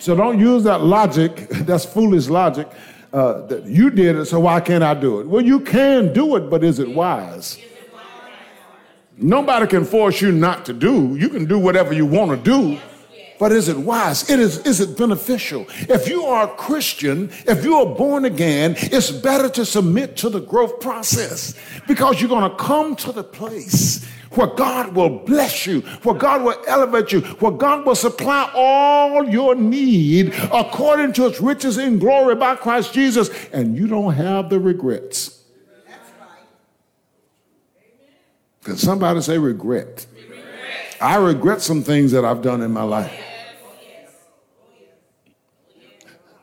So 0.00 0.16
don't 0.16 0.40
use 0.40 0.64
that 0.64 0.80
logic. 0.82 1.48
That's 1.68 1.84
foolish 1.84 2.28
logic. 2.28 2.68
Uh, 3.12 3.46
that 3.46 3.64
you 3.64 3.90
did 3.90 4.16
it, 4.16 4.26
so 4.26 4.40
why 4.40 4.60
can't 4.60 4.82
I 4.82 4.92
do 4.92 5.20
it? 5.20 5.28
Well, 5.28 5.42
you 5.42 5.60
can 5.60 6.12
do 6.12 6.34
it, 6.34 6.50
but 6.50 6.64
is 6.64 6.80
it 6.80 6.90
wise? 6.90 7.58
Nobody 9.20 9.66
can 9.66 9.84
force 9.84 10.20
you 10.20 10.30
not 10.30 10.64
to 10.66 10.72
do. 10.72 11.16
You 11.16 11.28
can 11.28 11.44
do 11.44 11.58
whatever 11.58 11.92
you 11.92 12.06
want 12.06 12.30
to 12.30 12.36
do. 12.36 12.80
But 13.38 13.52
is 13.52 13.68
it 13.68 13.76
wise? 13.76 14.28
It 14.28 14.40
is, 14.40 14.58
is 14.66 14.80
it 14.80 14.98
beneficial? 14.98 15.66
If 15.88 16.08
you 16.08 16.24
are 16.24 16.52
a 16.52 16.56
Christian, 16.56 17.30
if 17.46 17.64
you 17.64 17.76
are 17.76 17.86
born 17.86 18.24
again, 18.24 18.74
it's 18.76 19.10
better 19.10 19.48
to 19.50 19.64
submit 19.64 20.16
to 20.18 20.28
the 20.28 20.40
growth 20.40 20.80
process 20.80 21.54
because 21.86 22.20
you're 22.20 22.28
going 22.28 22.50
to 22.50 22.56
come 22.56 22.96
to 22.96 23.12
the 23.12 23.22
place 23.22 24.04
where 24.32 24.48
God 24.48 24.94
will 24.94 25.20
bless 25.20 25.66
you, 25.66 25.80
where 26.02 26.16
God 26.16 26.42
will 26.42 26.62
elevate 26.66 27.12
you, 27.12 27.20
where 27.20 27.52
God 27.52 27.86
will 27.86 27.94
supply 27.94 28.50
all 28.54 29.28
your 29.28 29.54
need 29.54 30.34
according 30.52 31.12
to 31.14 31.28
his 31.28 31.40
riches 31.40 31.78
in 31.78 31.98
glory 31.98 32.34
by 32.34 32.56
Christ 32.56 32.92
Jesus, 32.92 33.30
and 33.52 33.76
you 33.76 33.86
don't 33.86 34.14
have 34.14 34.50
the 34.50 34.58
regrets. 34.58 35.37
Can 38.68 38.76
somebody 38.76 39.22
say 39.22 39.38
regret? 39.38 40.06
I 41.00 41.16
regret 41.16 41.62
some 41.62 41.82
things 41.82 42.12
that 42.12 42.22
I've 42.26 42.42
done 42.42 42.60
in 42.60 42.70
my 42.70 42.82
life. 42.82 43.18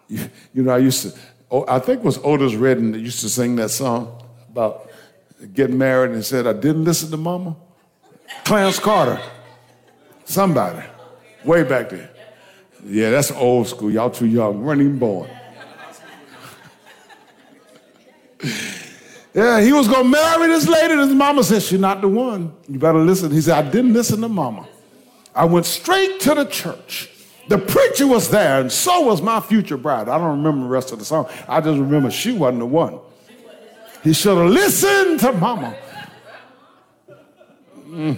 You, 0.07 0.29
you, 0.51 0.63
know, 0.63 0.71
I 0.71 0.79
used 0.79 1.03
to, 1.03 1.19
oh, 1.51 1.65
I 1.67 1.77
think 1.77 1.99
it 1.99 2.03
was 2.03 2.17
Otis 2.23 2.55
Redding 2.55 2.93
that 2.93 2.99
used 2.99 3.19
to 3.21 3.29
sing 3.29 3.57
that 3.57 3.69
song 3.69 4.23
about 4.49 4.89
getting 5.53 5.77
married 5.77 6.13
and 6.13 6.25
said, 6.25 6.47
I 6.47 6.53
didn't 6.53 6.83
listen 6.83 7.11
to 7.11 7.17
mama. 7.17 7.57
Clarence 8.43 8.79
Carter. 8.79 9.21
Somebody. 10.23 10.83
Way 11.43 11.61
back 11.61 11.91
there. 11.91 12.09
Yeah, 12.83 13.11
that's 13.11 13.29
old 13.29 13.67
school. 13.67 13.91
Y'all 13.91 14.09
too 14.09 14.25
young. 14.25 14.63
weren't 14.63 14.81
even 14.81 14.97
born. 14.97 15.29
Yeah, 19.35 19.59
he 19.59 19.73
was 19.73 19.89
gonna 19.89 20.07
marry 20.07 20.47
this 20.47 20.65
lady, 20.65 20.95
his 20.95 21.13
mama 21.13 21.43
said, 21.43 21.61
She's 21.61 21.77
not 21.77 21.99
the 21.99 22.07
one. 22.07 22.53
You 22.69 22.79
better 22.79 22.99
listen. 22.99 23.31
He 23.31 23.41
said, 23.41 23.65
I 23.65 23.69
didn't 23.69 23.91
listen 23.91 24.21
to 24.21 24.29
mama. 24.29 24.65
I 25.35 25.43
went 25.43 25.65
straight 25.65 26.21
to 26.21 26.35
the 26.35 26.45
church. 26.45 27.09
The 27.49 27.57
preacher 27.57 28.07
was 28.07 28.29
there, 28.29 28.61
and 28.61 28.71
so 28.71 29.01
was 29.01 29.21
my 29.21 29.41
future 29.41 29.75
bride. 29.75 30.07
I 30.07 30.17
don't 30.17 30.37
remember 30.37 30.61
the 30.61 30.69
rest 30.69 30.93
of 30.93 30.99
the 30.99 31.05
song. 31.05 31.27
I 31.49 31.59
just 31.59 31.77
remember 31.77 32.09
she 32.09 32.31
wasn't 32.31 32.59
the 32.59 32.65
one. 32.65 32.99
He 34.03 34.13
should 34.13 34.37
have 34.37 34.49
listened 34.49 35.19
to 35.19 35.33
mama. 35.33 35.75
Mm. 37.87 38.17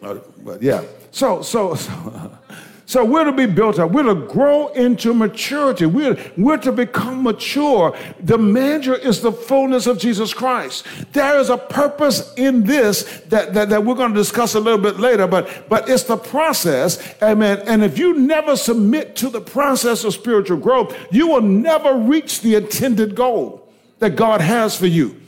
But 0.00 0.62
yeah. 0.62 0.82
So, 1.10 1.42
so, 1.42 1.74
so 1.74 1.92
so 2.86 3.04
we're 3.04 3.24
to 3.24 3.32
be 3.32 3.46
built 3.46 3.78
up. 3.78 3.92
We're 3.92 4.02
to 4.02 4.14
grow 4.14 4.68
into 4.68 5.14
maturity. 5.14 5.86
We're, 5.86 6.18
we're 6.36 6.58
to 6.58 6.72
become 6.72 7.22
mature. 7.22 7.96
The 8.20 8.36
measure 8.36 8.94
is 8.94 9.22
the 9.22 9.32
fullness 9.32 9.86
of 9.86 9.98
Jesus 9.98 10.34
Christ. 10.34 10.86
There 11.12 11.38
is 11.38 11.48
a 11.48 11.56
purpose 11.56 12.34
in 12.34 12.64
this 12.64 13.22
that, 13.28 13.54
that, 13.54 13.70
that 13.70 13.84
we're 13.84 13.94
going 13.94 14.12
to 14.12 14.18
discuss 14.18 14.54
a 14.54 14.60
little 14.60 14.80
bit 14.80 15.00
later, 15.00 15.26
but, 15.26 15.68
but 15.68 15.88
it's 15.88 16.02
the 16.02 16.18
process. 16.18 17.14
Amen. 17.22 17.62
And 17.66 17.82
if 17.82 17.98
you 17.98 18.18
never 18.18 18.56
submit 18.56 19.16
to 19.16 19.30
the 19.30 19.40
process 19.40 20.04
of 20.04 20.12
spiritual 20.12 20.58
growth, 20.58 20.94
you 21.10 21.28
will 21.28 21.42
never 21.42 21.94
reach 21.94 22.42
the 22.42 22.54
intended 22.56 23.14
goal 23.14 23.66
that 24.00 24.10
God 24.10 24.42
has 24.42 24.76
for 24.76 24.86
you, 24.86 25.18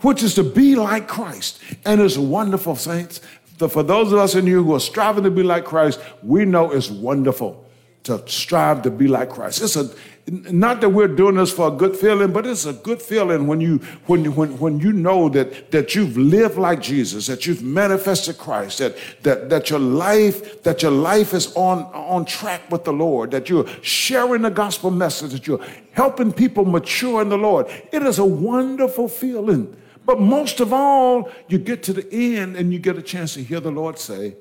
which 0.00 0.22
is 0.22 0.34
to 0.36 0.42
be 0.42 0.74
like 0.74 1.06
Christ. 1.06 1.60
And 1.84 2.00
it's 2.00 2.16
wonderful, 2.16 2.76
saints 2.76 3.20
for 3.58 3.82
those 3.82 4.12
of 4.12 4.18
us 4.18 4.34
in 4.34 4.46
here 4.46 4.62
who 4.62 4.74
are 4.74 4.80
striving 4.80 5.24
to 5.24 5.30
be 5.30 5.42
like 5.42 5.64
Christ, 5.64 6.00
we 6.22 6.44
know 6.44 6.72
it's 6.72 6.90
wonderful 6.90 7.64
to 8.04 8.22
strive 8.26 8.82
to 8.82 8.90
be 8.90 9.08
like 9.08 9.30
Christ. 9.30 9.62
It's 9.62 9.76
a 9.76 9.90
not 10.26 10.80
that 10.80 10.88
we're 10.88 11.08
doing 11.08 11.34
this 11.34 11.52
for 11.52 11.68
a 11.68 11.70
good 11.70 11.94
feeling, 11.94 12.32
but 12.32 12.46
it's 12.46 12.64
a 12.64 12.72
good 12.72 13.02
feeling 13.02 13.46
when 13.46 13.60
you 13.60 13.78
when 14.06 14.34
when 14.34 14.58
when 14.58 14.80
you 14.80 14.92
know 14.92 15.28
that 15.30 15.70
that 15.70 15.94
you've 15.94 16.16
lived 16.16 16.56
like 16.56 16.80
Jesus, 16.80 17.26
that 17.26 17.46
you've 17.46 17.62
manifested 17.62 18.38
Christ, 18.38 18.78
that 18.78 18.96
that 19.22 19.50
that 19.50 19.68
your 19.68 19.78
life 19.78 20.62
that 20.62 20.82
your 20.82 20.92
life 20.92 21.34
is 21.34 21.54
on 21.54 21.84
on 21.92 22.24
track 22.24 22.70
with 22.70 22.84
the 22.84 22.92
Lord, 22.92 23.32
that 23.32 23.50
you're 23.50 23.66
sharing 23.82 24.42
the 24.42 24.50
gospel 24.50 24.90
message, 24.90 25.32
that 25.32 25.46
you're 25.46 25.64
helping 25.92 26.32
people 26.32 26.64
mature 26.64 27.20
in 27.20 27.28
the 27.28 27.38
Lord. 27.38 27.66
It 27.92 28.02
is 28.02 28.18
a 28.18 28.24
wonderful 28.24 29.08
feeling. 29.08 29.76
But 30.06 30.20
most 30.20 30.60
of 30.60 30.72
all, 30.72 31.30
you 31.48 31.58
get 31.58 31.82
to 31.84 31.92
the 31.92 32.36
end 32.36 32.56
and 32.56 32.72
you 32.72 32.78
get 32.78 32.98
a 32.98 33.02
chance 33.02 33.34
to 33.34 33.42
hear 33.42 33.60
the 33.60 33.70
Lord 33.70 33.98
say, 33.98 34.36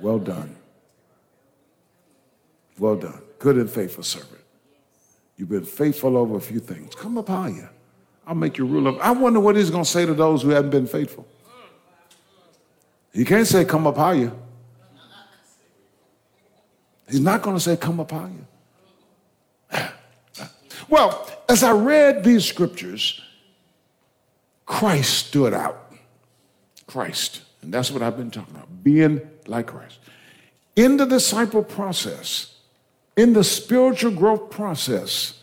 Well 0.00 0.18
done. 0.18 0.56
Well 2.78 2.96
done. 2.96 3.22
Good 3.38 3.56
and 3.56 3.70
faithful 3.70 4.02
servant. 4.02 4.40
You've 5.36 5.48
been 5.48 5.64
faithful 5.64 6.16
over 6.16 6.36
a 6.36 6.40
few 6.40 6.60
things. 6.60 6.94
Come 6.94 7.16
up 7.18 7.28
higher. 7.28 7.70
I'll 8.26 8.34
make 8.34 8.58
you 8.58 8.66
ruler. 8.66 9.00
I 9.02 9.10
wonder 9.12 9.40
what 9.40 9.56
he's 9.56 9.70
going 9.70 9.84
to 9.84 9.90
say 9.90 10.06
to 10.06 10.14
those 10.14 10.42
who 10.42 10.50
haven't 10.50 10.70
been 10.70 10.86
faithful. 10.86 11.26
He 13.12 13.24
can't 13.24 13.46
say, 13.46 13.64
Come 13.64 13.86
up 13.86 13.96
higher. 13.96 14.32
He's 17.08 17.20
not 17.20 17.42
going 17.42 17.56
to 17.56 17.60
say, 17.60 17.76
Come 17.76 18.00
up 18.00 18.10
higher. 18.10 18.46
Well, 20.88 21.30
as 21.48 21.62
I 21.62 21.70
read 21.70 22.24
these 22.24 22.44
scriptures, 22.44 23.20
Christ 24.70 25.26
stood 25.26 25.52
out. 25.52 25.92
Christ. 26.86 27.42
And 27.60 27.74
that's 27.74 27.90
what 27.90 28.02
I've 28.02 28.16
been 28.16 28.30
talking 28.30 28.54
about 28.54 28.84
being 28.84 29.20
like 29.48 29.66
Christ. 29.66 29.98
In 30.76 30.96
the 30.96 31.06
disciple 31.06 31.64
process, 31.64 32.54
in 33.16 33.32
the 33.32 33.42
spiritual 33.42 34.12
growth 34.12 34.48
process, 34.48 35.42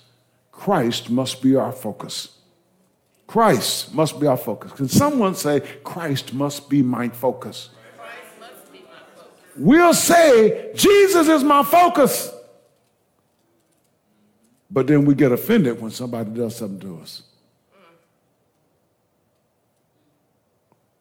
Christ 0.53 1.09
must 1.09 1.41
be 1.41 1.57
our 1.57 1.73
focus. 1.73 2.38
Christ 3.28 3.93
must 3.93 4.17
be 4.17 4.28
our 4.28 4.38
focus. 4.38 4.71
Can 4.71 4.88
someone 4.88 5.36
say, 5.36 5.59
Christ 5.84 6.34
must 6.34 6.69
be 6.69 6.82
my 6.82 7.09
focus? 7.09 7.69
We'll 9.57 9.93
say, 9.93 10.71
Jesus 10.73 11.28
is 11.28 11.43
my 11.43 11.63
focus. 11.63 12.32
But 14.71 14.88
then 14.88 15.03
we 15.03 15.15
get 15.15 15.34
offended 15.34 15.82
when 15.82 15.91
somebody 15.91 16.30
does 16.32 16.55
something 16.55 16.80
to 16.80 17.01
us. 17.01 17.23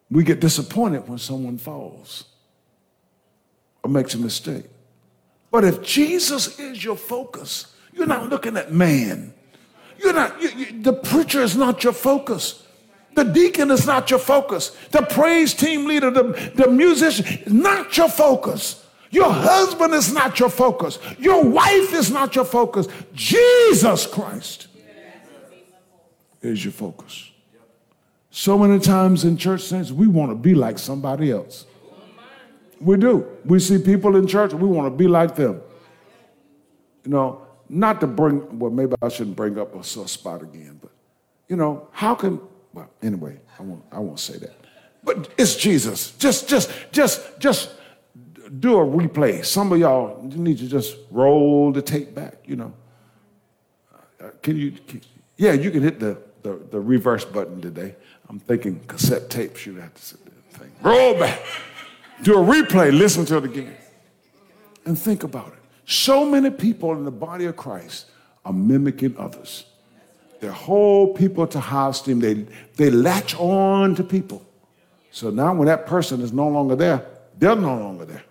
We 0.09 0.23
get 0.23 0.39
disappointed 0.39 1.07
when 1.07 1.17
someone 1.17 1.57
falls 1.57 2.25
or 3.83 3.89
makes 3.89 4.13
a 4.13 4.17
mistake. 4.17 4.65
But 5.51 5.63
if 5.63 5.81
Jesus 5.81 6.59
is 6.59 6.83
your 6.83 6.95
focus, 6.95 7.73
you're 7.93 8.07
not 8.07 8.29
looking 8.29 8.57
at 8.57 8.71
man. 8.71 9.33
You're 9.97 10.13
not, 10.13 10.41
you, 10.41 10.49
you, 10.49 10.81
the 10.81 10.93
preacher 10.93 11.41
is 11.41 11.55
not 11.55 11.83
your 11.83 11.93
focus. 11.93 12.63
The 13.15 13.23
deacon 13.23 13.71
is 13.71 13.87
not 13.87 14.11
your 14.11 14.19
focus. 14.19 14.69
The 14.91 15.01
praise 15.01 15.53
team 15.53 15.87
leader, 15.87 16.11
the, 16.11 16.51
the 16.55 16.69
musician 16.69 17.25
is 17.25 17.51
not 17.51 17.97
your 17.97 18.09
focus. 18.09 18.85
Your 19.09 19.31
husband 19.31 19.93
is 19.93 20.13
not 20.13 20.39
your 20.39 20.49
focus. 20.49 20.99
Your 21.17 21.43
wife 21.43 21.93
is 21.93 22.11
not 22.11 22.35
your 22.35 22.45
focus. 22.45 22.87
Jesus 23.13 24.05
Christ 24.05 24.67
is 26.41 26.63
your 26.63 26.73
focus. 26.73 27.31
So 28.37 28.55
many 28.55 28.79
times 28.79 29.25
in 29.25 29.35
church 29.35 29.63
saints, 29.63 29.91
we 29.91 30.05
want 30.05 30.29
to 30.29 30.35
be 30.35 30.53
like 30.53 30.77
somebody 30.77 31.31
else. 31.31 31.65
We 32.79 32.95
do. 32.95 33.25
We 33.43 33.57
see 33.59 33.79
people 33.79 34.15
in 34.15 34.27
church, 34.27 34.53
we 34.53 34.67
want 34.67 34.85
to 34.85 34.95
be 34.95 35.07
like 35.07 35.35
them. 35.35 35.59
You 37.03 37.09
know, 37.09 37.47
not 37.67 37.99
to 38.01 38.05
bring, 38.05 38.59
well, 38.59 38.69
maybe 38.69 38.93
I 39.01 39.09
shouldn't 39.09 39.35
bring 39.35 39.57
up 39.57 39.73
a 39.73 39.83
sore 39.83 40.07
spot 40.07 40.43
again, 40.43 40.77
but, 40.79 40.91
you 41.47 41.55
know, 41.55 41.87
how 41.91 42.13
can, 42.13 42.39
well, 42.73 42.91
anyway, 43.01 43.39
I 43.57 43.63
won't, 43.63 43.83
I 43.91 43.97
won't 43.97 44.19
say 44.19 44.37
that. 44.37 44.55
But 45.03 45.29
it's 45.35 45.55
Jesus. 45.55 46.11
Just, 46.17 46.47
just, 46.47 46.71
just, 46.91 47.39
just 47.39 47.71
do 48.59 48.77
a 48.77 48.85
replay. 48.85 49.43
Some 49.43 49.71
of 49.71 49.79
y'all 49.79 50.21
need 50.21 50.59
to 50.59 50.67
just 50.67 50.95
roll 51.09 51.71
the 51.71 51.81
tape 51.81 52.13
back, 52.13 52.35
you 52.45 52.55
know. 52.55 52.73
Uh, 54.23 54.29
can 54.43 54.55
you, 54.57 54.73
can, 54.73 55.01
yeah, 55.37 55.53
you 55.53 55.71
can 55.71 55.81
hit 55.81 55.99
the, 55.99 56.19
the, 56.43 56.61
the, 56.69 56.79
reverse 56.79 57.25
button 57.25 57.61
today. 57.61 57.95
I'm 58.29 58.39
thinking 58.39 58.79
cassette 58.87 59.29
tapes, 59.29 59.65
you 59.65 59.75
have 59.75 59.93
to 59.93 60.01
sit 60.01 60.25
there 60.25 60.33
and 60.33 60.61
think. 60.61 60.73
Roll 60.83 61.17
back. 61.17 61.41
Do 62.23 62.33
a 62.33 62.43
replay, 62.43 62.97
listen 62.97 63.25
to 63.25 63.37
it 63.37 63.45
again. 63.45 63.75
And 64.85 64.97
think 64.97 65.23
about 65.23 65.47
it. 65.47 65.59
So 65.85 66.25
many 66.25 66.49
people 66.49 66.93
in 66.93 67.05
the 67.05 67.11
body 67.11 67.45
of 67.45 67.55
Christ 67.55 68.07
are 68.43 68.53
mimicking 68.53 69.15
others. 69.17 69.65
They 70.39 70.47
hold 70.47 71.15
people 71.15 71.47
to 71.47 71.59
high 71.59 71.89
esteem. 71.89 72.19
They, 72.19 72.45
they 72.75 72.89
latch 72.89 73.35
on 73.35 73.95
to 73.95 74.03
people. 74.03 74.45
So 75.11 75.29
now 75.29 75.53
when 75.53 75.67
that 75.67 75.85
person 75.85 76.21
is 76.21 76.31
no 76.31 76.47
longer 76.47 76.75
there, 76.75 77.05
they're 77.37 77.55
no 77.55 77.77
longer 77.77 78.05
there. 78.05 78.23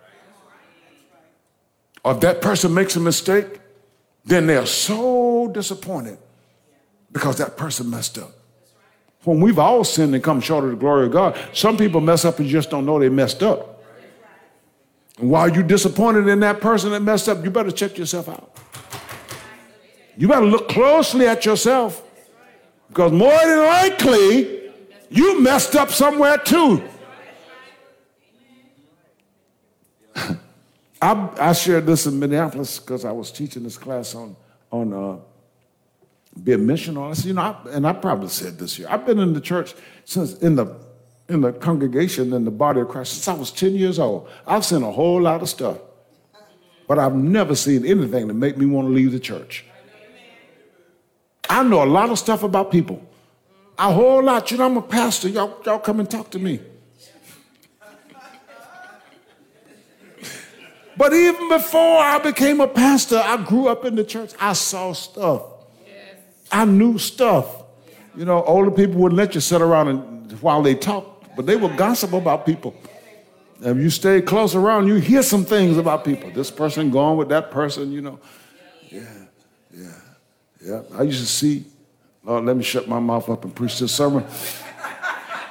Or 2.03 2.13
if 2.13 2.21
that 2.21 2.41
person 2.41 2.73
makes 2.73 2.95
a 2.95 2.99
mistake, 2.99 3.59
then 4.23 4.47
they're 4.47 4.65
so 4.65 5.49
disappointed 5.53 6.17
because 7.11 7.37
that 7.37 7.57
person 7.57 7.89
messed 7.89 8.17
up. 8.17 8.31
When 9.27 9.41
we've 9.41 9.59
all 9.59 9.83
sinned 9.83 10.15
and 10.15 10.23
come 10.23 10.39
short 10.39 10.63
of 10.63 10.69
the 10.69 10.77
glory 10.77 11.07
of 11.07 11.11
God, 11.11 11.37
some 11.51 11.75
people 11.75 11.99
mess 11.99 12.23
up 12.23 12.39
and 12.39 12.47
just 12.47 12.69
don't 12.69 12.85
know 12.85 12.97
they 12.97 13.09
messed 13.09 13.43
up. 13.43 13.83
And 15.19 15.29
while 15.29 15.49
you're 15.49 15.63
disappointed 15.63 16.29
in 16.29 16.39
that 16.39 16.61
person 16.61 16.91
that 16.91 17.01
messed 17.01 17.27
up, 17.27 17.43
you 17.43 17.51
better 17.51 17.69
check 17.69 17.97
yourself 17.97 18.29
out. 18.29 18.57
You 20.15 20.29
better 20.29 20.45
look 20.45 20.69
closely 20.69 21.27
at 21.27 21.45
yourself. 21.45 22.01
Because 22.87 23.11
more 23.11 23.37
than 23.37 23.59
likely, 23.59 24.71
you 25.09 25.41
messed 25.41 25.75
up 25.75 25.89
somewhere 25.89 26.37
too. 26.37 26.87
I, 31.01 31.29
I, 31.37 31.51
shared 31.51 31.85
this 31.85 32.05
in 32.05 32.17
Minneapolis 32.17 32.79
because 32.79 33.03
I 33.03 33.11
was 33.11 33.29
teaching 33.29 33.63
this 33.63 33.77
class 33.77 34.15
on, 34.15 34.37
on 34.71 34.93
uh, 34.93 35.17
being 36.43 36.59
missional. 36.59 37.09
I 37.09 37.13
said, 37.13 37.25
you 37.25 37.33
know, 37.33 37.41
I, 37.41 37.69
and 37.71 37.87
I 37.87 37.93
probably 37.93 38.29
said 38.29 38.57
this 38.57 38.77
year, 38.77 38.87
I've 38.89 39.05
been 39.05 39.19
in 39.19 39.33
the 39.33 39.41
church 39.41 39.73
since 40.05 40.35
in 40.39 40.55
the 40.55 40.75
in 41.29 41.41
the 41.41 41.51
congregation 41.51 42.31
in 42.33 42.45
the 42.45 42.51
body 42.51 42.79
of 42.79 42.87
Christ 42.87 43.13
since 43.13 43.27
I 43.27 43.33
was 43.33 43.51
10 43.51 43.75
years 43.75 43.99
old. 43.99 44.29
I've 44.45 44.63
seen 44.63 44.81
a 44.81 44.91
whole 44.91 45.21
lot 45.21 45.41
of 45.41 45.49
stuff, 45.49 45.77
but 46.87 46.97
I've 46.97 47.15
never 47.15 47.53
seen 47.53 47.85
anything 47.85 48.29
to 48.29 48.33
make 48.33 48.57
me 48.57 48.65
want 48.65 48.87
to 48.87 48.93
leave 48.93 49.11
the 49.11 49.19
church. 49.19 49.65
I 51.49 51.63
know 51.63 51.83
a 51.83 51.85
lot 51.85 52.09
of 52.09 52.19
stuff 52.19 52.43
about 52.43 52.71
people. 52.71 53.01
A 53.77 53.91
whole 53.91 54.23
lot. 54.23 54.49
You 54.51 54.57
know, 54.57 54.65
I'm 54.65 54.77
a 54.77 54.81
pastor. 54.81 55.29
Y'all, 55.29 55.61
y'all 55.65 55.79
come 55.79 55.99
and 55.99 56.09
talk 56.09 56.29
to 56.31 56.39
me. 56.39 56.59
But 60.97 61.13
even 61.13 61.47
before 61.47 61.99
I 61.99 62.17
became 62.17 62.59
a 62.59 62.67
pastor, 62.67 63.21
I 63.23 63.37
grew 63.43 63.67
up 63.67 63.85
in 63.85 63.95
the 63.95 64.03
church. 64.03 64.33
I 64.39 64.53
saw 64.53 64.93
stuff. 64.93 65.43
I 66.51 66.65
knew 66.65 66.97
stuff. 66.97 67.63
You 68.15 68.25
know, 68.25 68.43
older 68.43 68.71
people 68.71 69.01
wouldn't 69.01 69.17
let 69.17 69.35
you 69.35 69.41
sit 69.41 69.61
around 69.61 69.87
and 69.89 70.41
while 70.41 70.61
they 70.61 70.75
talk 70.75 71.17
but 71.37 71.45
they 71.45 71.55
will 71.55 71.73
gossip 71.75 72.11
about 72.13 72.45
people. 72.45 72.75
If 73.61 73.77
you 73.77 73.91
stay 73.91 74.21
close 74.21 74.55
around, 74.55 74.87
you 74.87 74.95
hear 74.95 75.21
some 75.21 75.45
things 75.45 75.77
about 75.77 76.03
people. 76.03 76.31
This 76.31 76.49
person 76.49 76.89
going 76.89 77.15
with 77.17 77.29
that 77.29 77.51
person, 77.51 77.91
you 77.91 78.01
know. 78.01 78.19
Yeah, 78.89 79.01
yeah, 79.71 79.93
yeah. 80.65 80.81
I 80.95 81.03
used 81.03 81.21
to 81.21 81.27
see, 81.27 81.63
Lord, 82.23 82.43
let 82.45 82.57
me 82.57 82.63
shut 82.63 82.87
my 82.87 82.99
mouth 82.99 83.29
up 83.29 83.43
and 83.43 83.55
preach 83.55 83.79
this 83.79 83.93
sermon. 83.93 84.25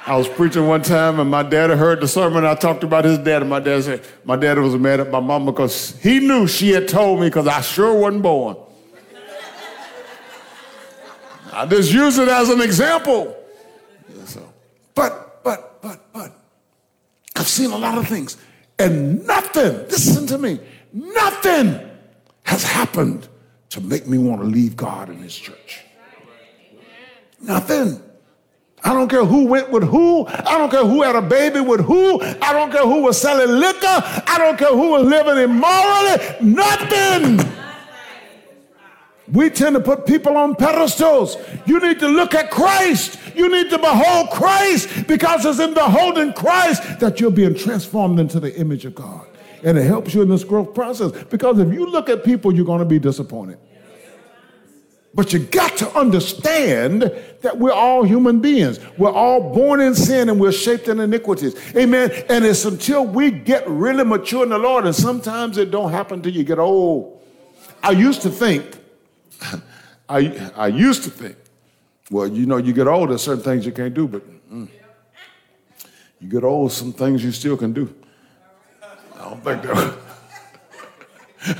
I 0.05 0.15
was 0.17 0.27
preaching 0.27 0.67
one 0.67 0.81
time 0.81 1.19
and 1.19 1.29
my 1.29 1.43
dad 1.43 1.69
heard 1.69 2.01
the 2.01 2.07
sermon. 2.07 2.45
I 2.45 2.55
talked 2.55 2.83
about 2.83 3.05
his 3.05 3.17
dad, 3.17 3.41
and 3.41 3.49
my 3.49 3.59
dad 3.59 3.83
said, 3.83 4.03
My 4.25 4.35
dad 4.35 4.57
was 4.59 4.75
mad 4.75 4.99
at 4.99 5.09
my 5.09 5.21
mom 5.21 5.45
because 5.45 5.97
he 6.01 6.19
knew 6.19 6.47
she 6.47 6.71
had 6.71 6.87
told 6.87 7.21
me 7.21 7.27
because 7.27 7.47
I 7.47 7.61
sure 7.61 7.97
wasn't 7.97 8.23
born. 8.23 8.57
I 11.57 11.65
just 11.65 11.91
use 11.91 12.19
it 12.19 12.27
as 12.27 12.49
an 12.49 12.61
example. 12.61 13.35
So, 14.25 14.47
but 14.93 15.43
but, 15.43 15.81
but. 15.81 16.13
But, 16.13 16.31
I've 17.35 17.47
seen 17.47 17.71
a 17.71 17.77
lot 17.77 17.97
of 17.97 18.07
things. 18.07 18.37
And 18.77 19.25
nothing, 19.25 19.73
listen 19.87 20.27
to 20.27 20.37
me, 20.37 20.59
nothing 20.93 21.79
has 22.43 22.63
happened 22.63 23.27
to 23.69 23.81
make 23.81 24.07
me 24.07 24.19
want 24.19 24.41
to 24.41 24.47
leave 24.47 24.75
God 24.75 25.09
and 25.09 25.21
His 25.23 25.35
church. 25.35 25.81
Nothing. 27.41 28.01
I 28.83 28.93
don't 28.93 29.09
care 29.09 29.25
who 29.25 29.47
went 29.47 29.71
with 29.71 29.83
who. 29.83 30.27
I 30.27 30.57
don't 30.59 30.69
care 30.69 30.85
who 30.85 31.01
had 31.01 31.15
a 31.15 31.21
baby 31.21 31.59
with 31.59 31.81
who. 31.81 32.21
I 32.21 32.53
don't 32.53 32.71
care 32.71 32.83
who 32.83 33.01
was 33.01 33.19
selling 33.19 33.59
liquor. 33.59 33.87
I 33.87 34.35
don't 34.37 34.57
care 34.57 34.69
who 34.69 34.91
was 34.91 35.07
living 35.07 35.43
immorally. 35.43 36.53
Nothing. 36.53 37.66
We 39.31 39.49
tend 39.49 39.75
to 39.75 39.81
put 39.81 40.05
people 40.05 40.37
on 40.37 40.55
pedestals. 40.55 41.35
You 41.65 41.79
need 41.79 41.99
to 41.99 42.07
look 42.07 42.33
at 42.33 42.49
Christ. 42.49 43.19
You 43.35 43.49
need 43.49 43.69
to 43.71 43.77
behold 43.77 44.29
Christ 44.31 45.07
because 45.07 45.45
it's 45.45 45.59
in 45.59 45.73
beholding 45.73 46.33
Christ 46.33 46.99
that 46.99 47.19
you're 47.19 47.31
being 47.31 47.53
transformed 47.53 48.19
into 48.19 48.39
the 48.39 48.55
image 48.57 48.85
of 48.85 48.95
God. 48.95 49.27
And 49.63 49.77
it 49.77 49.83
helps 49.83 50.13
you 50.13 50.21
in 50.21 50.29
this 50.29 50.43
growth 50.43 50.73
process 50.73 51.11
because 51.25 51.59
if 51.59 51.73
you 51.73 51.85
look 51.85 52.09
at 52.09 52.23
people, 52.23 52.53
you're 52.53 52.65
going 52.65 52.79
to 52.79 52.85
be 52.85 52.99
disappointed. 52.99 53.59
But 55.13 55.33
you 55.33 55.39
got 55.39 55.75
to 55.77 55.89
understand 55.97 57.11
that 57.41 57.57
we're 57.57 57.73
all 57.73 58.03
human 58.03 58.39
beings. 58.39 58.79
We're 58.99 59.11
all 59.11 59.51
born 59.51 59.81
in 59.81 59.95
sin 59.95 60.29
and 60.29 60.39
we're 60.39 60.51
shaped 60.51 60.87
in 60.87 60.99
iniquities. 60.99 61.55
Amen. 61.75 62.11
And 62.29 62.45
it's 62.45 62.65
until 62.65 63.05
we 63.05 63.31
get 63.31 63.67
really 63.67 64.03
mature 64.03 64.43
in 64.43 64.49
the 64.49 64.59
Lord, 64.59 64.85
and 64.85 64.95
sometimes 64.95 65.57
it 65.57 65.71
don't 65.71 65.91
happen 65.91 66.21
till 66.21 66.33
you 66.33 66.43
get 66.43 66.59
old. 66.59 67.19
I 67.81 67.91
used 67.91 68.21
to 68.21 68.29
think 68.29 68.76
I, 70.09 70.51
I 70.55 70.67
used 70.67 71.03
to 71.03 71.09
think, 71.09 71.35
well, 72.09 72.27
you 72.27 72.45
know, 72.45 72.57
you 72.57 72.73
get 72.73 72.87
older, 72.87 73.17
certain 73.17 73.43
things 73.43 73.65
you 73.65 73.71
can't 73.71 73.93
do, 73.93 74.07
but 74.07 74.51
mm, 74.51 74.69
you 76.19 76.29
get 76.29 76.43
old, 76.43 76.71
some 76.71 76.93
things 76.93 77.23
you 77.23 77.31
still 77.31 77.57
can 77.57 77.73
do. 77.73 77.93
I 79.15 79.29
don't 79.29 79.43
think 79.43 79.61
that. 79.63 79.97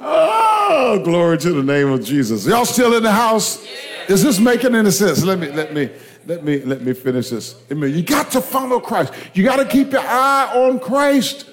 oh, 0.00 1.00
glory 1.02 1.38
to 1.38 1.52
the 1.52 1.62
name 1.62 1.88
of 1.88 2.04
Jesus. 2.04 2.46
Y'all 2.46 2.64
still 2.64 2.94
in 2.94 3.02
the 3.02 3.12
house? 3.12 3.64
Is 4.08 4.22
this 4.22 4.38
making 4.38 4.74
any 4.74 4.90
sense? 4.90 5.24
Let 5.24 5.38
me 5.38 5.50
let 5.50 5.72
me 5.74 5.90
let 6.26 6.44
me 6.44 6.60
let 6.60 6.82
me 6.82 6.92
finish 6.92 7.30
this. 7.30 7.56
Amen. 7.70 7.92
You 7.92 8.02
got 8.02 8.30
to 8.32 8.40
follow 8.40 8.78
Christ. 8.78 9.12
You 9.34 9.42
got 9.44 9.56
to 9.56 9.64
keep 9.64 9.92
your 9.92 10.02
eye 10.02 10.50
on 10.54 10.78
Christ. 10.78 11.50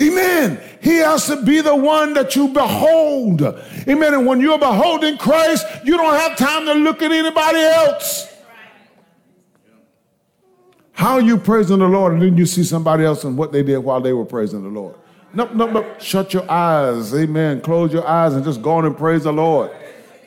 Amen. 0.00 0.60
He 0.82 0.96
has 0.98 1.26
to 1.26 1.42
be 1.42 1.60
the 1.60 1.74
one 1.74 2.12
that 2.14 2.36
you 2.36 2.48
behold. 2.48 3.42
Amen. 3.42 4.14
And 4.14 4.26
when 4.26 4.40
you're 4.40 4.58
beholding 4.58 5.16
Christ, 5.16 5.66
you 5.84 5.96
don't 5.96 6.14
have 6.14 6.36
time 6.36 6.66
to 6.66 6.74
look 6.74 7.02
at 7.02 7.12
anybody 7.12 7.60
else. 7.60 8.32
How 10.92 11.14
are 11.14 11.20
you 11.20 11.36
praising 11.36 11.78
the 11.78 11.88
Lord 11.88 12.14
and 12.14 12.22
then 12.22 12.36
you 12.36 12.46
see 12.46 12.64
somebody 12.64 13.04
else 13.04 13.24
and 13.24 13.36
what 13.36 13.52
they 13.52 13.62
did 13.62 13.78
while 13.78 14.00
they 14.00 14.12
were 14.12 14.24
praising 14.24 14.62
the 14.62 14.68
Lord? 14.68 14.94
No, 15.34 15.44
no, 15.52 15.66
no. 15.66 15.94
Shut 15.98 16.32
your 16.32 16.50
eyes. 16.50 17.14
Amen. 17.14 17.60
Close 17.60 17.92
your 17.92 18.06
eyes 18.06 18.34
and 18.34 18.44
just 18.44 18.62
go 18.62 18.72
on 18.72 18.86
and 18.86 18.96
praise 18.96 19.24
the 19.24 19.32
Lord. 19.32 19.70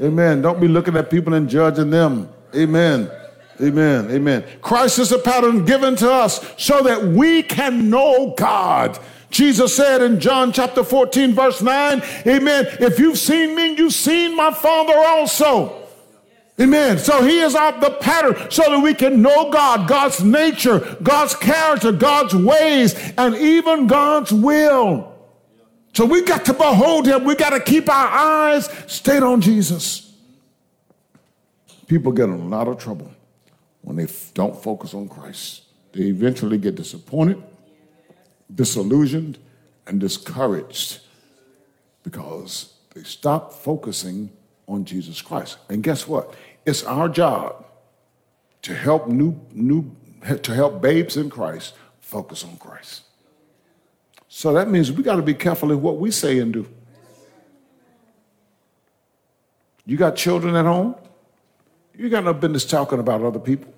Amen. 0.01 0.41
Don't 0.41 0.61
be 0.61 0.67
looking 0.67 0.95
at 0.95 1.09
people 1.09 1.33
and 1.33 1.49
judging 1.49 1.89
them. 1.89 2.29
Amen. 2.55 3.09
Amen. 3.61 4.09
Amen. 4.11 4.45
Christ 4.61 4.99
is 4.99 5.11
a 5.11 5.19
pattern 5.19 5.65
given 5.65 5.95
to 5.97 6.11
us 6.11 6.53
so 6.57 6.81
that 6.83 7.03
we 7.03 7.43
can 7.43 7.89
know 7.89 8.33
God. 8.37 8.97
Jesus 9.29 9.75
said 9.75 10.01
in 10.01 10.19
John 10.19 10.51
chapter 10.51 10.83
14, 10.83 11.33
verse 11.33 11.61
9, 11.61 12.01
Amen. 12.25 12.67
If 12.79 12.99
you've 12.99 13.17
seen 13.17 13.55
me, 13.55 13.75
you've 13.75 13.93
seen 13.93 14.35
my 14.35 14.51
Father 14.51 14.93
also. 14.95 15.87
Amen. 16.59 16.97
So 16.97 17.23
he 17.23 17.39
is 17.39 17.55
our, 17.55 17.79
the 17.79 17.91
pattern 17.91 18.51
so 18.51 18.63
that 18.63 18.83
we 18.83 18.93
can 18.93 19.21
know 19.21 19.49
God, 19.49 19.87
God's 19.87 20.21
nature, 20.21 20.97
God's 21.01 21.33
character, 21.35 21.91
God's 21.91 22.35
ways, 22.35 22.95
and 23.17 23.35
even 23.35 23.87
God's 23.87 24.33
will. 24.33 25.15
So 25.93 26.05
we 26.05 26.23
got 26.23 26.45
to 26.45 26.53
behold 26.53 27.07
him. 27.07 27.23
We 27.23 27.35
got 27.35 27.51
to 27.51 27.59
keep 27.59 27.89
our 27.89 28.07
eyes 28.07 28.69
stayed 28.87 29.23
on 29.23 29.41
Jesus. 29.41 30.13
People 31.87 32.11
get 32.11 32.25
in 32.25 32.33
a 32.33 32.47
lot 32.47 32.67
of 32.67 32.77
trouble 32.77 33.11
when 33.81 33.95
they 33.95 34.07
don't 34.33 34.61
focus 34.61 34.93
on 34.93 35.07
Christ. 35.07 35.63
They 35.93 36.03
eventually 36.03 36.57
get 36.57 36.75
disappointed, 36.75 37.41
disillusioned, 38.53 39.37
and 39.87 39.99
discouraged 39.99 40.99
because 42.03 42.73
they 42.93 43.03
stop 43.03 43.53
focusing 43.53 44.29
on 44.67 44.85
Jesus 44.85 45.21
Christ. 45.21 45.57
And 45.67 45.83
guess 45.83 46.07
what? 46.07 46.33
It's 46.65 46.83
our 46.83 47.09
job 47.09 47.65
to 48.61 48.75
help 48.75 49.07
new, 49.07 49.39
new 49.51 49.95
to 50.43 50.53
help 50.53 50.81
babes 50.81 51.17
in 51.17 51.29
Christ 51.29 51.73
focus 51.99 52.43
on 52.43 52.57
Christ. 52.57 53.03
So 54.27 54.53
that 54.53 54.69
means 54.69 54.91
we 54.91 55.01
got 55.01 55.15
to 55.15 55.21
be 55.21 55.33
careful 55.33 55.71
in 55.71 55.81
what 55.81 55.97
we 55.97 56.11
say 56.11 56.39
and 56.39 56.53
do. 56.53 56.67
You 59.85 59.97
got 59.97 60.15
children 60.15 60.55
at 60.55 60.65
home? 60.65 60.95
You 61.97 62.09
got 62.09 62.23
no 62.23 62.33
business 62.33 62.63
talking 62.63 62.99
about 62.99 63.23
other 63.23 63.39
people. 63.39 63.73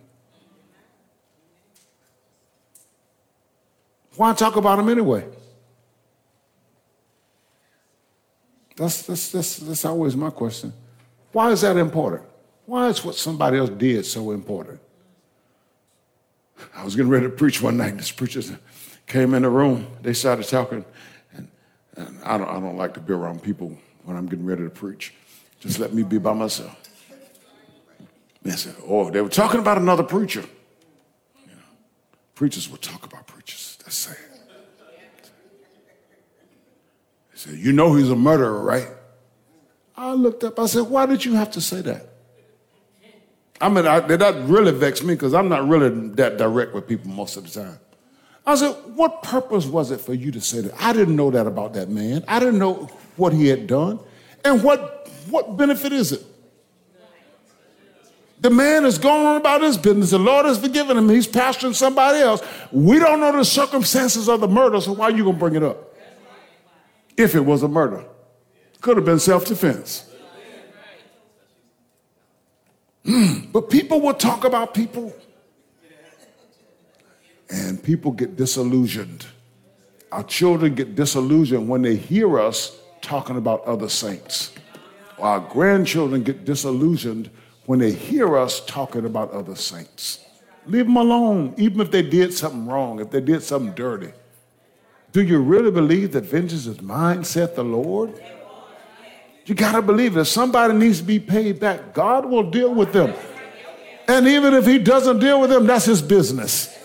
Why 4.21 4.33
talk 4.33 4.55
about 4.55 4.75
them 4.75 4.87
anyway? 4.87 5.25
That's, 8.75 9.01
that's, 9.01 9.31
that's, 9.31 9.57
that's 9.57 9.83
always 9.83 10.15
my 10.15 10.29
question. 10.29 10.73
Why 11.31 11.49
is 11.49 11.61
that 11.61 11.75
important? 11.75 12.21
Why 12.67 12.89
is 12.89 13.03
what 13.03 13.15
somebody 13.15 13.57
else 13.57 13.71
did 13.71 14.05
so 14.05 14.29
important? 14.29 14.79
I 16.75 16.83
was 16.83 16.95
getting 16.95 17.09
ready 17.09 17.25
to 17.25 17.31
preach 17.31 17.63
one 17.63 17.77
night, 17.77 17.93
and 17.93 17.99
this 17.99 18.11
preacher 18.11 18.43
came 19.07 19.33
in 19.33 19.41
the 19.41 19.49
room. 19.49 19.87
They 20.03 20.13
started 20.13 20.47
talking, 20.47 20.85
and, 21.33 21.47
and 21.95 22.19
I, 22.23 22.37
don't, 22.37 22.47
I 22.47 22.59
don't 22.59 22.77
like 22.77 22.93
to 22.93 22.99
be 22.99 23.13
around 23.13 23.41
people 23.41 23.75
when 24.03 24.15
I'm 24.15 24.27
getting 24.27 24.45
ready 24.45 24.61
to 24.61 24.69
preach. 24.69 25.15
Just 25.61 25.79
let 25.79 25.95
me 25.95 26.03
be 26.03 26.19
by 26.19 26.33
myself. 26.33 26.77
They 28.43 28.51
said, 28.51 28.75
oh, 28.85 29.09
they 29.09 29.21
were 29.21 29.29
talking 29.29 29.59
about 29.59 29.79
another 29.79 30.03
preacher. 30.03 30.45
You 31.43 31.53
know, 31.53 31.63
preachers 32.35 32.69
will 32.69 32.77
talk 32.77 33.03
about 33.03 33.25
preachers. 33.25 33.60
Sad. 33.91 34.17
They 37.31 37.37
said, 37.37 37.53
you 37.55 37.73
know 37.73 37.93
he's 37.95 38.09
a 38.09 38.15
murderer, 38.15 38.61
right? 38.61 38.87
I 39.97 40.13
looked 40.13 40.43
up, 40.43 40.59
I 40.59 40.65
said, 40.65 40.83
why 40.83 41.05
did 41.05 41.25
you 41.25 41.35
have 41.35 41.51
to 41.51 41.61
say 41.61 41.81
that? 41.81 42.07
I 43.59 43.69
mean, 43.69 43.85
I, 43.85 43.99
that 43.99 44.43
really 44.45 44.71
vexed 44.71 45.03
me 45.03 45.13
because 45.13 45.33
I'm 45.35 45.47
not 45.47 45.67
really 45.67 45.89
that 46.15 46.37
direct 46.37 46.73
with 46.73 46.87
people 46.87 47.11
most 47.11 47.37
of 47.37 47.43
the 47.43 47.61
time. 47.61 47.79
I 48.45 48.55
said, 48.55 48.71
What 48.95 49.21
purpose 49.21 49.67
was 49.67 49.91
it 49.91 50.01
for 50.01 50.15
you 50.15 50.31
to 50.31 50.41
say 50.41 50.61
that? 50.61 50.73
I 50.81 50.93
didn't 50.93 51.15
know 51.15 51.29
that 51.29 51.45
about 51.45 51.73
that 51.73 51.89
man. 51.89 52.23
I 52.27 52.39
didn't 52.39 52.57
know 52.57 52.89
what 53.17 53.33
he 53.33 53.47
had 53.47 53.67
done. 53.67 53.99
And 54.43 54.63
what, 54.63 55.07
what 55.29 55.57
benefit 55.57 55.93
is 55.93 56.11
it? 56.11 56.25
The 58.41 58.49
man 58.49 58.85
is 58.85 58.97
going 58.97 59.25
on 59.27 59.35
about 59.37 59.61
his 59.61 59.77
business. 59.77 60.09
The 60.09 60.17
Lord 60.17 60.47
has 60.47 60.57
forgiven 60.57 60.97
him. 60.97 61.07
He's 61.09 61.27
pastoring 61.27 61.75
somebody 61.75 62.17
else. 62.17 62.41
We 62.71 62.97
don't 62.97 63.19
know 63.19 63.31
the 63.31 63.45
circumstances 63.45 64.27
of 64.27 64.41
the 64.41 64.47
murder, 64.47 64.81
so 64.81 64.93
why 64.93 65.05
are 65.05 65.11
you 65.11 65.23
going 65.23 65.35
to 65.35 65.39
bring 65.39 65.55
it 65.55 65.63
up? 65.63 65.95
If 67.15 67.35
it 67.35 67.41
was 67.41 67.61
a 67.61 67.67
murder, 67.67 68.03
could 68.81 68.97
have 68.97 69.05
been 69.05 69.19
self 69.19 69.45
defense. 69.45 70.07
Mm, 73.05 73.51
but 73.51 73.69
people 73.69 74.01
will 74.01 74.15
talk 74.15 74.43
about 74.43 74.73
people. 74.73 75.15
And 77.49 77.83
people 77.83 78.11
get 78.11 78.37
disillusioned. 78.37 79.25
Our 80.11 80.23
children 80.23 80.73
get 80.73 80.95
disillusioned 80.95 81.67
when 81.67 81.83
they 81.83 81.95
hear 81.95 82.39
us 82.39 82.75
talking 83.01 83.37
about 83.37 83.63
other 83.65 83.89
saints. 83.89 84.51
Our 85.19 85.39
grandchildren 85.39 86.23
get 86.23 86.45
disillusioned 86.45 87.29
when 87.65 87.79
they 87.79 87.91
hear 87.91 88.37
us 88.37 88.63
talking 88.65 89.05
about 89.05 89.31
other 89.31 89.55
saints. 89.55 90.25
Leave 90.65 90.85
them 90.85 90.97
alone, 90.97 91.53
even 91.57 91.81
if 91.81 91.91
they 91.91 92.01
did 92.01 92.33
something 92.33 92.67
wrong, 92.67 92.99
if 92.99 93.09
they 93.09 93.21
did 93.21 93.41
something 93.41 93.73
dirty. 93.73 94.11
Do 95.11 95.21
you 95.21 95.39
really 95.39 95.71
believe 95.71 96.13
that 96.13 96.25
vengeance 96.25 96.65
is 96.65 96.81
mine, 96.81 97.23
saith 97.23 97.55
the 97.55 97.63
Lord? 97.63 98.21
You 99.45 99.55
got 99.55 99.73
to 99.73 99.81
believe 99.81 100.13
that 100.13 100.25
somebody 100.25 100.73
needs 100.73 100.99
to 100.99 101.03
be 101.03 101.19
paid 101.19 101.59
back. 101.59 101.93
God 101.93 102.25
will 102.25 102.49
deal 102.49 102.73
with 102.73 102.93
them. 102.93 103.13
And 104.07 104.27
even 104.27 104.53
if 104.53 104.65
he 104.65 104.77
doesn't 104.77 105.19
deal 105.19 105.41
with 105.41 105.49
them, 105.49 105.65
that's 105.65 105.85
his 105.85 106.01
business. 106.01 106.77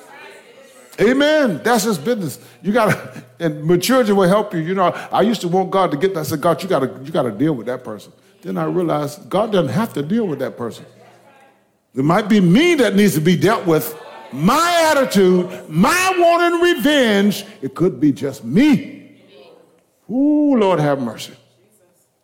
Amen. 1.01 1.61
That's 1.63 1.85
his 1.85 1.99
business. 1.99 2.41
You 2.63 2.73
gotta, 2.73 3.23
and 3.39 3.65
maturity 3.65 4.13
will 4.13 4.29
help 4.29 4.55
you. 4.55 4.61
You 4.61 4.75
know, 4.75 4.87
I 5.13 5.21
used 5.21 5.43
to 5.43 5.49
want 5.49 5.71
God 5.71 5.91
to 5.91 5.97
get 5.97 6.15
that. 6.15 6.21
I 6.21 6.23
said, 6.23 6.41
God, 6.41 6.63
you 6.63 6.69
gotta, 6.69 6.87
you 7.05 7.13
gotta 7.13 7.31
deal 7.31 7.53
with 7.53 7.67
that 7.67 7.85
person. 7.85 8.13
Then 8.47 8.59
I 8.59 8.65
realized 8.67 9.29
God 9.29 9.51
doesn't 9.51 9.73
have 9.73 9.93
to 9.95 10.03
deal 10.03 10.25
with 10.25 10.39
that 10.39 10.57
person. 10.57 10.87
It 11.97 12.05
might 12.05 12.29
be 12.29 12.39
me 12.39 12.77
that 12.77 12.95
needs 12.95 13.15
to 13.15 13.21
be 13.21 13.37
dealt 13.37 13.67
with. 13.67 14.01
My 14.33 14.93
attitude, 14.93 15.69
my 15.69 16.15
wanting 16.17 16.61
revenge. 16.61 17.45
It 17.61 17.75
could 17.75 17.99
be 17.99 18.13
just 18.13 18.45
me. 18.45 19.21
Ooh, 20.09 20.55
Lord 20.57 20.79
have 20.79 21.01
mercy. 21.01 21.33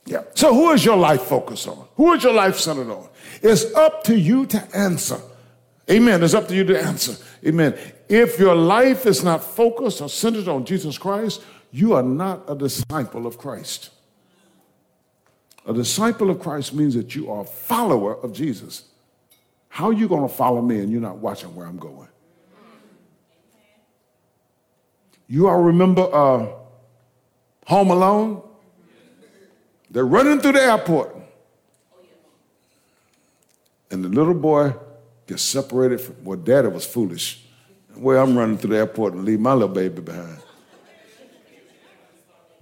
Yeah. 0.06 0.22
So 0.34 0.54
who 0.54 0.70
is 0.70 0.84
your 0.84 0.96
life 0.96 1.22
focused 1.22 1.66
on? 1.66 1.88
Who 1.96 2.12
is 2.12 2.22
your 2.22 2.34
life 2.34 2.56
centered 2.56 2.90
on? 2.90 3.08
It's 3.42 3.64
up 3.74 4.04
to 4.04 4.16
you 4.16 4.46
to 4.46 4.76
answer. 4.76 5.20
Amen. 5.90 6.22
It's 6.22 6.34
up 6.34 6.46
to 6.46 6.54
you 6.54 6.62
to 6.62 6.80
answer. 6.80 7.16
Amen. 7.44 7.76
If 8.08 8.38
your 8.38 8.54
life 8.54 9.06
is 9.06 9.24
not 9.24 9.42
focused 9.42 10.00
or 10.00 10.08
centered 10.08 10.46
on 10.46 10.66
Jesus 10.66 10.98
Christ, 10.98 11.42
you 11.72 11.94
are 11.94 12.02
not 12.04 12.44
a 12.46 12.54
disciple 12.54 13.26
of 13.26 13.38
Christ. 13.38 13.90
A 15.66 15.72
disciple 15.72 16.30
of 16.30 16.40
Christ 16.40 16.74
means 16.74 16.94
that 16.94 17.14
you 17.14 17.30
are 17.30 17.42
a 17.42 17.44
follower 17.44 18.16
of 18.22 18.32
Jesus. 18.32 18.84
How 19.68 19.86
are 19.86 19.92
you 19.92 20.08
going 20.08 20.28
to 20.28 20.34
follow 20.34 20.60
me 20.60 20.80
and 20.80 20.90
you're 20.90 21.00
not 21.00 21.18
watching 21.18 21.54
where 21.54 21.66
I'm 21.66 21.78
going? 21.78 22.08
You 25.28 25.48
all 25.48 25.62
remember 25.62 26.02
uh, 26.12 26.46
Home 27.66 27.90
Alone? 27.90 28.42
They're 29.90 30.04
running 30.04 30.40
through 30.40 30.52
the 30.52 30.62
airport. 30.62 31.16
And 33.90 34.04
the 34.04 34.08
little 34.08 34.34
boy 34.34 34.74
gets 35.26 35.42
separated 35.42 36.00
from, 36.00 36.24
well, 36.24 36.38
daddy 36.38 36.68
was 36.68 36.84
foolish. 36.84 37.44
Well, 37.96 38.22
I'm 38.22 38.36
running 38.36 38.58
through 38.58 38.70
the 38.70 38.78
airport 38.78 39.14
and 39.14 39.24
leave 39.24 39.38
my 39.38 39.52
little 39.52 39.68
baby 39.68 40.00
behind. 40.00 40.38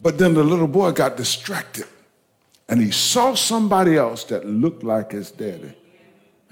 But 0.03 0.18
then 0.18 0.34
the 0.34 0.44
little 0.44 0.66
boy 0.66 0.92
got 0.92 1.16
distracted 1.16 1.86
and 2.71 2.81
he 2.81 2.93
saw 2.93 3.35
somebody 3.35 3.97
else 3.97 4.23
that 4.25 4.47
looked 4.47 4.85
like 4.85 5.11
his 5.11 5.33
daddy 5.33 5.75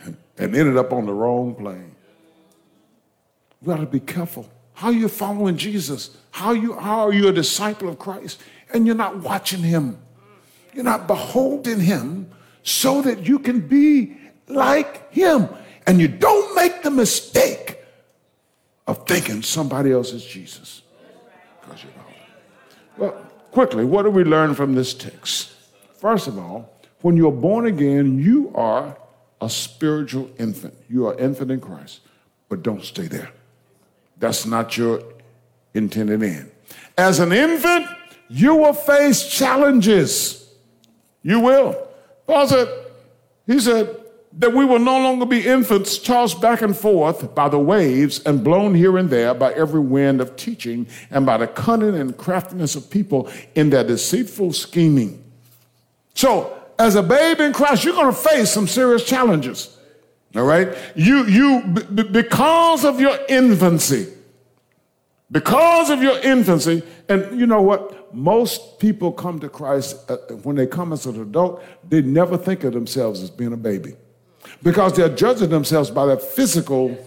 and 0.04 0.16
ended 0.36 0.76
up 0.76 0.92
on 0.92 1.06
the 1.06 1.12
wrong 1.12 1.54
plane. 1.54 1.94
We 3.62 3.68
got 3.72 3.80
to 3.80 3.86
be 3.86 4.00
careful. 4.00 4.50
How 4.74 4.88
are 4.88 4.92
you 4.92 5.08
following 5.08 5.56
Jesus? 5.56 6.16
How, 6.32 6.52
you, 6.52 6.74
how 6.74 7.06
are 7.06 7.12
you 7.12 7.28
a 7.28 7.32
disciple 7.32 7.88
of 7.88 8.00
Christ 8.00 8.42
and 8.72 8.84
you're 8.84 8.96
not 8.96 9.18
watching 9.18 9.62
him? 9.62 9.96
You're 10.74 10.84
not 10.84 11.06
beholding 11.06 11.78
him 11.78 12.30
so 12.64 13.00
that 13.02 13.26
you 13.26 13.38
can 13.38 13.60
be 13.60 14.16
like 14.48 15.12
him. 15.12 15.48
And 15.86 16.00
you 16.00 16.08
don't 16.08 16.54
make 16.56 16.82
the 16.82 16.90
mistake 16.90 17.78
of 18.88 19.06
thinking 19.06 19.42
somebody 19.42 19.92
else 19.92 20.12
is 20.12 20.24
Jesus. 20.24 20.82
Because 21.60 21.84
you 21.84 21.90
don't. 21.94 22.98
Well, 22.98 23.12
quickly, 23.52 23.84
what 23.84 24.02
do 24.02 24.10
we 24.10 24.24
learn 24.24 24.54
from 24.54 24.74
this 24.74 24.94
text? 24.94 25.52
First 25.98 26.28
of 26.28 26.38
all, 26.38 26.72
when 27.02 27.16
you're 27.16 27.32
born 27.32 27.66
again, 27.66 28.18
you 28.18 28.52
are 28.54 28.96
a 29.40 29.50
spiritual 29.50 30.30
infant. 30.38 30.74
You 30.88 31.06
are 31.08 31.18
infant 31.18 31.50
in 31.50 31.60
Christ, 31.60 32.00
but 32.48 32.62
don't 32.62 32.82
stay 32.84 33.06
there. 33.06 33.30
That's 34.18 34.46
not 34.46 34.76
your 34.76 35.02
intended 35.74 36.22
end. 36.22 36.50
As 36.96 37.18
an 37.20 37.32
infant, 37.32 37.86
you 38.28 38.54
will 38.56 38.72
face 38.72 39.28
challenges. 39.28 40.52
You 41.22 41.40
will. 41.40 41.88
Paul 42.26 42.46
said, 42.48 42.68
he 43.46 43.60
said 43.60 43.96
that 44.34 44.52
we 44.52 44.64
will 44.64 44.78
no 44.78 44.98
longer 45.00 45.24
be 45.24 45.46
infants 45.46 45.98
tossed 45.98 46.40
back 46.40 46.62
and 46.62 46.76
forth 46.76 47.34
by 47.34 47.48
the 47.48 47.58
waves 47.58 48.20
and 48.24 48.44
blown 48.44 48.74
here 48.74 48.98
and 48.98 49.10
there 49.10 49.34
by 49.34 49.52
every 49.54 49.80
wind 49.80 50.20
of 50.20 50.36
teaching 50.36 50.86
and 51.10 51.24
by 51.24 51.38
the 51.38 51.46
cunning 51.46 51.96
and 51.96 52.16
craftiness 52.16 52.76
of 52.76 52.90
people 52.90 53.28
in 53.54 53.70
their 53.70 53.84
deceitful 53.84 54.52
scheming. 54.52 55.24
So, 56.18 56.60
as 56.80 56.96
a 56.96 57.02
babe 57.04 57.38
in 57.38 57.52
Christ, 57.52 57.84
you're 57.84 57.94
going 57.94 58.12
to 58.12 58.20
face 58.20 58.50
some 58.50 58.66
serious 58.66 59.04
challenges. 59.04 59.78
All 60.34 60.42
right? 60.42 60.76
You, 60.96 61.24
you, 61.26 61.62
b- 61.62 62.02
because 62.02 62.84
of 62.84 62.98
your 62.98 63.16
infancy, 63.28 64.08
because 65.30 65.90
of 65.90 66.02
your 66.02 66.18
infancy, 66.18 66.82
and 67.08 67.38
you 67.38 67.46
know 67.46 67.62
what? 67.62 68.12
Most 68.12 68.80
people 68.80 69.12
come 69.12 69.38
to 69.38 69.48
Christ 69.48 70.10
uh, 70.10 70.16
when 70.42 70.56
they 70.56 70.66
come 70.66 70.92
as 70.92 71.06
an 71.06 71.22
adult, 71.22 71.62
they 71.88 72.02
never 72.02 72.36
think 72.36 72.64
of 72.64 72.72
themselves 72.72 73.22
as 73.22 73.30
being 73.30 73.52
a 73.52 73.56
baby 73.56 73.94
because 74.64 74.94
they're 74.94 75.14
judging 75.14 75.50
themselves 75.50 75.88
by 75.88 76.04
their 76.04 76.16
physical 76.16 76.98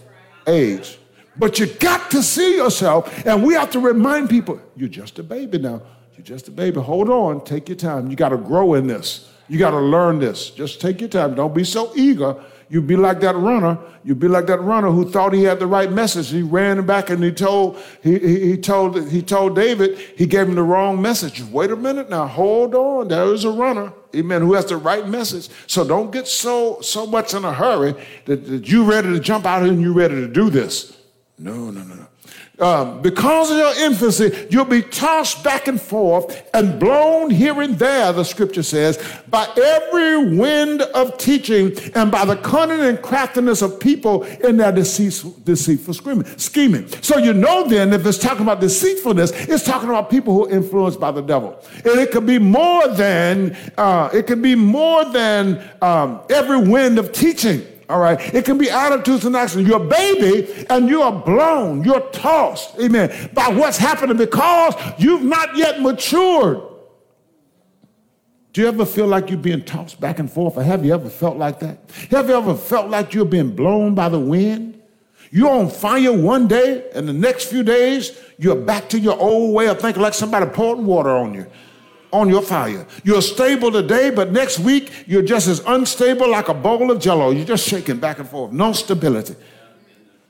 age. 0.46 0.98
But 1.36 1.58
you 1.58 1.66
got 1.66 2.10
to 2.12 2.22
see 2.22 2.56
yourself, 2.56 3.26
and 3.26 3.44
we 3.44 3.52
have 3.52 3.70
to 3.72 3.78
remind 3.80 4.30
people 4.30 4.58
you're 4.74 4.88
just 4.88 5.18
a 5.18 5.22
baby 5.22 5.58
now. 5.58 5.82
You're 6.16 6.24
just 6.24 6.48
a 6.48 6.50
baby. 6.50 6.80
Hold 6.80 7.08
on, 7.08 7.44
take 7.44 7.68
your 7.68 7.76
time. 7.76 8.10
You 8.10 8.16
got 8.16 8.30
to 8.30 8.36
grow 8.36 8.74
in 8.74 8.86
this. 8.86 9.28
You 9.48 9.58
got 9.58 9.70
to 9.70 9.80
learn 9.80 10.18
this. 10.18 10.50
Just 10.50 10.80
take 10.80 11.00
your 11.00 11.08
time. 11.08 11.34
Don't 11.34 11.54
be 11.54 11.64
so 11.64 11.92
eager. 11.94 12.36
You 12.68 12.80
be 12.80 12.96
like 12.96 13.20
that 13.20 13.36
runner. 13.36 13.78
You 14.02 14.14
be 14.14 14.28
like 14.28 14.46
that 14.46 14.62
runner 14.62 14.90
who 14.90 15.10
thought 15.10 15.34
he 15.34 15.42
had 15.42 15.58
the 15.58 15.66
right 15.66 15.92
message. 15.92 16.30
He 16.30 16.40
ran 16.40 16.86
back 16.86 17.10
and 17.10 17.22
he 17.22 17.30
told 17.30 17.78
he, 18.02 18.18
he, 18.18 18.40
he 18.40 18.56
told 18.56 19.10
he 19.10 19.20
told 19.20 19.54
David 19.54 19.98
he 19.98 20.24
gave 20.24 20.48
him 20.48 20.54
the 20.54 20.62
wrong 20.62 21.02
message. 21.02 21.42
Wait 21.44 21.70
a 21.70 21.76
minute 21.76 22.08
now. 22.08 22.26
Hold 22.26 22.74
on. 22.74 23.08
There 23.08 23.26
is 23.34 23.44
a 23.44 23.50
runner, 23.50 23.92
amen, 24.16 24.40
who 24.40 24.54
has 24.54 24.64
the 24.64 24.78
right 24.78 25.06
message. 25.06 25.50
So 25.66 25.86
don't 25.86 26.10
get 26.10 26.26
so 26.26 26.80
so 26.80 27.06
much 27.06 27.34
in 27.34 27.44
a 27.44 27.52
hurry 27.52 27.94
that, 28.24 28.46
that 28.46 28.66
you 28.66 28.84
ready 28.84 29.10
to 29.10 29.20
jump 29.20 29.44
out 29.44 29.62
and 29.64 29.78
you're 29.82 29.92
ready 29.92 30.14
to 30.14 30.28
do 30.28 30.48
this. 30.48 30.96
No, 31.42 31.70
no, 31.70 31.82
no, 31.82 31.94
no 31.94 32.06
um, 32.58 33.02
because 33.02 33.50
of 33.50 33.56
your 33.56 33.86
infancy, 33.86 34.46
you'll 34.50 34.64
be 34.64 34.82
tossed 34.82 35.42
back 35.42 35.66
and 35.66 35.80
forth 35.80 36.48
and 36.54 36.78
blown 36.78 37.30
here 37.30 37.60
and 37.60 37.78
there, 37.78 38.12
the 38.12 38.24
scripture 38.24 38.62
says, 38.62 39.02
by 39.28 39.48
every 39.56 40.36
wind 40.36 40.82
of 40.82 41.18
teaching 41.18 41.76
and 41.94 42.12
by 42.12 42.24
the 42.24 42.36
cunning 42.36 42.80
and 42.80 43.02
craftiness 43.02 43.62
of 43.62 43.80
people 43.80 44.22
in 44.24 44.58
their 44.58 44.70
deceitful, 44.70 45.34
deceitful 45.44 45.94
scheming. 46.36 46.86
So 47.02 47.18
you 47.18 47.32
know 47.32 47.66
then, 47.66 47.92
if 47.92 48.06
it's 48.06 48.18
talking 48.18 48.42
about 48.42 48.60
deceitfulness, 48.60 49.32
it's 49.48 49.64
talking 49.64 49.88
about 49.88 50.08
people 50.08 50.34
who 50.34 50.46
are 50.46 50.50
influenced 50.50 51.00
by 51.00 51.10
the 51.10 51.22
devil. 51.22 51.58
And 51.84 51.98
it 51.98 52.12
could 52.12 52.26
be 52.26 52.38
more 52.38 52.86
than, 52.88 53.56
uh, 53.76 54.10
it 54.12 54.26
could 54.26 54.42
be 54.42 54.54
more 54.54 55.04
than 55.06 55.68
um, 55.80 56.20
every 56.30 56.58
wind 56.58 56.98
of 56.98 57.12
teaching. 57.12 57.66
All 57.92 58.00
right. 58.00 58.34
It 58.34 58.46
can 58.46 58.56
be 58.56 58.70
attitudes 58.70 59.26
and 59.26 59.36
actions. 59.36 59.68
You're 59.68 59.82
a 59.82 59.86
baby 59.86 60.66
and 60.70 60.88
you 60.88 61.02
are 61.02 61.12
blown, 61.12 61.84
you're 61.84 62.00
tossed, 62.08 62.78
amen, 62.80 63.30
by 63.34 63.48
what's 63.48 63.76
happening 63.76 64.16
because 64.16 64.74
you've 64.96 65.22
not 65.22 65.54
yet 65.58 65.82
matured. 65.82 66.62
Do 68.54 68.62
you 68.62 68.68
ever 68.68 68.86
feel 68.86 69.06
like 69.06 69.28
you're 69.28 69.38
being 69.38 69.62
tossed 69.62 70.00
back 70.00 70.18
and 70.18 70.30
forth? 70.30 70.56
Or 70.56 70.62
have 70.62 70.86
you 70.86 70.94
ever 70.94 71.10
felt 71.10 71.36
like 71.36 71.60
that? 71.60 71.80
Have 72.10 72.30
you 72.30 72.34
ever 72.34 72.54
felt 72.54 72.88
like 72.88 73.12
you're 73.12 73.26
being 73.26 73.54
blown 73.54 73.94
by 73.94 74.08
the 74.08 74.20
wind? 74.20 74.80
You're 75.30 75.50
on 75.50 75.68
fire 75.68 76.12
one 76.12 76.48
day, 76.48 76.90
and 76.94 77.06
the 77.06 77.12
next 77.12 77.46
few 77.46 77.62
days, 77.62 78.18
you're 78.38 78.56
back 78.56 78.88
to 78.90 78.98
your 78.98 79.18
old 79.18 79.54
way 79.54 79.68
of 79.68 79.80
thinking 79.80 80.02
like 80.02 80.14
somebody 80.14 80.46
pouring 80.46 80.86
water 80.86 81.10
on 81.10 81.34
you 81.34 81.46
on 82.12 82.28
your 82.28 82.42
fire. 82.42 82.86
You're 83.04 83.22
stable 83.22 83.72
today, 83.72 84.10
but 84.10 84.32
next 84.32 84.58
week 84.58 85.04
you're 85.06 85.22
just 85.22 85.48
as 85.48 85.60
unstable 85.66 86.30
like 86.30 86.48
a 86.48 86.54
bowl 86.54 86.90
of 86.90 87.00
jello. 87.00 87.30
You're 87.30 87.46
just 87.46 87.66
shaking 87.66 87.98
back 87.98 88.18
and 88.18 88.28
forth. 88.28 88.52
No 88.52 88.72
stability. 88.72 89.34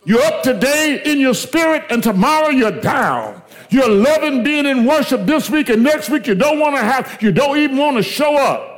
You're 0.05 0.23
up 0.23 0.43
today 0.43 1.01
in 1.05 1.21
your 1.21 1.35
spirit, 1.35 1.85
and 1.91 2.03
tomorrow 2.03 2.49
you're 2.49 2.81
down. 2.81 3.41
You're 3.71 3.89
loving 3.89 4.43
being 4.43 4.67
in 4.67 4.85
worship 4.85 5.27
this 5.27 5.49
week, 5.49 5.69
and 5.69 5.83
next 5.83 6.11
week 6.11 6.27
you 6.27 6.35
don't 6.35 6.59
want 6.59 6.75
to 6.77 6.83
have, 6.83 7.19
you 7.23 7.31
don't 7.31 7.57
even 7.59 7.77
want 7.77 7.97
to 7.97 8.03
show 8.03 8.37
up. 8.37 8.73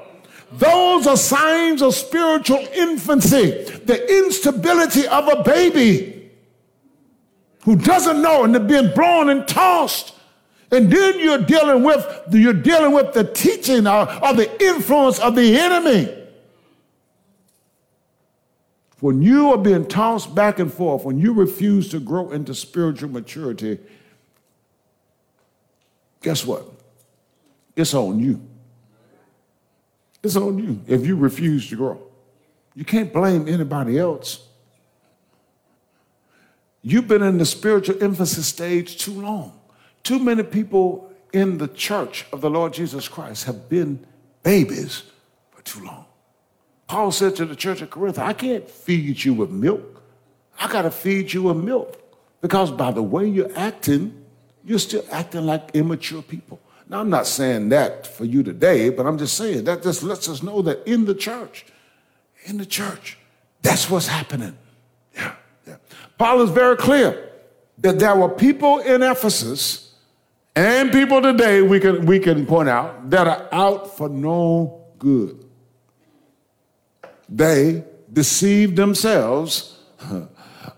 Those 0.52 1.06
are 1.06 1.16
signs 1.16 1.82
of 1.82 1.94
spiritual 1.94 2.64
infancy, 2.74 3.64
the 3.84 4.18
instability 4.18 5.06
of 5.08 5.26
a 5.28 5.42
baby 5.42 6.30
who 7.64 7.76
doesn't 7.76 8.22
know 8.22 8.44
and 8.44 8.54
they're 8.54 8.62
being 8.62 8.94
blown 8.94 9.30
and 9.30 9.48
tossed. 9.48 10.13
And 10.74 10.90
then 10.90 11.20
you're 11.20 11.38
dealing 11.38 11.84
with 11.84 12.04
you're 12.32 12.52
dealing 12.52 12.92
with 12.92 13.14
the 13.14 13.22
teaching 13.22 13.86
or, 13.86 14.12
or 14.24 14.34
the 14.34 14.50
influence 14.60 15.20
of 15.20 15.36
the 15.36 15.56
enemy. 15.56 16.12
When 18.98 19.22
you 19.22 19.52
are 19.52 19.58
being 19.58 19.86
tossed 19.86 20.34
back 20.34 20.58
and 20.58 20.72
forth, 20.72 21.04
when 21.04 21.18
you 21.18 21.32
refuse 21.32 21.90
to 21.90 22.00
grow 22.00 22.30
into 22.32 22.54
spiritual 22.54 23.10
maturity, 23.10 23.78
guess 26.22 26.44
what? 26.44 26.64
It's 27.76 27.94
on 27.94 28.18
you. 28.18 28.40
It's 30.22 30.36
on 30.36 30.58
you 30.58 30.80
if 30.88 31.06
you 31.06 31.16
refuse 31.16 31.68
to 31.68 31.76
grow. 31.76 32.00
You 32.74 32.84
can't 32.84 33.12
blame 33.12 33.46
anybody 33.46 33.98
else. 33.98 34.48
You've 36.82 37.06
been 37.06 37.22
in 37.22 37.38
the 37.38 37.46
spiritual 37.46 38.02
emphasis 38.02 38.46
stage 38.48 38.96
too 38.98 39.20
long. 39.20 39.60
Too 40.04 40.18
many 40.18 40.42
people 40.42 41.10
in 41.32 41.58
the 41.58 41.68
church 41.68 42.26
of 42.32 42.40
the 42.42 42.50
Lord 42.50 42.72
Jesus 42.72 43.08
Christ 43.08 43.44
have 43.44 43.68
been 43.68 44.06
babies 44.42 45.02
for 45.50 45.62
too 45.62 45.84
long. 45.84 46.04
Paul 46.86 47.10
said 47.10 47.34
to 47.36 47.46
the 47.46 47.56
church 47.56 47.80
of 47.80 47.90
Corinth, 47.90 48.18
I 48.18 48.34
can't 48.34 48.68
feed 48.68 49.24
you 49.24 49.34
with 49.34 49.50
milk. 49.50 50.02
I 50.60 50.68
got 50.70 50.82
to 50.82 50.90
feed 50.90 51.32
you 51.32 51.44
with 51.44 51.56
milk 51.56 52.00
because 52.40 52.70
by 52.70 52.92
the 52.92 53.02
way 53.02 53.26
you're 53.26 53.50
acting, 53.56 54.24
you're 54.64 54.78
still 54.78 55.04
acting 55.10 55.46
like 55.46 55.70
immature 55.74 56.22
people. 56.22 56.60
Now, 56.88 57.00
I'm 57.00 57.08
not 57.08 57.26
saying 57.26 57.70
that 57.70 58.06
for 58.06 58.26
you 58.26 58.42
today, 58.42 58.90
but 58.90 59.06
I'm 59.06 59.16
just 59.16 59.36
saying 59.36 59.64
that 59.64 59.82
just 59.82 60.02
lets 60.02 60.28
us 60.28 60.42
know 60.42 60.60
that 60.62 60.86
in 60.86 61.06
the 61.06 61.14
church, 61.14 61.64
in 62.44 62.58
the 62.58 62.66
church, 62.66 63.16
that's 63.62 63.88
what's 63.88 64.06
happening. 64.06 64.56
Yeah, 65.14 65.34
yeah. 65.66 65.76
Paul 66.18 66.42
is 66.42 66.50
very 66.50 66.76
clear 66.76 67.30
that 67.78 67.98
there 67.98 68.14
were 68.14 68.28
people 68.28 68.80
in 68.80 69.02
Ephesus 69.02 69.83
and 70.56 70.92
people 70.92 71.20
today 71.20 71.62
we 71.62 71.80
can, 71.80 72.06
we 72.06 72.18
can 72.18 72.46
point 72.46 72.68
out 72.68 73.10
that 73.10 73.26
are 73.26 73.48
out 73.52 73.96
for 73.96 74.08
no 74.08 74.84
good. 74.98 75.44
They 77.28 77.84
deceive 78.12 78.76
themselves, 78.76 79.78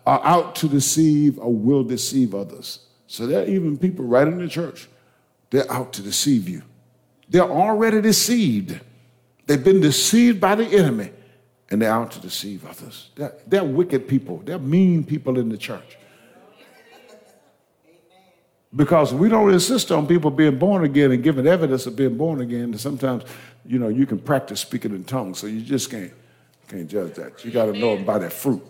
are 0.07 0.24
out 0.24 0.57
to 0.57 0.68
deceive 0.68 1.39
or 1.39 1.53
will 1.53 1.85
deceive 1.85 2.35
others. 2.35 2.81
So 3.07 3.27
there 3.27 3.43
are 3.43 3.47
even 3.47 3.77
people 3.77 4.05
right 4.05 4.27
in 4.27 4.39
the 4.39 4.49
church, 4.49 4.89
they're 5.51 5.70
out 5.70 5.93
to 5.95 6.03
deceive 6.03 6.49
you. 6.49 6.62
They're 7.29 7.43
already 7.43 8.01
deceived. 8.01 8.81
They've 9.47 9.62
been 9.62 9.81
deceived 9.81 10.41
by 10.41 10.57
the 10.57 10.66
enemy, 10.66 11.11
and 11.70 11.81
they're 11.81 11.93
out 11.93 12.11
to 12.12 12.20
deceive 12.20 12.66
others. 12.66 13.11
They're, 13.14 13.35
they're 13.47 13.64
wicked 13.64 14.09
people, 14.09 14.39
they're 14.45 14.59
mean 14.59 15.05
people 15.05 15.39
in 15.39 15.49
the 15.49 15.59
church. 15.59 15.99
Because 18.77 19.14
we 19.14 19.31
don't 19.31 19.51
insist 19.51 19.91
on 19.91 20.07
people 20.07 20.31
being 20.31 20.59
born 20.59 20.85
again 20.85 21.11
and 21.11 21.22
giving 21.22 21.47
evidence 21.47 21.87
of 21.87 21.97
being 21.97 22.16
born 22.16 22.43
again. 22.43 22.64
And 22.64 22.81
sometimes, 22.81 23.24
you 23.64 23.79
know, 23.79 23.89
you 23.89 24.07
can 24.07 24.18
practice 24.18 24.61
speaking 24.61 24.93
in 24.93 25.05
tongues, 25.05 25.39
so 25.39 25.47
you 25.47 25.62
just 25.62 25.91
can't 25.91 26.12
can't 26.68 26.89
judge 26.89 27.14
that. 27.14 27.45
You 27.45 27.51
got 27.53 27.66
to 27.66 27.72
know 27.72 27.97
by 27.97 28.18
their 28.18 28.31
fruit. 28.31 28.62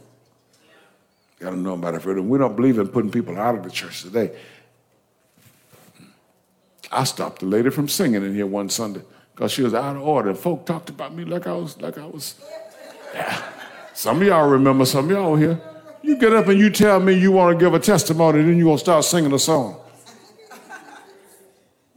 You 1.41 1.45
got 1.45 1.51
to 1.51 1.57
know 1.57 1.77
by 1.77 1.91
their 1.91 2.01
fruit. 2.01 2.19
And 2.19 2.29
we 2.29 2.39
don't 2.39 2.55
believe 2.55 2.79
in 2.79 2.89
putting 2.89 3.11
people 3.11 3.39
out 3.39 3.57
of 3.57 3.65
the 3.65 3.71
church 3.71 4.03
today. 4.03 4.37
I 6.93 7.05
stopped 7.05 7.41
the 7.41 7.47
lady 7.47 7.71
from 7.71 7.89
singing 7.89 8.23
in 8.23 8.35
here 8.35 8.47
one 8.47 8.69
Sunday 8.69 9.03
because 9.35 9.51
she 9.51 9.63
was 9.63 9.75
out 9.75 9.97
of 9.97 10.03
order. 10.03 10.35
Folk 10.35 10.67
talked 10.67 10.91
about 10.91 11.15
me 11.15 11.25
like 11.25 11.47
I 11.47 11.53
was 11.53 11.81
like 11.81 11.99
I 11.99 12.07
was. 12.07 12.35
Yeah. 13.15 13.43
Some 13.95 14.21
of 14.21 14.27
y'all 14.27 14.49
remember. 14.49 14.85
Some 14.85 15.07
of 15.07 15.11
y'all 15.11 15.37
here. 15.37 15.61
You 16.03 16.17
get 16.17 16.33
up 16.33 16.47
and 16.47 16.61
you 16.61 16.71
tell 16.71 17.01
me 17.01 17.15
you 17.15 17.33
want 17.33 17.59
to 17.59 17.65
give 17.65 17.75
a 17.75 17.81
testimony, 17.81 18.43
then 18.43 18.57
you 18.57 18.67
gonna 18.67 18.79
start 18.79 19.05
singing 19.05 19.33
a 19.33 19.39
song. 19.39 19.81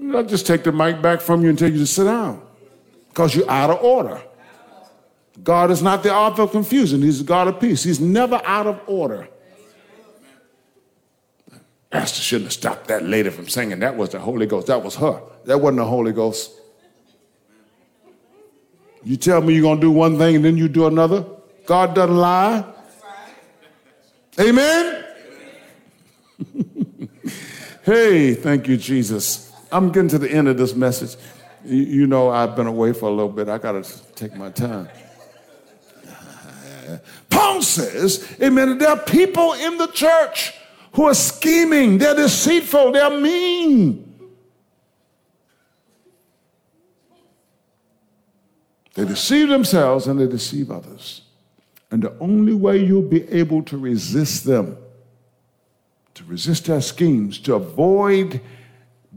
I'll 0.01 0.23
just 0.23 0.47
take 0.47 0.63
the 0.63 0.71
mic 0.71 1.01
back 1.01 1.21
from 1.21 1.43
you 1.43 1.49
and 1.49 1.59
tell 1.59 1.69
you 1.69 1.79
to 1.79 1.87
sit 1.87 2.05
down 2.05 2.41
because 3.09 3.35
you're 3.35 3.49
out 3.49 3.69
of 3.69 3.83
order. 3.83 4.21
God 5.43 5.71
is 5.71 5.81
not 5.81 6.03
the 6.03 6.13
author 6.13 6.43
of 6.43 6.51
confusion, 6.51 7.01
He's 7.01 7.19
the 7.19 7.25
God 7.25 7.47
of 7.47 7.59
peace. 7.59 7.83
He's 7.83 7.99
never 7.99 8.41
out 8.43 8.67
of 8.67 8.81
order. 8.87 9.27
Pastor 11.89 12.21
shouldn't 12.21 12.45
have 12.45 12.53
stopped 12.53 12.87
that 12.87 13.03
lady 13.03 13.29
from 13.29 13.47
singing. 13.47 13.79
That 13.79 13.97
was 13.97 14.09
the 14.09 14.19
Holy 14.19 14.45
Ghost. 14.45 14.67
That 14.67 14.83
was 14.83 14.95
her. 14.97 15.21
That 15.45 15.59
wasn't 15.59 15.77
the 15.77 15.85
Holy 15.85 16.11
Ghost. 16.11 16.51
You 19.03 19.17
tell 19.17 19.41
me 19.41 19.53
you're 19.53 19.63
going 19.63 19.77
to 19.77 19.81
do 19.81 19.91
one 19.91 20.17
thing 20.17 20.35
and 20.35 20.45
then 20.45 20.55
you 20.55 20.67
do 20.67 20.85
another? 20.85 21.25
God 21.65 21.95
doesn't 21.95 22.15
lie. 22.15 22.63
Amen? 24.39 25.05
hey, 27.83 28.35
thank 28.35 28.67
you, 28.67 28.77
Jesus. 28.77 29.48
I'm 29.71 29.91
getting 29.91 30.09
to 30.09 30.17
the 30.17 30.31
end 30.31 30.47
of 30.47 30.57
this 30.57 30.75
message. 30.75 31.15
You, 31.65 32.07
know, 32.07 32.29
I've 32.29 32.55
been 32.55 32.67
away 32.67 32.93
for 32.93 33.09
a 33.09 33.11
little 33.11 33.31
bit. 33.31 33.49
I 33.49 33.57
got 33.57 33.83
to 33.83 34.13
take 34.13 34.35
my 34.35 34.49
time. 34.49 34.87
Paul 37.29 37.61
says, 37.61 38.35
Amen, 38.41 38.77
there 38.77 38.89
are 38.89 38.97
people 38.97 39.53
in 39.53 39.77
the 39.77 39.87
church 39.87 40.53
who 40.93 41.03
are 41.03 41.13
scheming, 41.13 41.97
they're 41.97 42.15
deceitful, 42.15 42.91
they're 42.91 43.19
mean. 43.19 44.05
They 48.95 49.05
deceive 49.05 49.49
themselves 49.49 50.07
and 50.07 50.19
they 50.19 50.27
deceive 50.27 50.71
others. 50.71 51.21
And 51.91 52.03
the 52.03 52.17
only 52.19 52.53
way 52.53 52.83
you'll 52.83 53.01
be 53.01 53.27
able 53.29 53.63
to 53.63 53.77
resist 53.77 54.45
them, 54.45 54.77
to 56.15 56.23
resist 56.25 56.65
their 56.65 56.81
schemes, 56.81 57.39
to 57.39 57.55
avoid 57.55 58.41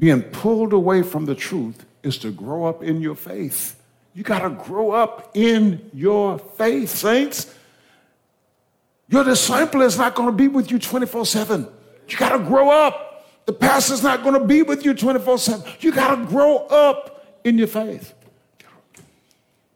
being 0.03 0.20
pulled 0.20 0.72
away 0.72 1.00
from 1.00 1.26
the 1.26 1.34
truth, 1.36 1.86
is 2.03 2.18
to 2.18 2.32
grow 2.32 2.64
up 2.64 2.82
in 2.82 3.00
your 3.00 3.14
faith. 3.14 3.80
You 4.14 4.24
got 4.24 4.40
to 4.40 4.50
grow 4.50 4.90
up 4.90 5.30
in 5.32 5.88
your 5.94 6.40
faith, 6.40 6.88
saints. 6.90 7.55
Your 9.09 9.22
disciple 9.22 9.80
is 9.82 9.96
not 9.96 10.16
going 10.16 10.26
to 10.28 10.34
be 10.34 10.48
with 10.48 10.72
you 10.72 10.80
24 10.80 11.24
7. 11.24 11.68
You 12.09 12.16
got 12.16 12.36
to 12.36 12.40
grow 12.40 12.68
up. 12.68 13.28
The 13.46 13.53
pastor's 13.53 14.03
not 14.03 14.24
going 14.24 14.34
to 14.34 14.44
be 14.44 14.62
with 14.62 14.84
you 14.84 14.92
24 14.92 15.38
7. 15.38 15.72
You 15.78 15.92
got 15.92 16.16
to 16.16 16.26
grow 16.26 16.66
up 16.66 17.38
in 17.44 17.57
your 17.57 17.68
faith. 17.68 18.12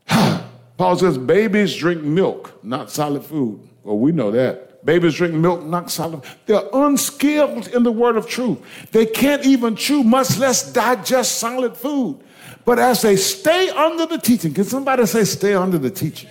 Paul 0.77 0.97
says, 0.99 1.18
babies 1.18 1.77
drink 1.77 2.03
milk, 2.03 2.64
not 2.64 2.91
solid 2.91 3.24
food. 3.24 3.61
Well, 3.85 4.01
we 4.01 4.11
know 4.11 4.33
that. 4.33 4.66
Babies 4.87 5.16
drink 5.16 5.34
milk, 5.34 5.64
not 5.64 5.91
solid. 5.91 6.22
They're 6.47 6.62
unskilled 6.72 7.66
in 7.68 7.82
the 7.82 7.91
word 7.91 8.16
of 8.16 8.28
truth. 8.28 8.59
They 8.93 9.05
can't 9.05 9.45
even 9.45 9.74
chew, 9.74 10.05
much 10.05 10.39
less 10.39 10.72
digest 10.72 11.39
solid 11.39 11.76
food. 11.76 12.20
But 12.64 12.78
as 12.78 13.03
they 13.03 13.16
stay 13.16 13.68
under 13.70 14.07
the 14.07 14.18
teaching, 14.18 14.55
can 14.55 14.62
somebody 14.62 15.05
say, 15.07 15.24
stay 15.24 15.55
under 15.55 15.76
the 15.76 15.91
teaching? 15.91 16.30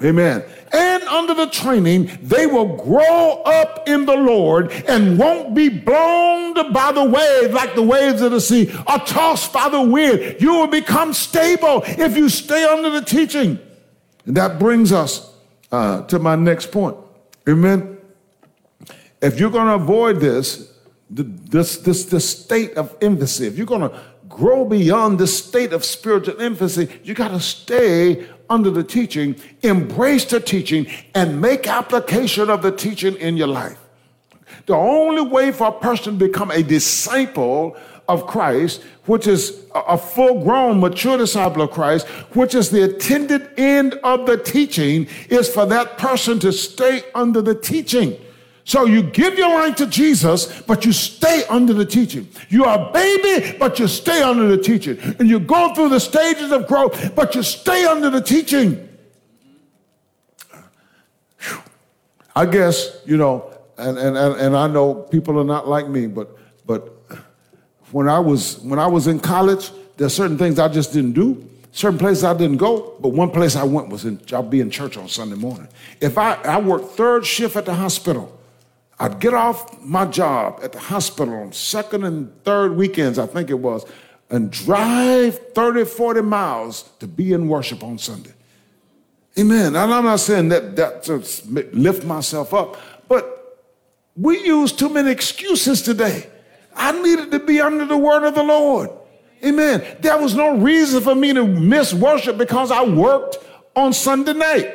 Amen. 0.00 0.44
And 0.72 1.02
under 1.04 1.34
the 1.34 1.48
training, 1.48 2.08
they 2.22 2.46
will 2.46 2.76
grow 2.76 3.42
up 3.46 3.88
in 3.88 4.06
the 4.06 4.16
Lord 4.16 4.70
and 4.88 5.18
won't 5.18 5.56
be 5.56 5.68
blown 5.68 6.72
by 6.72 6.92
the 6.92 7.04
waves 7.04 7.52
like 7.52 7.74
the 7.74 7.82
waves 7.82 8.22
of 8.22 8.30
the 8.30 8.40
sea 8.40 8.72
or 8.86 8.98
tossed 8.98 9.52
by 9.52 9.68
the 9.68 9.82
wind. 9.82 10.36
You 10.38 10.54
will 10.54 10.68
become 10.68 11.14
stable 11.14 11.82
if 11.84 12.16
you 12.16 12.28
stay 12.28 12.64
under 12.64 12.90
the 12.90 13.02
teaching. 13.02 13.58
And 14.24 14.36
that 14.36 14.60
brings 14.60 14.92
us 14.92 15.31
uh, 15.72 16.02
to 16.02 16.18
my 16.18 16.36
next 16.36 16.70
point. 16.70 16.96
Amen. 17.48 17.98
If 19.20 19.40
you're 19.40 19.50
going 19.50 19.66
to 19.66 19.74
avoid 19.74 20.20
this, 20.20 20.72
this, 21.10 21.78
this, 21.78 22.04
this 22.04 22.28
state 22.28 22.74
of 22.74 22.96
infancy, 23.00 23.46
if 23.46 23.56
you're 23.56 23.66
going 23.66 23.88
to 23.88 24.00
grow 24.28 24.64
beyond 24.64 25.18
this 25.18 25.36
state 25.36 25.72
of 25.72 25.84
spiritual 25.84 26.40
infancy, 26.40 26.88
you 27.02 27.14
got 27.14 27.28
to 27.28 27.40
stay 27.40 28.26
under 28.48 28.70
the 28.70 28.84
teaching, 28.84 29.36
embrace 29.62 30.24
the 30.26 30.40
teaching, 30.40 30.86
and 31.14 31.40
make 31.40 31.66
application 31.66 32.50
of 32.50 32.62
the 32.62 32.72
teaching 32.72 33.16
in 33.16 33.36
your 33.36 33.48
life. 33.48 33.78
The 34.66 34.74
only 34.74 35.22
way 35.22 35.52
for 35.52 35.68
a 35.68 35.72
person 35.72 36.18
to 36.18 36.26
become 36.26 36.50
a 36.50 36.62
disciple 36.62 37.76
of 38.08 38.26
Christ, 38.26 38.82
which 39.06 39.26
is 39.26 39.64
a 39.74 39.96
full 39.96 40.42
grown, 40.42 40.80
mature 40.80 41.18
disciple 41.18 41.62
of 41.62 41.70
Christ, 41.70 42.06
which 42.34 42.54
is 42.54 42.70
the 42.70 42.82
intended 42.82 43.50
end 43.58 43.94
of 44.04 44.26
the 44.26 44.36
teaching, 44.36 45.06
is 45.28 45.52
for 45.52 45.66
that 45.66 45.98
person 45.98 46.38
to 46.40 46.52
stay 46.52 47.02
under 47.14 47.40
the 47.40 47.54
teaching. 47.54 48.16
So 48.64 48.84
you 48.84 49.02
give 49.02 49.36
your 49.36 49.48
life 49.48 49.76
to 49.76 49.86
Jesus, 49.86 50.62
but 50.62 50.84
you 50.84 50.92
stay 50.92 51.44
under 51.46 51.72
the 51.72 51.84
teaching. 51.84 52.28
You 52.48 52.64
are 52.64 52.88
a 52.88 52.92
baby, 52.92 53.56
but 53.58 53.78
you 53.78 53.88
stay 53.88 54.22
under 54.22 54.46
the 54.48 54.62
teaching. 54.62 54.98
And 55.18 55.28
you 55.28 55.40
go 55.40 55.74
through 55.74 55.88
the 55.88 55.98
stages 55.98 56.52
of 56.52 56.68
growth, 56.68 57.14
but 57.14 57.34
you 57.34 57.42
stay 57.42 57.84
under 57.84 58.08
the 58.08 58.20
teaching. 58.20 58.88
I 62.36 62.46
guess, 62.46 63.00
you 63.04 63.16
know, 63.16 63.52
and, 63.78 63.98
and, 63.98 64.16
and 64.16 64.56
I 64.56 64.68
know 64.68 64.94
people 64.94 65.40
are 65.40 65.44
not 65.44 65.66
like 65.66 65.88
me, 65.88 66.06
but 66.06 66.38
but 66.64 67.01
when 67.92 68.08
I 68.08 68.18
was 68.18 68.58
when 68.60 68.78
I 68.78 68.86
was 68.86 69.06
in 69.06 69.20
college, 69.20 69.70
there's 69.96 70.14
certain 70.14 70.36
things 70.36 70.58
I 70.58 70.68
just 70.68 70.92
didn't 70.92 71.12
do. 71.12 71.48
Certain 71.74 71.98
places 71.98 72.24
I 72.24 72.34
didn't 72.34 72.58
go, 72.58 72.96
but 73.00 73.10
one 73.10 73.30
place 73.30 73.56
I 73.56 73.62
went 73.62 73.88
was 73.88 74.04
in 74.04 74.20
I'll 74.32 74.42
be 74.42 74.60
in 74.60 74.70
church 74.70 74.96
on 74.96 75.08
Sunday 75.08 75.36
morning. 75.36 75.68
If 76.00 76.18
I, 76.18 76.34
I 76.34 76.60
worked 76.60 76.96
third 76.96 77.24
shift 77.24 77.56
at 77.56 77.64
the 77.64 77.74
hospital, 77.74 78.38
I'd 78.98 79.20
get 79.20 79.34
off 79.34 79.80
my 79.80 80.04
job 80.06 80.60
at 80.62 80.72
the 80.72 80.78
hospital 80.78 81.34
on 81.34 81.52
second 81.52 82.04
and 82.04 82.30
third 82.44 82.76
weekends, 82.76 83.18
I 83.18 83.26
think 83.26 83.48
it 83.50 83.58
was, 83.58 83.86
and 84.30 84.50
drive 84.50 85.38
30, 85.54 85.84
40 85.84 86.20
miles 86.22 86.90
to 87.00 87.06
be 87.06 87.32
in 87.32 87.48
worship 87.48 87.82
on 87.82 87.98
Sunday. 87.98 88.32
Amen. 89.38 89.68
And 89.68 89.78
I'm 89.78 90.04
not 90.04 90.20
saying 90.20 90.50
that, 90.50 90.76
that 90.76 91.02
to 91.04 91.24
lift 91.72 92.04
myself 92.04 92.52
up, 92.52 92.76
but 93.08 93.60
we 94.14 94.44
use 94.44 94.72
too 94.72 94.90
many 94.90 95.10
excuses 95.10 95.80
today. 95.80 96.28
I 96.74 96.92
needed 97.02 97.30
to 97.32 97.38
be 97.38 97.60
under 97.60 97.84
the 97.84 97.96
word 97.96 98.24
of 98.24 98.34
the 98.34 98.42
Lord. 98.42 98.90
Amen. 99.44 99.84
There 100.00 100.18
was 100.20 100.34
no 100.34 100.56
reason 100.56 101.02
for 101.02 101.14
me 101.14 101.32
to 101.32 101.46
miss 101.46 101.92
worship 101.92 102.38
because 102.38 102.70
I 102.70 102.84
worked 102.84 103.38
on 103.74 103.92
Sunday 103.92 104.34
night. 104.34 104.74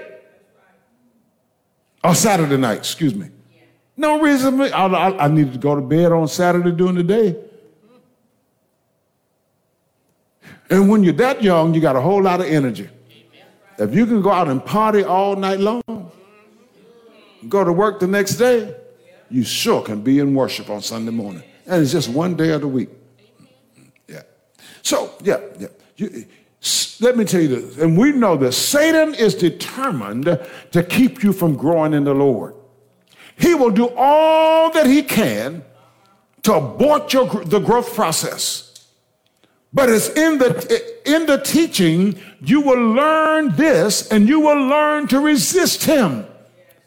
Or 2.03 2.13
Saturday 2.13 2.57
night, 2.57 2.77
excuse 2.77 3.15
me. 3.15 3.29
No 3.95 4.21
reason. 4.21 4.61
I, 4.61 4.67
I, 4.67 5.25
I 5.25 5.27
needed 5.27 5.53
to 5.53 5.59
go 5.59 5.75
to 5.75 5.81
bed 5.81 6.11
on 6.11 6.27
Saturday 6.27 6.71
during 6.71 6.95
the 6.95 7.03
day. 7.03 7.35
And 10.69 10.89
when 10.89 11.03
you're 11.03 11.13
that 11.13 11.41
young, 11.41 11.73
you 11.73 11.81
got 11.81 11.95
a 11.95 12.01
whole 12.01 12.21
lot 12.21 12.41
of 12.41 12.47
energy. 12.47 12.89
If 13.77 13.93
you 13.93 14.05
can 14.05 14.21
go 14.21 14.31
out 14.31 14.47
and 14.47 14.63
party 14.63 15.03
all 15.03 15.35
night 15.35 15.59
long, 15.59 16.11
go 17.47 17.63
to 17.63 17.71
work 17.71 17.99
the 17.99 18.07
next 18.07 18.35
day, 18.35 18.75
you 19.29 19.43
sure 19.43 19.81
can 19.81 20.01
be 20.01 20.19
in 20.19 20.33
worship 20.33 20.69
on 20.69 20.81
Sunday 20.81 21.11
morning. 21.11 21.43
And 21.67 21.81
it's 21.81 21.91
just 21.91 22.09
one 22.09 22.35
day 22.35 22.51
of 22.51 22.61
the 22.61 22.67
week. 22.67 22.89
Yeah. 24.07 24.23
So, 24.81 25.13
yeah, 25.21 25.39
yeah. 25.59 25.67
You, 25.97 26.25
let 26.99 27.15
me 27.15 27.25
tell 27.25 27.41
you 27.41 27.47
this, 27.47 27.77
and 27.77 27.97
we 27.97 28.11
know 28.11 28.35
that 28.37 28.53
Satan 28.53 29.13
is 29.13 29.35
determined 29.35 30.39
to 30.71 30.83
keep 30.83 31.23
you 31.23 31.31
from 31.31 31.55
growing 31.55 31.93
in 31.93 32.03
the 32.03 32.13
Lord. 32.13 32.55
He 33.37 33.53
will 33.53 33.69
do 33.69 33.89
all 33.95 34.71
that 34.71 34.87
he 34.87 35.03
can 35.03 35.63
to 36.43 36.53
abort 36.53 37.13
your, 37.13 37.27
the 37.43 37.59
growth 37.59 37.93
process. 37.93 38.87
But 39.73 39.89
it's 39.89 40.09
in 40.09 40.39
the, 40.39 40.93
in 41.05 41.25
the 41.27 41.37
teaching, 41.37 42.19
you 42.41 42.61
will 42.61 42.93
learn 42.93 43.55
this 43.55 44.07
and 44.09 44.27
you 44.27 44.39
will 44.39 44.67
learn 44.67 45.07
to 45.09 45.19
resist 45.19 45.83
him. 45.83 46.25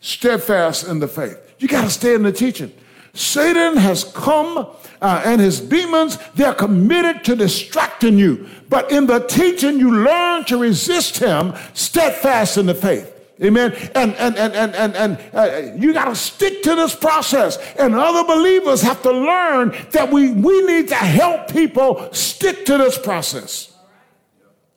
Steadfast 0.00 0.88
in 0.88 0.98
the 0.98 1.06
faith. 1.06 1.38
You 1.58 1.68
got 1.68 1.82
to 1.82 1.90
stay 1.90 2.14
in 2.14 2.22
the 2.22 2.32
teaching. 2.32 2.72
Satan 3.12 3.76
has 3.76 4.04
come 4.04 4.68
uh, 5.00 5.22
and 5.24 5.40
his 5.40 5.60
demons, 5.60 6.18
they're 6.34 6.54
committed 6.54 7.24
to 7.24 7.36
distracting 7.36 8.18
you. 8.18 8.48
But 8.68 8.92
in 8.92 9.06
the 9.06 9.20
teaching, 9.20 9.78
you 9.78 10.04
learn 10.04 10.44
to 10.44 10.58
resist 10.58 11.18
him 11.18 11.54
steadfast 11.74 12.56
in 12.56 12.66
the 12.66 12.74
faith. 12.74 13.16
Amen. 13.42 13.72
And 13.94 14.14
and 14.16 14.36
and 14.36 14.54
and 14.54 14.74
and, 14.74 14.94
and 14.94 15.18
uh, 15.32 15.74
you 15.74 15.94
got 15.94 16.06
to 16.06 16.14
stick 16.14 16.62
to 16.64 16.74
this 16.74 16.94
process. 16.94 17.56
And 17.78 17.94
other 17.94 18.22
believers 18.24 18.82
have 18.82 19.02
to 19.02 19.10
learn 19.10 19.74
that 19.92 20.12
we 20.12 20.32
we 20.32 20.66
need 20.66 20.88
to 20.88 20.94
help 20.94 21.50
people 21.50 22.12
stick 22.12 22.66
to 22.66 22.76
this 22.76 22.98
process. 22.98 23.74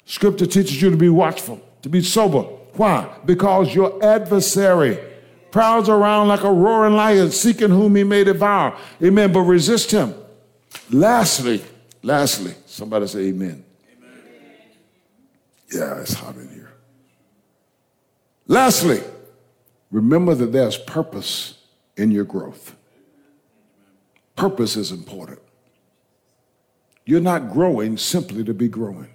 Scripture 0.05 0.45
teaches 0.45 0.81
you 0.81 0.89
to 0.89 0.97
be 0.97 1.09
watchful, 1.09 1.61
to 1.81 1.89
be 1.89 2.01
sober. 2.01 2.43
Why? 2.73 3.13
Because 3.25 3.75
your 3.75 4.03
adversary 4.03 4.97
prowls 5.53 5.87
around 5.87 6.27
like 6.27 6.43
a 6.43 6.51
roaring 6.51 6.95
lion, 6.95 7.31
seeking 7.31 7.69
whom 7.69 7.95
he 7.95 8.03
may 8.03 8.25
devour. 8.25 8.75
Amen. 9.01 9.31
But 9.31 9.41
resist 9.41 9.91
him. 9.91 10.13
Lastly, 10.89 11.63
lastly, 12.01 12.55
somebody 12.65 13.07
say 13.07 13.19
amen. 13.27 13.63
amen. 13.95 14.21
Yeah, 15.71 16.01
it's 16.01 16.15
hot 16.15 16.35
in 16.35 16.49
here. 16.49 16.73
Lastly, 18.47 19.01
remember 19.91 20.35
that 20.35 20.51
there's 20.51 20.77
purpose 20.77 21.59
in 21.95 22.11
your 22.11 22.25
growth. 22.25 22.75
Purpose 24.35 24.75
is 24.75 24.91
important. 24.91 25.39
You're 27.05 27.21
not 27.21 27.51
growing 27.51 27.97
simply 27.97 28.43
to 28.43 28.53
be 28.53 28.67
growing. 28.67 29.09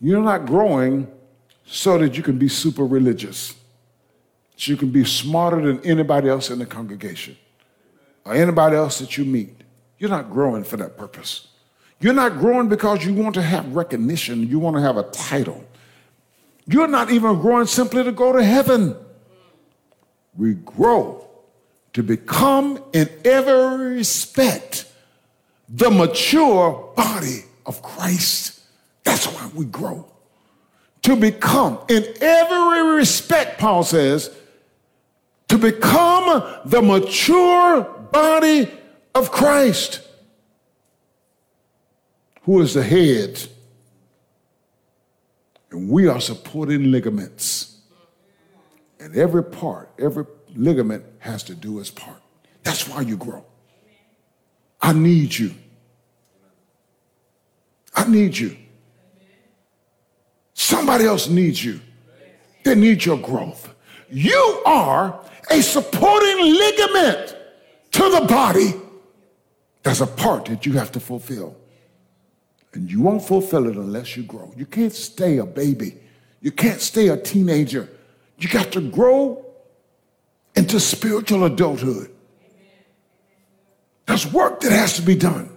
You're 0.00 0.22
not 0.22 0.46
growing 0.46 1.08
so 1.64 1.98
that 1.98 2.16
you 2.16 2.22
can 2.22 2.38
be 2.38 2.48
super 2.48 2.84
religious, 2.84 3.54
so 4.56 4.70
you 4.70 4.76
can 4.76 4.90
be 4.90 5.04
smarter 5.04 5.60
than 5.60 5.84
anybody 5.84 6.28
else 6.28 6.50
in 6.50 6.58
the 6.58 6.66
congregation 6.66 7.36
or 8.24 8.34
anybody 8.34 8.76
else 8.76 8.98
that 8.98 9.16
you 9.16 9.24
meet. 9.24 9.62
You're 9.98 10.10
not 10.10 10.30
growing 10.30 10.64
for 10.64 10.76
that 10.76 10.96
purpose. 10.96 11.48
You're 12.00 12.14
not 12.14 12.38
growing 12.38 12.68
because 12.68 13.04
you 13.04 13.14
want 13.14 13.34
to 13.36 13.42
have 13.42 13.74
recognition, 13.74 14.48
you 14.48 14.58
want 14.58 14.76
to 14.76 14.82
have 14.82 14.96
a 14.96 15.04
title. 15.04 15.64
You're 16.66 16.88
not 16.88 17.10
even 17.10 17.40
growing 17.40 17.66
simply 17.66 18.04
to 18.04 18.12
go 18.12 18.32
to 18.32 18.42
heaven. 18.42 18.96
We 20.36 20.54
grow 20.54 21.28
to 21.92 22.02
become, 22.02 22.82
in 22.92 23.08
every 23.24 23.96
respect, 23.96 24.86
the 25.68 25.90
mature 25.90 26.92
body 26.96 27.44
of 27.66 27.82
Christ. 27.82 28.60
That's 29.04 29.26
why 29.26 29.50
we 29.54 29.66
grow. 29.66 30.10
To 31.02 31.16
become, 31.16 31.78
in 31.88 32.04
every 32.20 32.96
respect, 32.96 33.58
Paul 33.58 33.84
says, 33.84 34.34
to 35.52 35.58
become 35.58 36.42
the 36.64 36.80
mature 36.80 37.82
body 38.10 38.66
of 39.14 39.30
Christ, 39.30 40.00
who 42.44 42.62
is 42.62 42.72
the 42.72 42.82
head. 42.82 43.38
And 45.70 45.90
we 45.90 46.08
are 46.08 46.22
supporting 46.22 46.90
ligaments. 46.90 47.76
And 48.98 49.14
every 49.14 49.44
part, 49.44 49.90
every 49.98 50.24
ligament 50.56 51.04
has 51.18 51.42
to 51.42 51.54
do 51.54 51.80
its 51.80 51.90
part. 51.90 52.22
That's 52.62 52.88
why 52.88 53.02
you 53.02 53.18
grow. 53.18 53.44
I 54.80 54.94
need 54.94 55.36
you. 55.36 55.54
I 57.94 58.08
need 58.08 58.38
you. 58.38 58.56
Somebody 60.54 61.04
else 61.04 61.28
needs 61.28 61.62
you. 61.62 61.78
They 62.64 62.74
need 62.74 63.04
your 63.04 63.18
growth. 63.18 63.68
You 64.08 64.62
are 64.64 65.22
a 65.50 65.60
supporting 65.62 66.38
ligament 66.38 67.36
to 67.92 68.10
the 68.10 68.26
body. 68.28 68.74
There's 69.82 70.00
a 70.00 70.06
part 70.06 70.46
that 70.46 70.64
you 70.64 70.74
have 70.74 70.92
to 70.92 71.00
fulfill. 71.00 71.56
And 72.74 72.90
you 72.90 73.02
won't 73.02 73.22
fulfill 73.22 73.66
it 73.68 73.76
unless 73.76 74.16
you 74.16 74.22
grow. 74.22 74.52
You 74.56 74.66
can't 74.66 74.92
stay 74.92 75.38
a 75.38 75.44
baby. 75.44 75.98
You 76.40 76.50
can't 76.50 76.80
stay 76.80 77.08
a 77.08 77.16
teenager. 77.16 77.88
You 78.38 78.48
got 78.48 78.72
to 78.72 78.80
grow 78.80 79.44
into 80.56 80.80
spiritual 80.80 81.44
adulthood. 81.44 82.10
There's 84.06 84.30
work 84.32 84.60
that 84.60 84.72
has 84.72 84.94
to 84.94 85.02
be 85.02 85.14
done. 85.14 85.56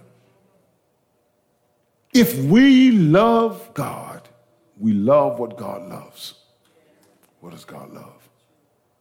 If 2.12 2.38
we 2.44 2.92
love 2.92 3.74
God, 3.74 4.28
we 4.78 4.92
love 4.92 5.38
what 5.38 5.56
God 5.56 5.88
loves. 5.88 6.34
What 7.40 7.52
does 7.52 7.64
God 7.64 7.92
love? 7.92 8.28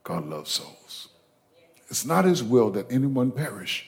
God 0.06 0.28
loves 0.30 0.52
souls. 0.52 1.10
It's 1.90 2.06
not 2.06 2.26
his 2.26 2.44
will 2.44 2.70
that 2.72 2.92
anyone 2.92 3.32
perish, 3.32 3.88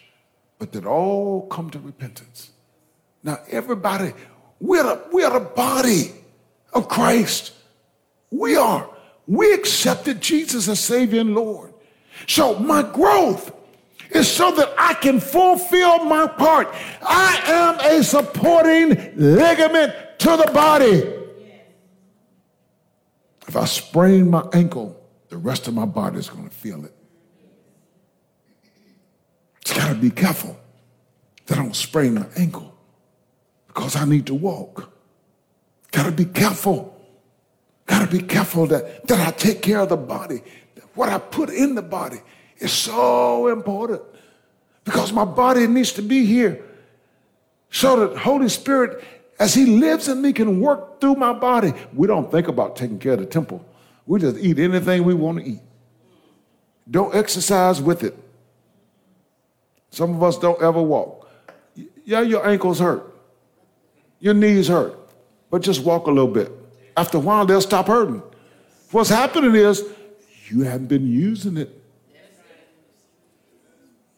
but 0.60 0.72
that 0.74 0.86
all 0.86 1.48
come 1.48 1.70
to 1.70 1.80
repentance. 1.80 2.52
Now, 3.24 3.38
everybody, 3.50 4.14
we're 4.60 4.84
the, 4.84 5.04
we're 5.12 5.30
the 5.30 5.40
body 5.40 6.14
of 6.74 6.90
Christ. 6.90 7.54
We 8.32 8.56
are. 8.56 8.90
We 9.28 9.54
accepted 9.54 10.20
Jesus 10.20 10.68
as 10.68 10.80
Savior 10.80 11.22
and 11.22 11.36
Lord. 11.36 11.74
So 12.28 12.58
my 12.58 12.82
growth 12.82 13.54
is 14.10 14.28
so 14.30 14.52
that 14.52 14.74
I 14.76 14.96
can 14.96 15.20
fulfill 15.20 16.04
my 16.06 16.26
part. 16.28 16.70
I 17.04 17.42
am 17.46 18.00
a 18.00 18.04
supporting 18.04 18.90
ligament 19.16 19.94
to 20.20 20.38
the 20.38 20.50
body. 20.52 21.14
If 23.48 23.56
I 23.56 23.66
sprain 23.66 24.32
my 24.32 24.48
ankle, 24.54 25.00
the 25.30 25.38
rest 25.38 25.68
of 25.68 25.74
my 25.74 25.86
body 25.86 26.18
is 26.18 26.30
going 26.30 26.48
to 26.48 26.56
feel 26.56 26.86
it. 26.86 26.94
It's 29.62 29.74
got 29.74 29.90
to 29.90 29.96
be 29.96 30.10
careful 30.10 30.58
that 31.46 31.58
I 31.58 31.62
don't 31.62 31.76
sprain 31.76 32.16
my 32.16 32.26
ankle 32.38 32.74
because 33.68 33.96
I 33.96 34.06
need 34.06 34.26
to 34.28 34.34
walk. 34.34 34.92
Got 35.92 36.04
to 36.04 36.12
be 36.12 36.26
careful. 36.26 36.94
Got 37.86 38.10
to 38.10 38.18
be 38.18 38.24
careful 38.24 38.68
that, 38.68 39.08
that 39.08 39.28
I 39.28 39.32
take 39.32 39.62
care 39.62 39.80
of 39.80 39.90
the 39.90 39.98
body. 39.98 40.42
What 40.94 41.10
I 41.10 41.18
put 41.20 41.50
in 41.50 41.76
the 41.76 41.82
body 41.82 42.18
is 42.60 42.72
so 42.72 43.48
important 43.48 44.02
because 44.84 45.12
my 45.12 45.26
body 45.26 45.68
needs 45.68 45.92
to 45.94 46.02
be 46.02 46.26
here 46.26 46.64
so 47.70 48.08
that 48.08 48.18
Holy 48.18 48.50
Spirit, 48.50 49.04
as 49.40 49.54
He 49.54 49.66
lives 49.66 50.08
in 50.08 50.22
me, 50.22 50.34
can 50.34 50.60
work 50.60 51.00
through 51.00 51.16
my 51.16 51.34
body. 51.34 51.74
We 51.94 52.08
don't 52.08 52.32
think 52.32 52.48
about 52.48 52.76
taking 52.76 53.00
care 53.00 53.14
of 53.14 53.20
the 53.20 53.26
temple. 53.26 53.66
We 54.08 54.20
just 54.20 54.38
eat 54.38 54.58
anything 54.58 55.04
we 55.04 55.14
want 55.14 55.40
to 55.40 55.46
eat. 55.46 55.62
Don't 56.90 57.14
exercise 57.14 57.82
with 57.82 58.04
it. 58.04 58.18
Some 59.92 60.16
of 60.16 60.24
us 60.24 60.40
don't 60.40 60.62
ever 60.62 60.82
walk. 60.82 61.30
Yeah, 62.06 62.22
your 62.22 62.48
ankles 62.48 62.80
hurt. 62.80 63.14
Your 64.20 64.34
knees 64.34 64.70
hurt. 64.70 64.98
But 65.52 65.62
just 65.62 65.84
walk 65.84 66.08
a 66.08 66.12
little 66.12 66.32
bit. 66.32 66.52
After 66.96 67.18
a 67.18 67.22
while, 67.22 67.46
they'll 67.46 67.62
stop 67.62 67.88
hurting. 67.88 68.24
What's 68.92 69.10
happening 69.10 69.54
is 69.56 69.84
you 70.50 70.62
haven't 70.62 70.88
been 70.88 71.06
using 71.06 71.58
it. 71.58 71.74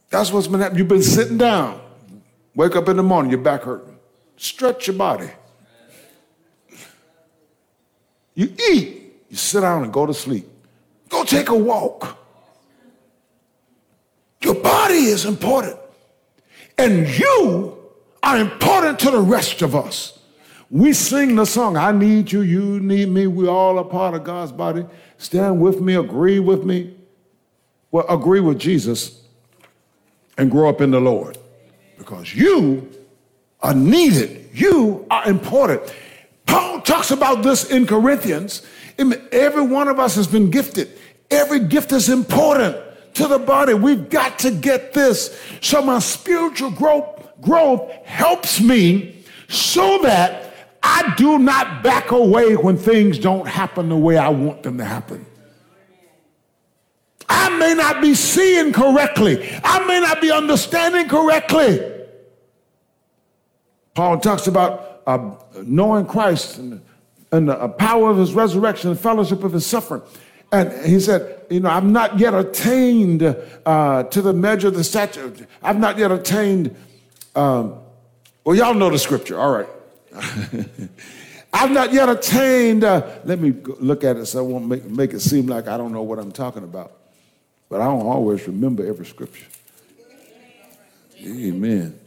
That's 0.10 0.32
what's 0.32 0.48
been 0.48 0.60
happening. 0.60 0.80
You've 0.80 0.88
been 0.88 1.04
sitting 1.04 1.38
down. 1.38 1.82
Wake 2.56 2.76
up 2.76 2.88
in 2.90 2.98
the 2.98 3.04
morning, 3.04 3.32
your 3.32 3.42
back 3.42 3.64
hurting. 3.64 3.98
Stretch 4.38 4.88
your 4.88 4.96
body. 4.96 5.30
You 8.34 8.54
eat, 8.72 8.99
you 9.30 9.38
sit 9.38 9.62
down 9.62 9.84
and 9.84 9.94
go 9.94 10.06
to 10.06 10.14
sleep. 10.14 10.48
Go 11.10 11.24
take 11.24 11.50
a 11.50 11.56
walk. 11.56 12.18
Your 14.42 14.56
body 14.56 15.06
is 15.06 15.26
important. 15.26 15.78
And 16.78 17.08
you 17.08 17.78
are 18.24 18.38
important 18.38 19.00
to 19.00 19.12
the 19.12 19.20
rest 19.20 19.62
of 19.62 19.76
us. 19.76 20.20
We 20.72 20.94
sing 20.94 21.36
the 21.36 21.46
song, 21.46 21.78
I 21.78 21.92
need 21.92 22.32
you, 22.32 22.42
you 22.42 22.80
need 22.80 23.10
me. 23.10 23.26
We 23.26 23.48
all 23.48 23.80
are 23.80 23.84
part 23.84 24.14
of 24.14 24.24
God's 24.24 24.52
body. 24.52 24.86
Stand 25.18 25.60
with 25.60 25.82
me, 25.82 25.96
agree 25.96 26.40
with 26.40 26.64
me. 26.64 26.96
Well, 27.92 28.06
agree 28.08 28.40
with 28.40 28.60
Jesus 28.60 29.24
and 30.38 30.52
grow 30.52 30.70
up 30.70 30.80
in 30.80 30.92
the 30.92 31.02
Lord 31.02 31.38
because 31.98 32.36
you 32.36 32.90
are 33.62 33.74
needed. 33.74 34.50
You 34.54 35.06
are 35.10 35.28
important. 35.28 35.82
Paul 36.46 36.82
talks 36.82 37.12
about 37.12 37.44
this 37.44 37.70
in 37.70 37.88
Corinthians. 37.88 38.66
Every 39.00 39.62
one 39.62 39.88
of 39.88 40.00
us 40.00 40.16
has 40.16 40.28
been 40.28 40.52
gifted. 40.52 40.90
Every 41.32 41.60
gift 41.60 41.92
is 41.92 42.10
important 42.10 42.78
to 43.16 43.28
the 43.28 43.40
body. 43.40 43.74
We've 43.74 44.10
got 44.10 44.40
to 44.40 44.52
get 44.52 44.94
this. 44.94 45.40
So 45.62 45.82
my 45.82 46.00
spiritual 46.00 46.72
growth, 46.72 47.28
growth 47.42 47.92
helps 48.06 48.60
me 48.60 49.24
so 49.48 50.00
that 50.04 50.54
I 50.84 51.14
do 51.18 51.40
not 51.40 51.84
back 51.84 52.12
away 52.12 52.56
when 52.56 52.78
things 52.78 53.20
don't 53.20 53.48
happen 53.48 53.90
the 53.90 53.98
way 53.98 54.18
I 54.18 54.30
want 54.30 54.64
them 54.64 54.78
to 54.78 54.86
happen. 54.86 55.26
I 57.28 57.50
may 57.58 57.74
not 57.74 58.02
be 58.02 58.16
seeing 58.16 58.74
correctly. 58.74 59.48
I 59.64 59.86
may 59.86 60.00
not 60.00 60.22
be 60.22 60.32
understanding 60.32 61.08
correctly. 61.08 61.98
Paul 63.94 64.20
talks 64.20 64.48
about 64.48 65.04
uh, 65.06 65.36
knowing 65.64 66.06
Christ 66.06 66.58
and, 66.58 66.82
and 67.32 67.50
the 67.50 67.70
power 67.70 68.10
of 68.10 68.18
his 68.18 68.34
resurrection 68.34 68.90
and 68.90 69.00
fellowship 69.00 69.44
of 69.44 69.54
his 69.54 69.66
suffering. 69.66 70.02
And 70.52 70.86
he 70.86 71.00
said, 71.00 71.46
You 71.50 71.60
know, 71.60 71.70
I've 71.70 71.86
not 71.86 72.18
yet 72.18 72.34
attained 72.34 73.24
uh, 73.66 74.04
to 74.04 74.22
the 74.22 74.34
measure 74.34 74.70
of 74.70 74.76
the 74.76 74.84
stature. 74.84 75.32
I've 75.62 75.80
not 75.80 75.98
yet 75.98 76.12
attained. 76.12 76.76
Um, 77.36 77.76
well, 78.44 78.56
y'all 78.56 78.74
know 78.74 78.90
the 78.90 78.98
scripture. 78.98 79.40
All 79.40 79.52
right. 79.52 79.70
I've 81.54 81.72
not 81.72 81.94
yet 81.94 82.10
attained. 82.10 82.84
Uh, 82.84 83.20
let 83.26 83.40
me 83.40 83.54
look 83.80 84.04
at 84.04 84.18
it 84.18 84.26
so 84.26 84.40
I 84.40 84.42
won't 84.42 84.68
make, 84.68 84.86
make 84.86 85.14
it 85.14 85.20
seem 85.20 85.48
like 85.48 85.68
I 85.68 85.78
don't 85.78 85.92
know 85.92 86.04
what 86.04 86.20
I'm 86.20 86.32
talking 86.32 86.64
about. 86.64 86.94
But 87.70 87.82
I 87.82 87.86
don't 87.86 88.08
always 88.08 88.48
remember 88.48 88.86
every 88.86 89.06
scripture. 89.06 89.46
Amen. 91.22 92.00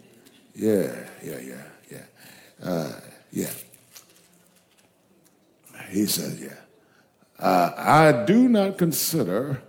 Yeah, 0.55 0.95
yeah, 1.23 1.39
yeah, 1.39 1.63
yeah. 1.91 2.05
Uh, 2.63 2.93
yeah. 3.31 3.51
He 5.93 6.07
says, 6.07 6.41
yeah. 6.41 6.49
Uh, 7.39 7.73
I 7.77 8.25
do 8.25 8.49
not 8.49 8.79
consider, 8.79 9.63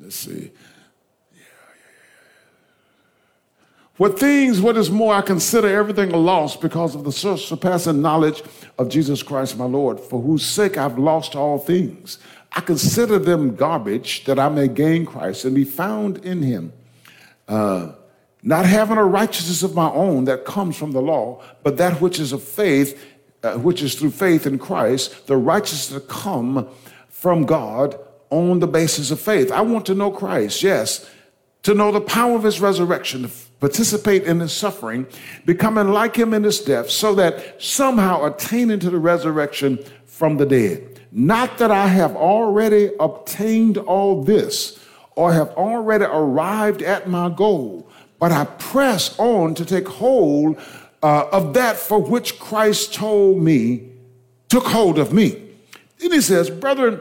let's 0.00 0.16
see, 0.16 0.50
What 3.98 4.16
things, 4.16 4.60
what 4.60 4.76
is 4.76 4.92
more, 4.92 5.12
I 5.12 5.22
consider 5.22 5.66
everything 5.66 6.12
a 6.12 6.16
loss 6.16 6.56
because 6.56 6.94
of 6.94 7.02
the 7.02 7.10
surpassing 7.10 8.00
knowledge 8.00 8.44
of 8.78 8.88
Jesus 8.88 9.24
Christ 9.24 9.58
my 9.58 9.64
Lord, 9.64 9.98
for 9.98 10.22
whose 10.22 10.46
sake 10.46 10.78
I've 10.78 10.98
lost 10.98 11.34
all 11.34 11.58
things. 11.58 12.18
I 12.52 12.60
consider 12.60 13.18
them 13.18 13.56
garbage 13.56 14.24
that 14.26 14.38
I 14.38 14.50
may 14.50 14.68
gain 14.68 15.04
Christ 15.04 15.44
and 15.44 15.52
be 15.52 15.64
found 15.64 16.18
in 16.18 16.42
him. 16.42 16.72
Uh, 17.48 17.90
not 18.44 18.66
having 18.66 18.98
a 18.98 19.04
righteousness 19.04 19.64
of 19.64 19.74
my 19.74 19.90
own 19.90 20.26
that 20.26 20.44
comes 20.44 20.76
from 20.76 20.92
the 20.92 21.02
law, 21.02 21.42
but 21.64 21.76
that 21.78 22.00
which 22.00 22.20
is 22.20 22.30
of 22.30 22.40
faith, 22.40 23.04
uh, 23.42 23.54
which 23.54 23.82
is 23.82 23.94
through 23.94 24.10
faith 24.10 24.46
in 24.46 24.58
Christ, 24.58 25.26
the 25.26 25.36
righteousness 25.36 26.02
that 26.02 26.08
come 26.08 26.68
from 27.08 27.44
God 27.44 27.98
on 28.30 28.60
the 28.60 28.66
basis 28.66 29.10
of 29.10 29.20
faith. 29.20 29.50
I 29.50 29.60
want 29.62 29.86
to 29.86 29.94
know 29.94 30.10
Christ, 30.10 30.62
yes, 30.62 31.08
to 31.62 31.74
know 31.74 31.90
the 31.90 32.00
power 32.00 32.34
of 32.36 32.42
his 32.44 32.60
resurrection, 32.60 33.22
to 33.22 33.30
participate 33.60 34.24
in 34.24 34.40
his 34.40 34.52
suffering, 34.52 35.06
becoming 35.44 35.88
like 35.88 36.16
him 36.16 36.32
in 36.34 36.44
his 36.44 36.60
death, 36.60 36.90
so 36.90 37.14
that 37.14 37.62
somehow 37.62 38.24
attaining 38.24 38.78
to 38.80 38.90
the 38.90 38.98
resurrection 38.98 39.78
from 40.06 40.36
the 40.36 40.46
dead. 40.46 41.00
not 41.10 41.58
that 41.58 41.70
I 41.70 41.86
have 41.86 42.14
already 42.16 42.90
obtained 43.00 43.78
all 43.78 44.22
this 44.22 44.78
or 45.14 45.32
have 45.32 45.48
already 45.50 46.04
arrived 46.04 46.82
at 46.82 47.08
my 47.08 47.30
goal, 47.30 47.88
but 48.18 48.30
I 48.30 48.44
press 48.44 49.18
on 49.18 49.54
to 49.54 49.64
take 49.64 49.88
hold 49.88 50.60
uh, 51.02 51.26
of 51.32 51.54
that 51.54 51.76
for 51.76 51.98
which 51.98 52.38
Christ 52.38 52.94
told 52.94 53.42
me, 53.42 53.88
took 54.48 54.66
hold 54.66 54.98
of 54.98 55.12
me. 55.12 55.42
Then 55.98 56.12
he 56.12 56.20
says, 56.20 56.50
Brethren, 56.50 57.00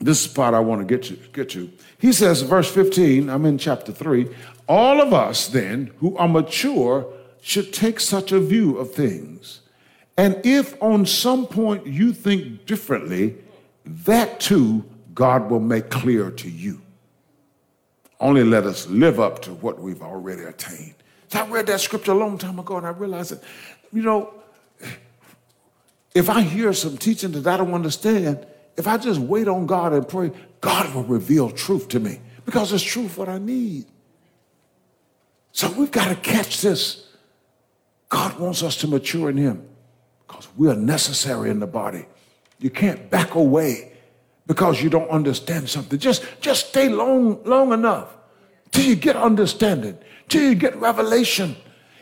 this 0.00 0.26
is 0.26 0.32
part 0.32 0.54
I 0.54 0.60
want 0.60 0.80
to 0.80 0.86
get 0.86 1.04
to, 1.04 1.14
get 1.32 1.50
to. 1.50 1.70
He 1.98 2.12
says, 2.12 2.42
verse 2.42 2.70
15, 2.70 3.30
I'm 3.30 3.46
in 3.46 3.58
chapter 3.58 3.92
3, 3.92 4.28
all 4.68 5.00
of 5.00 5.12
us 5.12 5.48
then 5.48 5.92
who 5.98 6.16
are 6.16 6.28
mature 6.28 7.06
should 7.40 7.72
take 7.72 8.00
such 8.00 8.32
a 8.32 8.40
view 8.40 8.78
of 8.78 8.92
things. 8.92 9.60
And 10.16 10.40
if 10.44 10.80
on 10.82 11.06
some 11.06 11.46
point 11.46 11.86
you 11.86 12.12
think 12.12 12.66
differently, 12.66 13.36
that 13.84 14.40
too 14.40 14.84
God 15.14 15.50
will 15.50 15.60
make 15.60 15.90
clear 15.90 16.30
to 16.30 16.50
you. 16.50 16.80
Only 18.20 18.44
let 18.44 18.64
us 18.64 18.86
live 18.88 19.20
up 19.20 19.42
to 19.42 19.52
what 19.52 19.80
we've 19.80 20.02
already 20.02 20.44
attained. 20.44 20.94
I 21.32 21.46
read 21.48 21.66
that 21.66 21.80
scripture 21.80 22.12
a 22.12 22.16
long 22.16 22.38
time 22.38 22.58
ago 22.58 22.76
and 22.76 22.86
I 22.86 22.90
realized 22.90 23.32
that, 23.32 23.42
you 23.92 24.02
know, 24.02 24.32
if 26.14 26.30
I 26.30 26.42
hear 26.42 26.72
some 26.72 26.96
teaching 26.96 27.32
that 27.32 27.46
I 27.46 27.56
don't 27.56 27.74
understand, 27.74 28.46
if 28.76 28.86
I 28.86 28.96
just 28.96 29.20
wait 29.20 29.48
on 29.48 29.66
God 29.66 29.92
and 29.92 30.08
pray, 30.08 30.32
God 30.60 30.94
will 30.94 31.04
reveal 31.04 31.50
truth 31.50 31.88
to 31.88 32.00
me 32.00 32.20
because 32.44 32.72
it's 32.72 32.82
truth 32.82 33.18
what 33.18 33.28
I 33.28 33.38
need. 33.38 33.86
So 35.52 35.70
we've 35.72 35.90
got 35.90 36.08
to 36.08 36.16
catch 36.16 36.60
this. 36.60 37.06
God 38.08 38.38
wants 38.38 38.62
us 38.62 38.76
to 38.78 38.88
mature 38.88 39.30
in 39.30 39.36
Him 39.36 39.66
because 40.26 40.48
we 40.56 40.68
are 40.68 40.76
necessary 40.76 41.50
in 41.50 41.60
the 41.60 41.66
body. 41.66 42.06
You 42.58 42.70
can't 42.70 43.10
back 43.10 43.34
away 43.34 43.92
because 44.46 44.82
you 44.82 44.90
don't 44.90 45.08
understand 45.10 45.68
something. 45.68 45.98
Just, 45.98 46.24
just 46.40 46.68
stay 46.68 46.88
long, 46.88 47.42
long 47.44 47.72
enough 47.72 48.08
till 48.70 48.84
you 48.84 48.96
get 48.96 49.16
understanding, 49.16 49.96
till 50.28 50.42
you 50.42 50.54
get 50.54 50.76
revelation. 50.76 51.56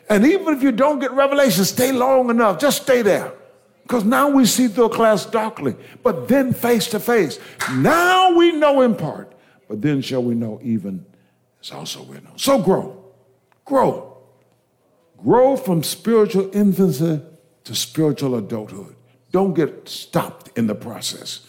And 0.09 0.27
even 0.27 0.55
if 0.55 0.63
you 0.63 0.73
don't 0.73 0.99
get 0.99 1.13
revelation, 1.13 1.65
stay 1.65 1.93
long 1.93 2.31
enough. 2.31 2.59
Just 2.59 2.83
stay 2.83 3.03
there. 3.03 3.33
Because 3.83 4.05
now 4.05 4.29
we 4.29 4.47
see 4.47 4.69
through 4.69 4.87
a 4.87 4.89
glass 4.89 5.27
darkly, 5.27 5.75
but 6.03 6.29
then 6.29 6.53
face 6.53 6.87
to 6.89 7.01
face. 7.01 7.39
Now 7.75 8.35
we 8.35 8.53
know 8.53 8.81
in 8.83 8.95
part, 8.95 9.33
but 9.69 9.83
then 9.83 10.01
shall 10.01 10.23
we 10.23 10.35
know 10.35 10.61
even 10.63 11.05
as 11.63 11.71
also 11.71 12.03
we 12.03 12.17
know. 12.17 12.33
So 12.37 12.61
grow, 12.61 13.05
grow, 13.65 14.19
grow 15.23 15.57
from 15.57 15.83
spiritual 15.83 16.55
infancy 16.55 17.21
to 17.65 17.75
spiritual 17.75 18.37
adulthood. 18.37 18.97
Don't 19.31 19.55
get 19.55 19.89
stopped 19.89 20.57
in 20.59 20.67
the 20.67 20.75
process. 20.75 21.47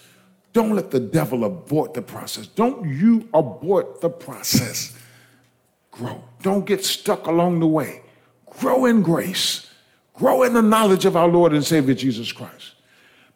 Don't 0.54 0.76
let 0.76 0.92
the 0.92 1.00
devil 1.00 1.44
abort 1.44 1.94
the 1.94 2.02
process. 2.02 2.48
Don't 2.48 2.88
you 2.88 3.28
abort 3.34 4.02
the 4.02 4.10
process. 4.10 4.96
Grow. 5.94 6.24
Don't 6.42 6.66
get 6.66 6.84
stuck 6.84 7.28
along 7.28 7.60
the 7.60 7.68
way. 7.68 8.02
Grow 8.60 8.86
in 8.86 9.02
grace. 9.02 9.70
Grow 10.14 10.44
in 10.44 10.54
the 10.54 10.62
knowledge 10.62 11.06
of 11.06 11.16
our 11.16 11.28
Lord 11.28 11.54
and 11.54 11.64
Savior 11.64 11.94
Jesus 11.94 12.32
Christ. 12.32 12.74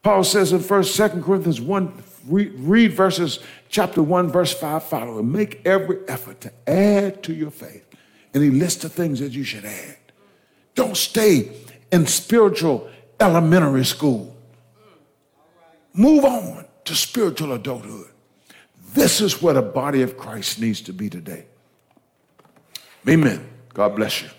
Paul 0.03 0.23
says 0.23 0.53
in 0.53 0.59
1st, 0.59 1.13
2 1.15 1.21
Corinthians 1.21 1.61
1, 1.61 2.03
read, 2.27 2.93
verses 2.93 3.39
chapter 3.69 4.01
1, 4.01 4.29
verse 4.29 4.53
5 4.53 4.83
follow, 4.83 5.19
and 5.19 5.31
make 5.31 5.61
every 5.65 5.99
effort 6.07 6.41
to 6.41 6.53
add 6.67 7.23
to 7.23 7.33
your 7.33 7.51
faith. 7.51 7.85
And 8.33 8.43
he 8.43 8.49
lists 8.49 8.83
the 8.83 8.89
things 8.89 9.19
that 9.19 9.31
you 9.31 9.43
should 9.43 9.65
add. 9.65 9.97
Don't 10.75 10.95
stay 10.95 11.51
in 11.91 12.05
spiritual 12.05 12.89
elementary 13.19 13.85
school. 13.85 14.35
Move 15.93 16.23
on 16.23 16.65
to 16.85 16.95
spiritual 16.95 17.53
adulthood. 17.53 18.11
This 18.93 19.19
is 19.19 19.41
where 19.41 19.55
the 19.55 19.61
body 19.61 20.03
of 20.03 20.17
Christ 20.17 20.61
needs 20.61 20.81
to 20.81 20.93
be 20.93 21.09
today. 21.09 21.46
Amen. 23.07 23.47
God 23.73 23.95
bless 23.95 24.21
you. 24.21 24.29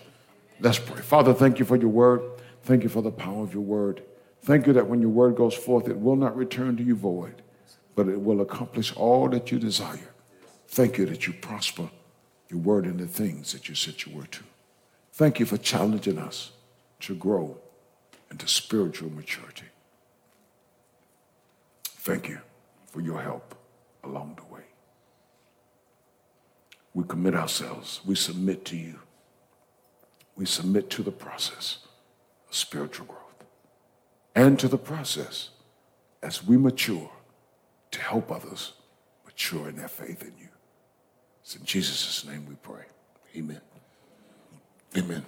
Let's 0.59 0.79
pray. 0.79 1.01
Father, 1.01 1.33
thank 1.33 1.59
you 1.59 1.65
for 1.65 1.75
your 1.75 1.89
word. 1.89 2.21
Thank 2.63 2.83
you 2.83 2.89
for 2.89 3.01
the 3.01 3.11
power 3.11 3.43
of 3.43 3.53
your 3.53 3.63
word. 3.63 4.03
Thank 4.43 4.67
you 4.67 4.73
that 4.73 4.87
when 4.87 5.01
your 5.01 5.09
word 5.09 5.35
goes 5.35 5.53
forth, 5.53 5.87
it 5.87 5.99
will 5.99 6.15
not 6.15 6.35
return 6.35 6.77
to 6.77 6.83
you 6.83 6.95
void, 6.95 7.41
but 7.95 8.07
it 8.07 8.21
will 8.21 8.41
accomplish 8.41 8.95
all 8.95 9.29
that 9.29 9.51
you 9.51 9.59
desire. 9.59 10.11
Thank 10.67 10.97
you 10.97 11.05
that 11.07 11.25
you 11.25 11.33
prosper 11.33 11.89
your 12.49 12.59
word 12.59 12.85
in 12.85 12.97
the 12.97 13.07
things 13.07 13.53
that 13.53 13.69
you 13.69 13.75
set 13.75 14.05
your 14.05 14.15
word 14.15 14.31
to. 14.33 14.43
Thank 15.13 15.39
you 15.39 15.45
for 15.45 15.57
challenging 15.57 16.17
us 16.17 16.51
to 17.01 17.15
grow 17.15 17.57
into 18.31 18.47
spiritual 18.47 19.09
maturity. 19.09 19.65
Thank 21.83 22.29
you 22.29 22.39
for 22.87 23.01
your 23.01 23.21
help 23.21 23.55
along 24.03 24.37
the 24.37 24.43
way. 24.43 24.48
We 26.93 27.03
commit 27.05 27.35
ourselves, 27.35 28.01
we 28.05 28.15
submit 28.15 28.65
to 28.65 28.77
you 28.77 28.99
we 30.39 30.45
submit 30.45 30.89
to 30.89 31.03
the 31.03 31.11
process 31.11 31.79
of 32.47 32.55
spiritual 32.55 33.05
growth 33.07 33.43
and 34.33 34.57
to 34.57 34.69
the 34.69 34.77
process 34.77 35.49
as 36.23 36.41
we 36.47 36.55
mature 36.55 37.11
to 37.91 37.99
help 37.99 38.31
others 38.31 38.71
mature 39.25 39.67
in 39.67 39.75
their 39.75 39.89
faith 39.89 40.21
in 40.21 40.31
you. 40.39 40.47
It's 41.41 41.57
in 41.57 41.65
Jesus' 41.65 42.25
name 42.25 42.45
we 42.47 42.55
pray. 42.55 42.85
Amen. 43.35 43.59
Amen. 44.95 45.25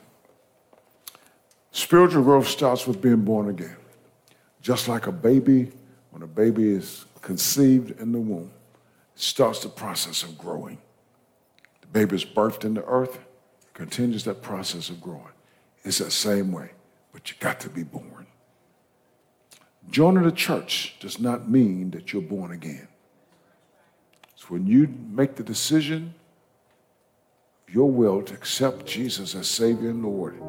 Spiritual 1.71 2.23
growth 2.23 2.47
starts 2.47 2.87
with 2.87 3.01
being 3.01 3.25
born 3.25 3.49
again. 3.49 3.75
Just 4.61 4.87
like 4.87 5.07
a 5.07 5.11
baby, 5.11 5.73
when 6.11 6.21
a 6.21 6.27
baby 6.27 6.69
is 6.69 7.03
conceived 7.21 7.99
in 7.99 8.13
the 8.13 8.19
womb, 8.19 8.53
starts 9.15 9.59
the 9.59 9.69
process 9.69 10.23
of 10.23 10.37
growing. 10.37 10.77
Baby 11.91 12.15
is 12.15 12.25
birthed 12.25 12.63
into 12.63 12.83
earth 12.85 13.19
continues 13.73 14.23
that 14.25 14.41
process 14.41 14.89
of 14.89 15.01
growing. 15.01 15.33
It's 15.83 15.97
that 15.97 16.11
same 16.11 16.51
way, 16.51 16.71
but 17.11 17.29
you 17.29 17.37
got 17.39 17.59
to 17.61 17.69
be 17.69 17.83
born. 17.83 18.27
Joining 19.89 20.23
the 20.23 20.31
church 20.31 20.95
does 20.99 21.19
not 21.19 21.49
mean 21.49 21.91
that 21.91 22.13
you're 22.13 22.21
born 22.21 22.51
again. 22.51 22.87
It's 24.33 24.49
when 24.49 24.67
you 24.67 24.87
make 25.09 25.35
the 25.35 25.43
decision, 25.43 26.13
of 27.67 27.73
your 27.73 27.89
will 27.89 28.21
to 28.21 28.33
accept 28.33 28.85
Jesus 28.85 29.33
as 29.33 29.47
Savior 29.47 29.89
and 29.89 30.03
Lord, 30.03 30.39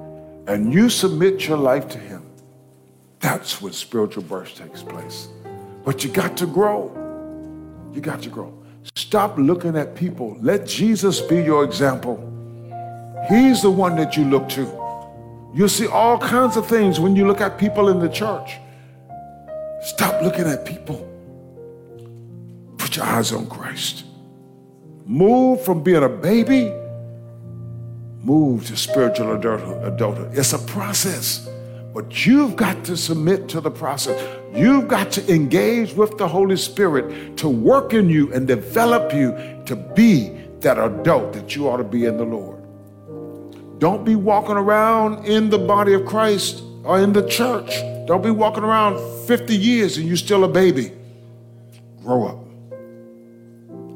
and 0.46 0.72
you 0.72 0.90
submit 0.90 1.46
your 1.48 1.58
life 1.58 1.88
to 1.88 1.98
Him. 1.98 2.26
That's 3.20 3.62
when 3.62 3.72
spiritual 3.72 4.24
birth 4.24 4.54
takes 4.54 4.82
place. 4.82 5.28
But 5.84 6.04
you 6.04 6.10
got 6.10 6.36
to 6.36 6.46
grow. 6.46 6.90
You 7.94 8.00
got 8.00 8.22
to 8.22 8.28
grow. 8.28 8.61
Stop 8.94 9.38
looking 9.38 9.76
at 9.76 9.94
people. 9.94 10.36
Let 10.40 10.66
Jesus 10.66 11.20
be 11.20 11.42
your 11.42 11.64
example. 11.64 12.16
He's 13.28 13.62
the 13.62 13.70
one 13.70 13.96
that 13.96 14.16
you 14.16 14.24
look 14.24 14.48
to. 14.50 14.62
You'll 15.54 15.68
see 15.68 15.86
all 15.86 16.18
kinds 16.18 16.56
of 16.56 16.66
things 16.66 16.98
when 16.98 17.14
you 17.14 17.26
look 17.26 17.40
at 17.40 17.58
people 17.58 17.88
in 17.88 18.00
the 18.00 18.08
church. 18.08 18.58
Stop 19.82 20.22
looking 20.22 20.46
at 20.46 20.64
people. 20.64 21.08
Put 22.78 22.96
your 22.96 23.04
eyes 23.04 23.32
on 23.32 23.46
Christ. 23.48 24.04
Move 25.04 25.64
from 25.64 25.82
being 25.82 26.02
a 26.04 26.08
baby, 26.08 26.72
move 28.20 28.66
to 28.66 28.76
spiritual 28.76 29.34
adulthood. 29.34 30.36
It's 30.38 30.52
a 30.52 30.58
process, 30.58 31.48
but 31.94 32.26
you've 32.26 32.56
got 32.56 32.84
to 32.86 32.96
submit 32.96 33.48
to 33.50 33.60
the 33.60 33.70
process. 33.70 34.20
You've 34.54 34.88
got 34.88 35.10
to 35.12 35.32
engage 35.32 35.94
with 35.94 36.16
the 36.18 36.26
Holy 36.26 36.56
Spirit 36.56 37.36
to 37.38 37.48
work 37.48 37.92
in 37.92 38.08
you 38.08 38.32
and 38.32 38.46
develop 38.46 39.12
you 39.12 39.32
to 39.66 39.76
be 39.76 40.30
that 40.60 40.78
adult 40.78 41.32
that 41.34 41.54
you 41.54 41.68
ought 41.68 41.78
to 41.78 41.84
be 41.84 42.04
in 42.06 42.16
the 42.16 42.24
Lord. 42.24 42.62
Don't 43.78 44.04
be 44.04 44.14
walking 44.14 44.56
around 44.56 45.26
in 45.26 45.50
the 45.50 45.58
body 45.58 45.92
of 45.92 46.06
Christ 46.06 46.62
or 46.84 47.00
in 47.00 47.12
the 47.12 47.26
church. 47.28 47.70
Don't 48.06 48.22
be 48.22 48.30
walking 48.30 48.62
around 48.62 48.98
50 49.26 49.56
years 49.56 49.96
and 49.96 50.06
you're 50.06 50.16
still 50.16 50.44
a 50.44 50.48
baby. 50.48 50.92
Grow 52.02 52.26
up. 52.26 52.38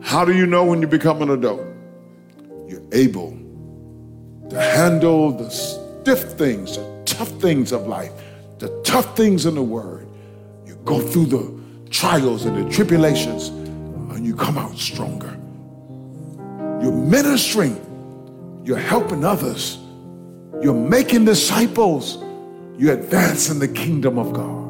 How 0.03 0.25
do 0.25 0.37
you 0.37 0.47
know 0.47 0.65
when 0.65 0.81
you 0.81 0.87
become 0.87 1.23
an 1.23 1.31
adult? 1.31 1.65
You're 2.69 2.83
able 2.93 3.31
to 4.51 4.61
handle 4.61 5.33
the 5.33 5.51
stiff 5.51 6.33
things, 6.33 6.79
tough 7.17 7.31
things 7.41 7.73
of 7.73 7.87
life, 7.87 8.13
the 8.59 8.69
tough 8.85 9.17
things 9.17 9.47
in 9.47 9.55
the 9.55 9.63
Word. 9.63 10.09
You 10.67 10.77
go 10.85 11.01
through 11.01 11.27
the 11.27 11.61
trials 11.91 12.45
and 12.45 12.57
the 12.57 12.71
tribulations 12.73 13.49
and 13.49 14.25
you 14.27 14.35
come 14.35 14.59
out 14.59 14.77
stronger. 14.77 15.39
You're 16.83 16.93
ministering 16.93 17.81
you're 18.67 18.77
helping 18.77 19.25
others. 19.25 19.79
You're 20.61 20.75
making 20.75 21.25
disciples. 21.25 22.19
You're 22.77 22.95
advancing 22.95 23.61
the 23.61 23.69
kingdom 23.69 24.19
of 24.19 24.33
God. 24.33 24.67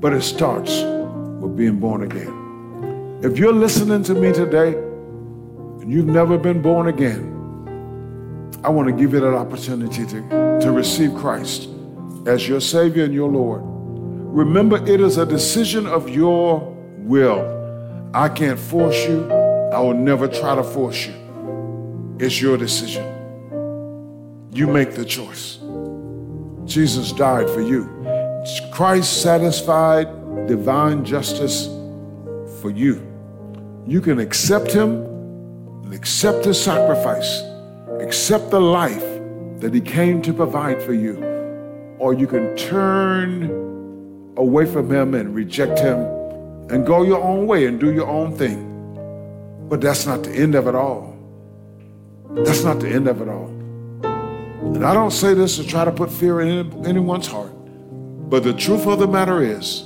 But 0.00 0.12
it 0.12 0.22
starts 0.22 0.80
with 0.80 1.56
being 1.56 1.80
born 1.80 2.04
again. 2.04 3.18
If 3.20 3.36
you're 3.36 3.52
listening 3.52 4.04
to 4.04 4.14
me 4.14 4.32
today 4.32 4.74
and 4.74 5.90
you've 5.90 6.06
never 6.06 6.38
been 6.38 6.62
born 6.62 6.86
again, 6.86 7.33
I 8.64 8.70
want 8.70 8.88
to 8.88 8.94
give 8.94 9.12
you 9.12 9.20
that 9.20 9.34
opportunity 9.34 10.06
to, 10.06 10.58
to 10.62 10.72
receive 10.72 11.14
Christ 11.14 11.68
as 12.26 12.48
your 12.48 12.60
Savior 12.60 13.04
and 13.04 13.12
your 13.12 13.30
Lord. 13.30 13.60
Remember, 13.64 14.84
it 14.86 15.00
is 15.00 15.18
a 15.18 15.26
decision 15.26 15.86
of 15.86 16.08
your 16.08 16.60
will. 16.96 18.10
I 18.14 18.28
can't 18.30 18.58
force 18.58 19.06
you. 19.06 19.30
I 19.30 19.80
will 19.80 19.94
never 19.94 20.26
try 20.28 20.54
to 20.54 20.64
force 20.64 21.06
you. 21.06 22.16
It's 22.18 22.40
your 22.40 22.56
decision. 22.56 23.04
You 24.52 24.66
make 24.66 24.94
the 24.94 25.04
choice. 25.04 25.58
Jesus 26.64 27.12
died 27.12 27.50
for 27.50 27.60
you. 27.60 27.84
Christ 28.72 29.20
satisfied 29.20 30.06
divine 30.46 31.04
justice 31.04 31.66
for 32.60 32.70
you. 32.70 33.06
You 33.86 34.00
can 34.00 34.18
accept 34.18 34.72
him 34.72 35.04
and 35.84 35.92
accept 35.92 36.44
his 36.44 36.60
sacrifice, 36.60 37.42
accept 38.00 38.50
the 38.50 38.60
life 38.60 39.04
that 39.60 39.72
he 39.72 39.80
came 39.80 40.20
to 40.22 40.32
provide 40.32 40.82
for 40.82 40.92
you, 40.92 41.16
or 41.98 42.12
you 42.12 42.26
can 42.26 42.54
turn 42.56 43.44
away 44.36 44.66
from 44.66 44.92
him 44.92 45.14
and 45.14 45.34
reject 45.34 45.78
him 45.78 46.00
and 46.70 46.86
go 46.86 47.02
your 47.02 47.22
own 47.22 47.46
way 47.46 47.66
and 47.66 47.78
do 47.78 47.92
your 47.92 48.08
own 48.08 48.36
thing. 48.36 48.70
But 49.68 49.80
that's 49.80 50.06
not 50.06 50.22
the 50.22 50.32
end 50.32 50.54
of 50.54 50.66
it 50.66 50.74
all. 50.74 51.16
That's 52.30 52.64
not 52.64 52.80
the 52.80 52.88
end 52.88 53.08
of 53.08 53.22
it 53.22 53.28
all. 53.28 53.48
And 54.74 54.84
I 54.84 54.92
don't 54.92 55.12
say 55.12 55.34
this 55.34 55.56
to 55.56 55.66
try 55.66 55.84
to 55.84 55.92
put 55.92 56.10
fear 56.10 56.40
in 56.40 56.86
anyone's 56.86 57.26
heart, 57.26 57.52
but 58.28 58.42
the 58.42 58.52
truth 58.52 58.86
of 58.86 58.98
the 58.98 59.06
matter 59.06 59.42
is 59.42 59.84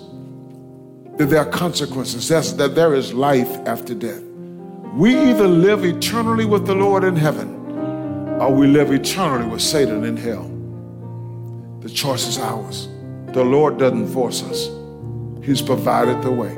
that 1.19 1.27
there 1.27 1.41
are 1.41 1.51
consequences, 1.51 2.29
That's, 2.29 2.53
that 2.53 2.75
there 2.75 2.95
is 2.95 3.13
life 3.13 3.51
after 3.67 3.95
death. 3.95 4.23
We 4.95 5.17
either 5.17 5.47
live 5.47 5.85
eternally 5.85 6.45
with 6.45 6.67
the 6.67 6.75
Lord 6.75 7.05
in 7.05 7.17
heaven 7.17 7.58
or 8.41 8.53
we 8.53 8.67
live 8.67 8.93
eternally 8.93 9.49
with 9.49 9.63
Satan 9.63 10.05
in 10.05 10.17
hell. 10.17 10.49
The 11.81 11.89
choice 11.89 12.27
is 12.27 12.39
ours. 12.39 12.89
The 13.33 13.45
Lord 13.45 13.79
doesn't 13.79 14.09
force 14.09 14.43
us, 14.43 14.71
He's 15.45 15.63
provided 15.63 16.23
the 16.23 16.31
way. 16.31 16.55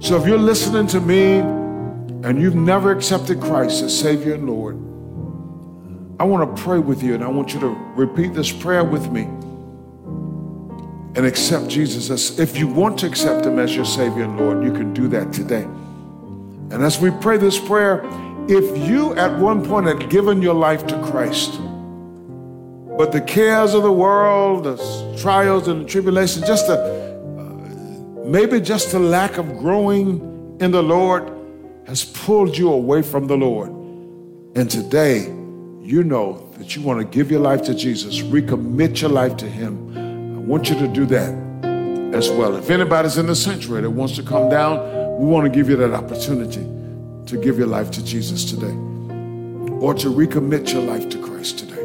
So 0.00 0.16
if 0.16 0.26
you're 0.26 0.38
listening 0.38 0.86
to 0.88 1.00
me 1.00 1.38
and 1.38 2.40
you've 2.40 2.54
never 2.54 2.92
accepted 2.92 3.40
Christ 3.40 3.82
as 3.82 3.98
Savior 3.98 4.34
and 4.34 4.48
Lord, 4.48 4.76
I 6.20 6.24
want 6.24 6.56
to 6.56 6.62
pray 6.62 6.78
with 6.78 7.02
you 7.02 7.14
and 7.14 7.22
I 7.22 7.28
want 7.28 7.54
you 7.54 7.60
to 7.60 7.68
repeat 7.94 8.34
this 8.34 8.50
prayer 8.50 8.84
with 8.84 9.10
me 9.10 9.22
and 11.16 11.26
accept 11.26 11.68
Jesus 11.68 12.10
as 12.10 12.38
if 12.38 12.56
you 12.56 12.68
want 12.68 12.98
to 13.00 13.06
accept 13.06 13.44
him 13.44 13.58
as 13.58 13.74
your 13.74 13.84
Savior 13.84 14.24
and 14.24 14.38
Lord, 14.38 14.64
you 14.64 14.72
can 14.72 14.94
do 14.94 15.08
that 15.08 15.32
today. 15.32 15.62
And 15.62 16.82
as 16.82 17.00
we 17.00 17.10
pray 17.10 17.38
this 17.38 17.58
prayer, 17.58 18.02
if 18.48 18.88
you 18.88 19.14
at 19.14 19.38
one 19.38 19.62
point 19.62 19.86
had 19.86 20.08
given 20.08 20.40
your 20.40 20.54
life 20.54 20.86
to 20.86 20.98
Christ, 21.02 21.60
but 22.96 23.12
the 23.12 23.20
cares 23.20 23.74
of 23.74 23.82
the 23.82 23.92
world, 23.92 24.64
the 24.64 25.18
trials 25.20 25.68
and 25.68 25.84
the 25.84 25.88
tribulations, 25.88 26.46
just 26.46 26.66
the 26.66 26.78
uh, 26.78 28.24
maybe 28.26 28.58
just 28.58 28.90
the 28.90 28.98
lack 28.98 29.36
of 29.36 29.46
growing 29.58 30.56
in 30.60 30.70
the 30.70 30.82
Lord 30.82 31.30
has 31.86 32.06
pulled 32.06 32.56
you 32.56 32.72
away 32.72 33.02
from 33.02 33.26
the 33.26 33.36
Lord. 33.36 33.68
And 34.56 34.70
today, 34.70 35.24
you 35.82 36.02
know 36.02 36.50
that 36.56 36.74
you 36.74 36.80
want 36.80 37.00
to 37.00 37.04
give 37.04 37.30
your 37.30 37.40
life 37.40 37.62
to 37.64 37.74
Jesus, 37.74 38.20
recommit 38.20 39.02
your 39.02 39.10
life 39.10 39.36
to 39.38 39.46
Him. 39.46 40.36
I 40.36 40.40
want 40.40 40.70
you 40.70 40.74
to 40.76 40.88
do 40.88 41.04
that 41.06 41.34
as 42.14 42.30
well. 42.30 42.56
If 42.56 42.70
anybody's 42.70 43.18
in 43.18 43.26
the 43.26 43.36
sanctuary 43.36 43.82
that 43.82 43.90
wants 43.90 44.16
to 44.16 44.22
come 44.22 44.48
down, 44.48 45.18
we 45.18 45.26
want 45.26 45.44
to 45.44 45.50
give 45.50 45.68
you 45.68 45.76
that 45.76 45.92
opportunity 45.92 46.77
to 47.28 47.36
give 47.36 47.58
your 47.58 47.66
life 47.66 47.90
to 47.92 48.04
Jesus 48.04 48.44
today 48.44 48.74
or 49.80 49.94
to 49.94 50.08
recommit 50.08 50.72
your 50.72 50.82
life 50.82 51.08
to 51.10 51.18
Christ 51.22 51.60
today. 51.60 51.84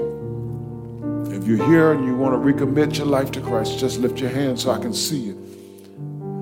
If 1.36 1.48
you're 1.48 1.65
here 1.68 1.91
and 1.91 2.06
you 2.06 2.15
want 2.15 2.34
to 2.34 2.40
recommit 2.53 2.98
your 2.98 3.07
life 3.07 3.32
to 3.32 3.41
Christ, 3.41 3.78
just 3.78 3.99
lift 3.99 4.20
your 4.20 4.30
hand 4.30 4.60
so 4.60 4.72
I 4.72 4.80
can 4.80 4.94
see 4.94 5.20
you. 5.20 5.34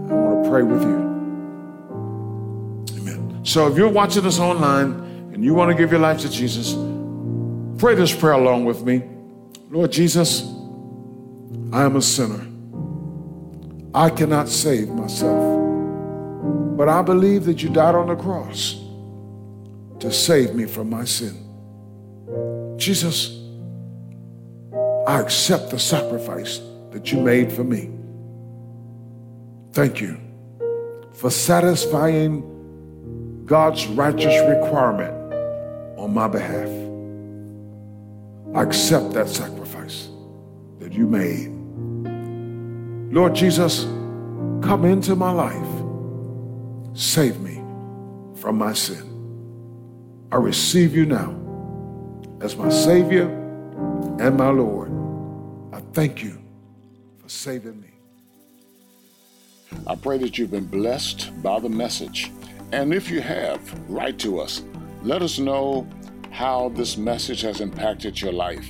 I 0.09 0.13
want 0.13 0.43
to 0.43 0.49
pray 0.49 0.63
with 0.63 0.81
you. 0.83 0.97
Amen. 3.01 3.41
So 3.43 3.67
if 3.67 3.77
you're 3.77 3.89
watching 3.89 4.23
this 4.23 4.39
online 4.39 4.91
and 5.33 5.43
you 5.43 5.53
want 5.53 5.71
to 5.71 5.77
give 5.77 5.91
your 5.91 5.99
life 5.99 6.19
to 6.21 6.29
Jesus, 6.29 6.75
Pray 7.81 7.95
this 7.95 8.15
prayer 8.15 8.33
along 8.33 8.65
with 8.65 8.83
me. 8.83 9.01
Lord 9.71 9.91
Jesus, 9.91 10.43
I 11.73 11.81
am 11.81 11.95
a 11.95 12.01
sinner. 12.03 12.45
I 13.95 14.11
cannot 14.11 14.49
save 14.49 14.89
myself. 14.89 16.77
But 16.77 16.87
I 16.87 17.01
believe 17.01 17.45
that 17.45 17.63
you 17.63 17.69
died 17.69 17.95
on 17.95 18.09
the 18.09 18.15
cross 18.15 18.80
to 20.01 20.11
save 20.11 20.55
me 20.55 20.65
from 20.65 20.89
my 20.89 21.05
sin. 21.05 21.35
Jesus, 22.77 23.37
I 25.07 25.19
accept 25.19 25.69
the 25.69 25.79
sacrifice 25.79 26.59
that 26.91 27.11
you 27.11 27.19
made 27.19 27.51
for 27.51 27.63
me. 27.63 27.89
Thank 29.73 30.01
you 30.01 30.19
for 31.13 31.29
satisfying 31.29 32.47
God's 33.45 33.85
righteous 33.87 34.35
requirement 34.49 35.13
on 35.97 36.13
my 36.13 36.27
behalf. 36.27 36.69
I 38.55 38.63
accept 38.63 39.13
that 39.13 39.29
sacrifice 39.29 40.09
that 40.79 40.93
you 40.93 41.05
made. 41.05 41.49
Lord 43.13 43.35
Jesus, 43.35 43.83
come 44.63 44.85
into 44.85 45.15
my 45.15 45.31
life. 45.31 46.97
Save 46.97 47.39
me 47.39 47.61
from 48.35 48.57
my 48.57 48.73
sin. 48.73 49.10
I 50.33 50.37
receive 50.37 50.95
you 50.95 51.05
now 51.05 51.35
as 52.39 52.55
my 52.55 52.69
Savior 52.69 53.25
and 54.17 54.37
my 54.37 54.49
Lord. 54.49 54.89
I 55.73 55.81
thank 55.91 56.23
you 56.23 56.41
for 57.21 57.27
saving 57.27 57.81
me. 57.81 57.89
I 59.85 59.95
pray 59.95 60.17
that 60.19 60.37
you've 60.37 60.51
been 60.51 60.67
blessed 60.67 61.43
by 61.43 61.59
the 61.59 61.67
message. 61.67 62.31
And 62.71 62.93
if 62.93 63.09
you 63.09 63.19
have, 63.19 63.59
write 63.89 64.19
to 64.19 64.39
us. 64.39 64.63
Let 65.03 65.21
us 65.21 65.37
know 65.37 65.85
how 66.29 66.69
this 66.69 66.95
message 66.95 67.41
has 67.41 67.59
impacted 67.59 68.21
your 68.21 68.31
life, 68.31 68.69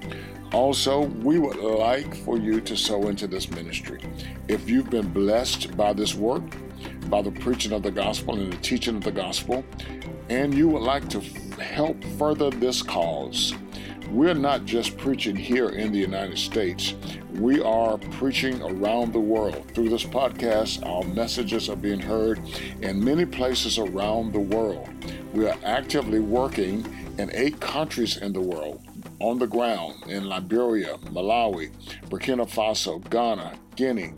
Also, 0.53 1.03
we 1.23 1.39
would 1.39 1.55
like 1.55 2.13
for 2.13 2.37
you 2.37 2.59
to 2.59 2.75
sow 2.75 3.07
into 3.07 3.25
this 3.25 3.49
ministry. 3.49 4.01
If 4.49 4.69
you've 4.69 4.89
been 4.89 5.07
blessed 5.13 5.77
by 5.77 5.93
this 5.93 6.13
work, 6.13 6.43
by 7.09 7.21
the 7.21 7.31
preaching 7.31 7.71
of 7.71 7.83
the 7.83 7.91
gospel 7.91 8.35
and 8.35 8.51
the 8.51 8.57
teaching 8.57 8.97
of 8.97 9.03
the 9.03 9.13
gospel, 9.13 9.63
and 10.29 10.53
you 10.53 10.67
would 10.67 10.81
like 10.81 11.07
to 11.09 11.21
help 11.61 12.03
further 12.19 12.49
this 12.49 12.81
cause, 12.81 13.53
we're 14.09 14.33
not 14.33 14.65
just 14.65 14.97
preaching 14.97 15.37
here 15.37 15.69
in 15.69 15.93
the 15.93 15.99
United 15.99 16.37
States. 16.37 16.95
We 17.35 17.61
are 17.61 17.97
preaching 17.97 18.61
around 18.61 19.13
the 19.13 19.21
world. 19.21 19.71
Through 19.73 19.87
this 19.87 20.03
podcast, 20.03 20.85
our 20.85 21.05
messages 21.13 21.69
are 21.69 21.77
being 21.77 22.01
heard 22.01 22.41
in 22.81 23.01
many 23.01 23.25
places 23.25 23.79
around 23.79 24.33
the 24.33 24.39
world. 24.39 24.89
We 25.33 25.47
are 25.47 25.57
actively 25.63 26.19
working 26.19 26.85
in 27.17 27.31
eight 27.33 27.61
countries 27.61 28.17
in 28.17 28.33
the 28.33 28.41
world 28.41 28.81
on 29.21 29.39
the 29.39 29.47
ground 29.47 30.03
in 30.07 30.25
Liberia, 30.25 30.97
Malawi, 31.05 31.71
Burkina 32.09 32.49
Faso, 32.49 32.99
Ghana, 33.09 33.53
Guinea, 33.75 34.13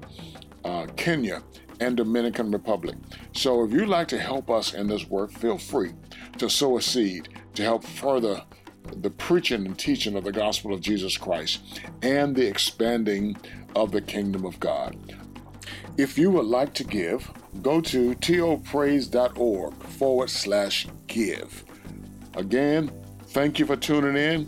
uh, 0.64 0.88
Kenya, 0.96 1.44
and 1.80 1.98
Dominican 1.98 2.52
Republic. 2.52 2.96
So 3.34 3.64
if 3.64 3.72
you'd 3.72 3.90
like 3.90 4.08
to 4.10 4.20
help 4.20 4.50
us 4.50 4.74
in 4.74 4.88
this 4.88 5.08
work, 5.08 5.32
feel 5.32 5.58
free 5.58 5.92
to 6.38 6.50
sow 6.50 6.78
a 6.78 6.82
seed 6.82 7.30
to 7.56 7.64
help 7.64 7.84
further 7.84 8.44
the 8.98 9.10
preaching 9.10 9.66
and 9.66 9.78
teaching 9.78 10.16
of 10.16 10.24
the 10.24 10.32
gospel 10.32 10.74
of 10.74 10.82
Jesus 10.82 11.18
Christ 11.18 11.62
and 12.02 12.36
the 12.36 12.48
expanding 12.48 13.36
of 13.76 13.92
the 13.92 14.02
kingdom 14.02 14.46
of 14.46 14.60
God. 14.60 14.96
If 15.98 16.18
you 16.18 16.32
would 16.32 16.46
like 16.46 16.74
to 16.76 16.84
give, 16.84 17.30
go 17.62 17.82
to 17.82 18.16
topraise.org 18.16 19.74
forward 19.84 20.30
slash 20.30 20.88
give. 21.08 21.64
Again, 22.36 22.92
thank 23.28 23.60
you 23.60 23.66
for 23.66 23.76
tuning 23.76 24.18
in. 24.18 24.48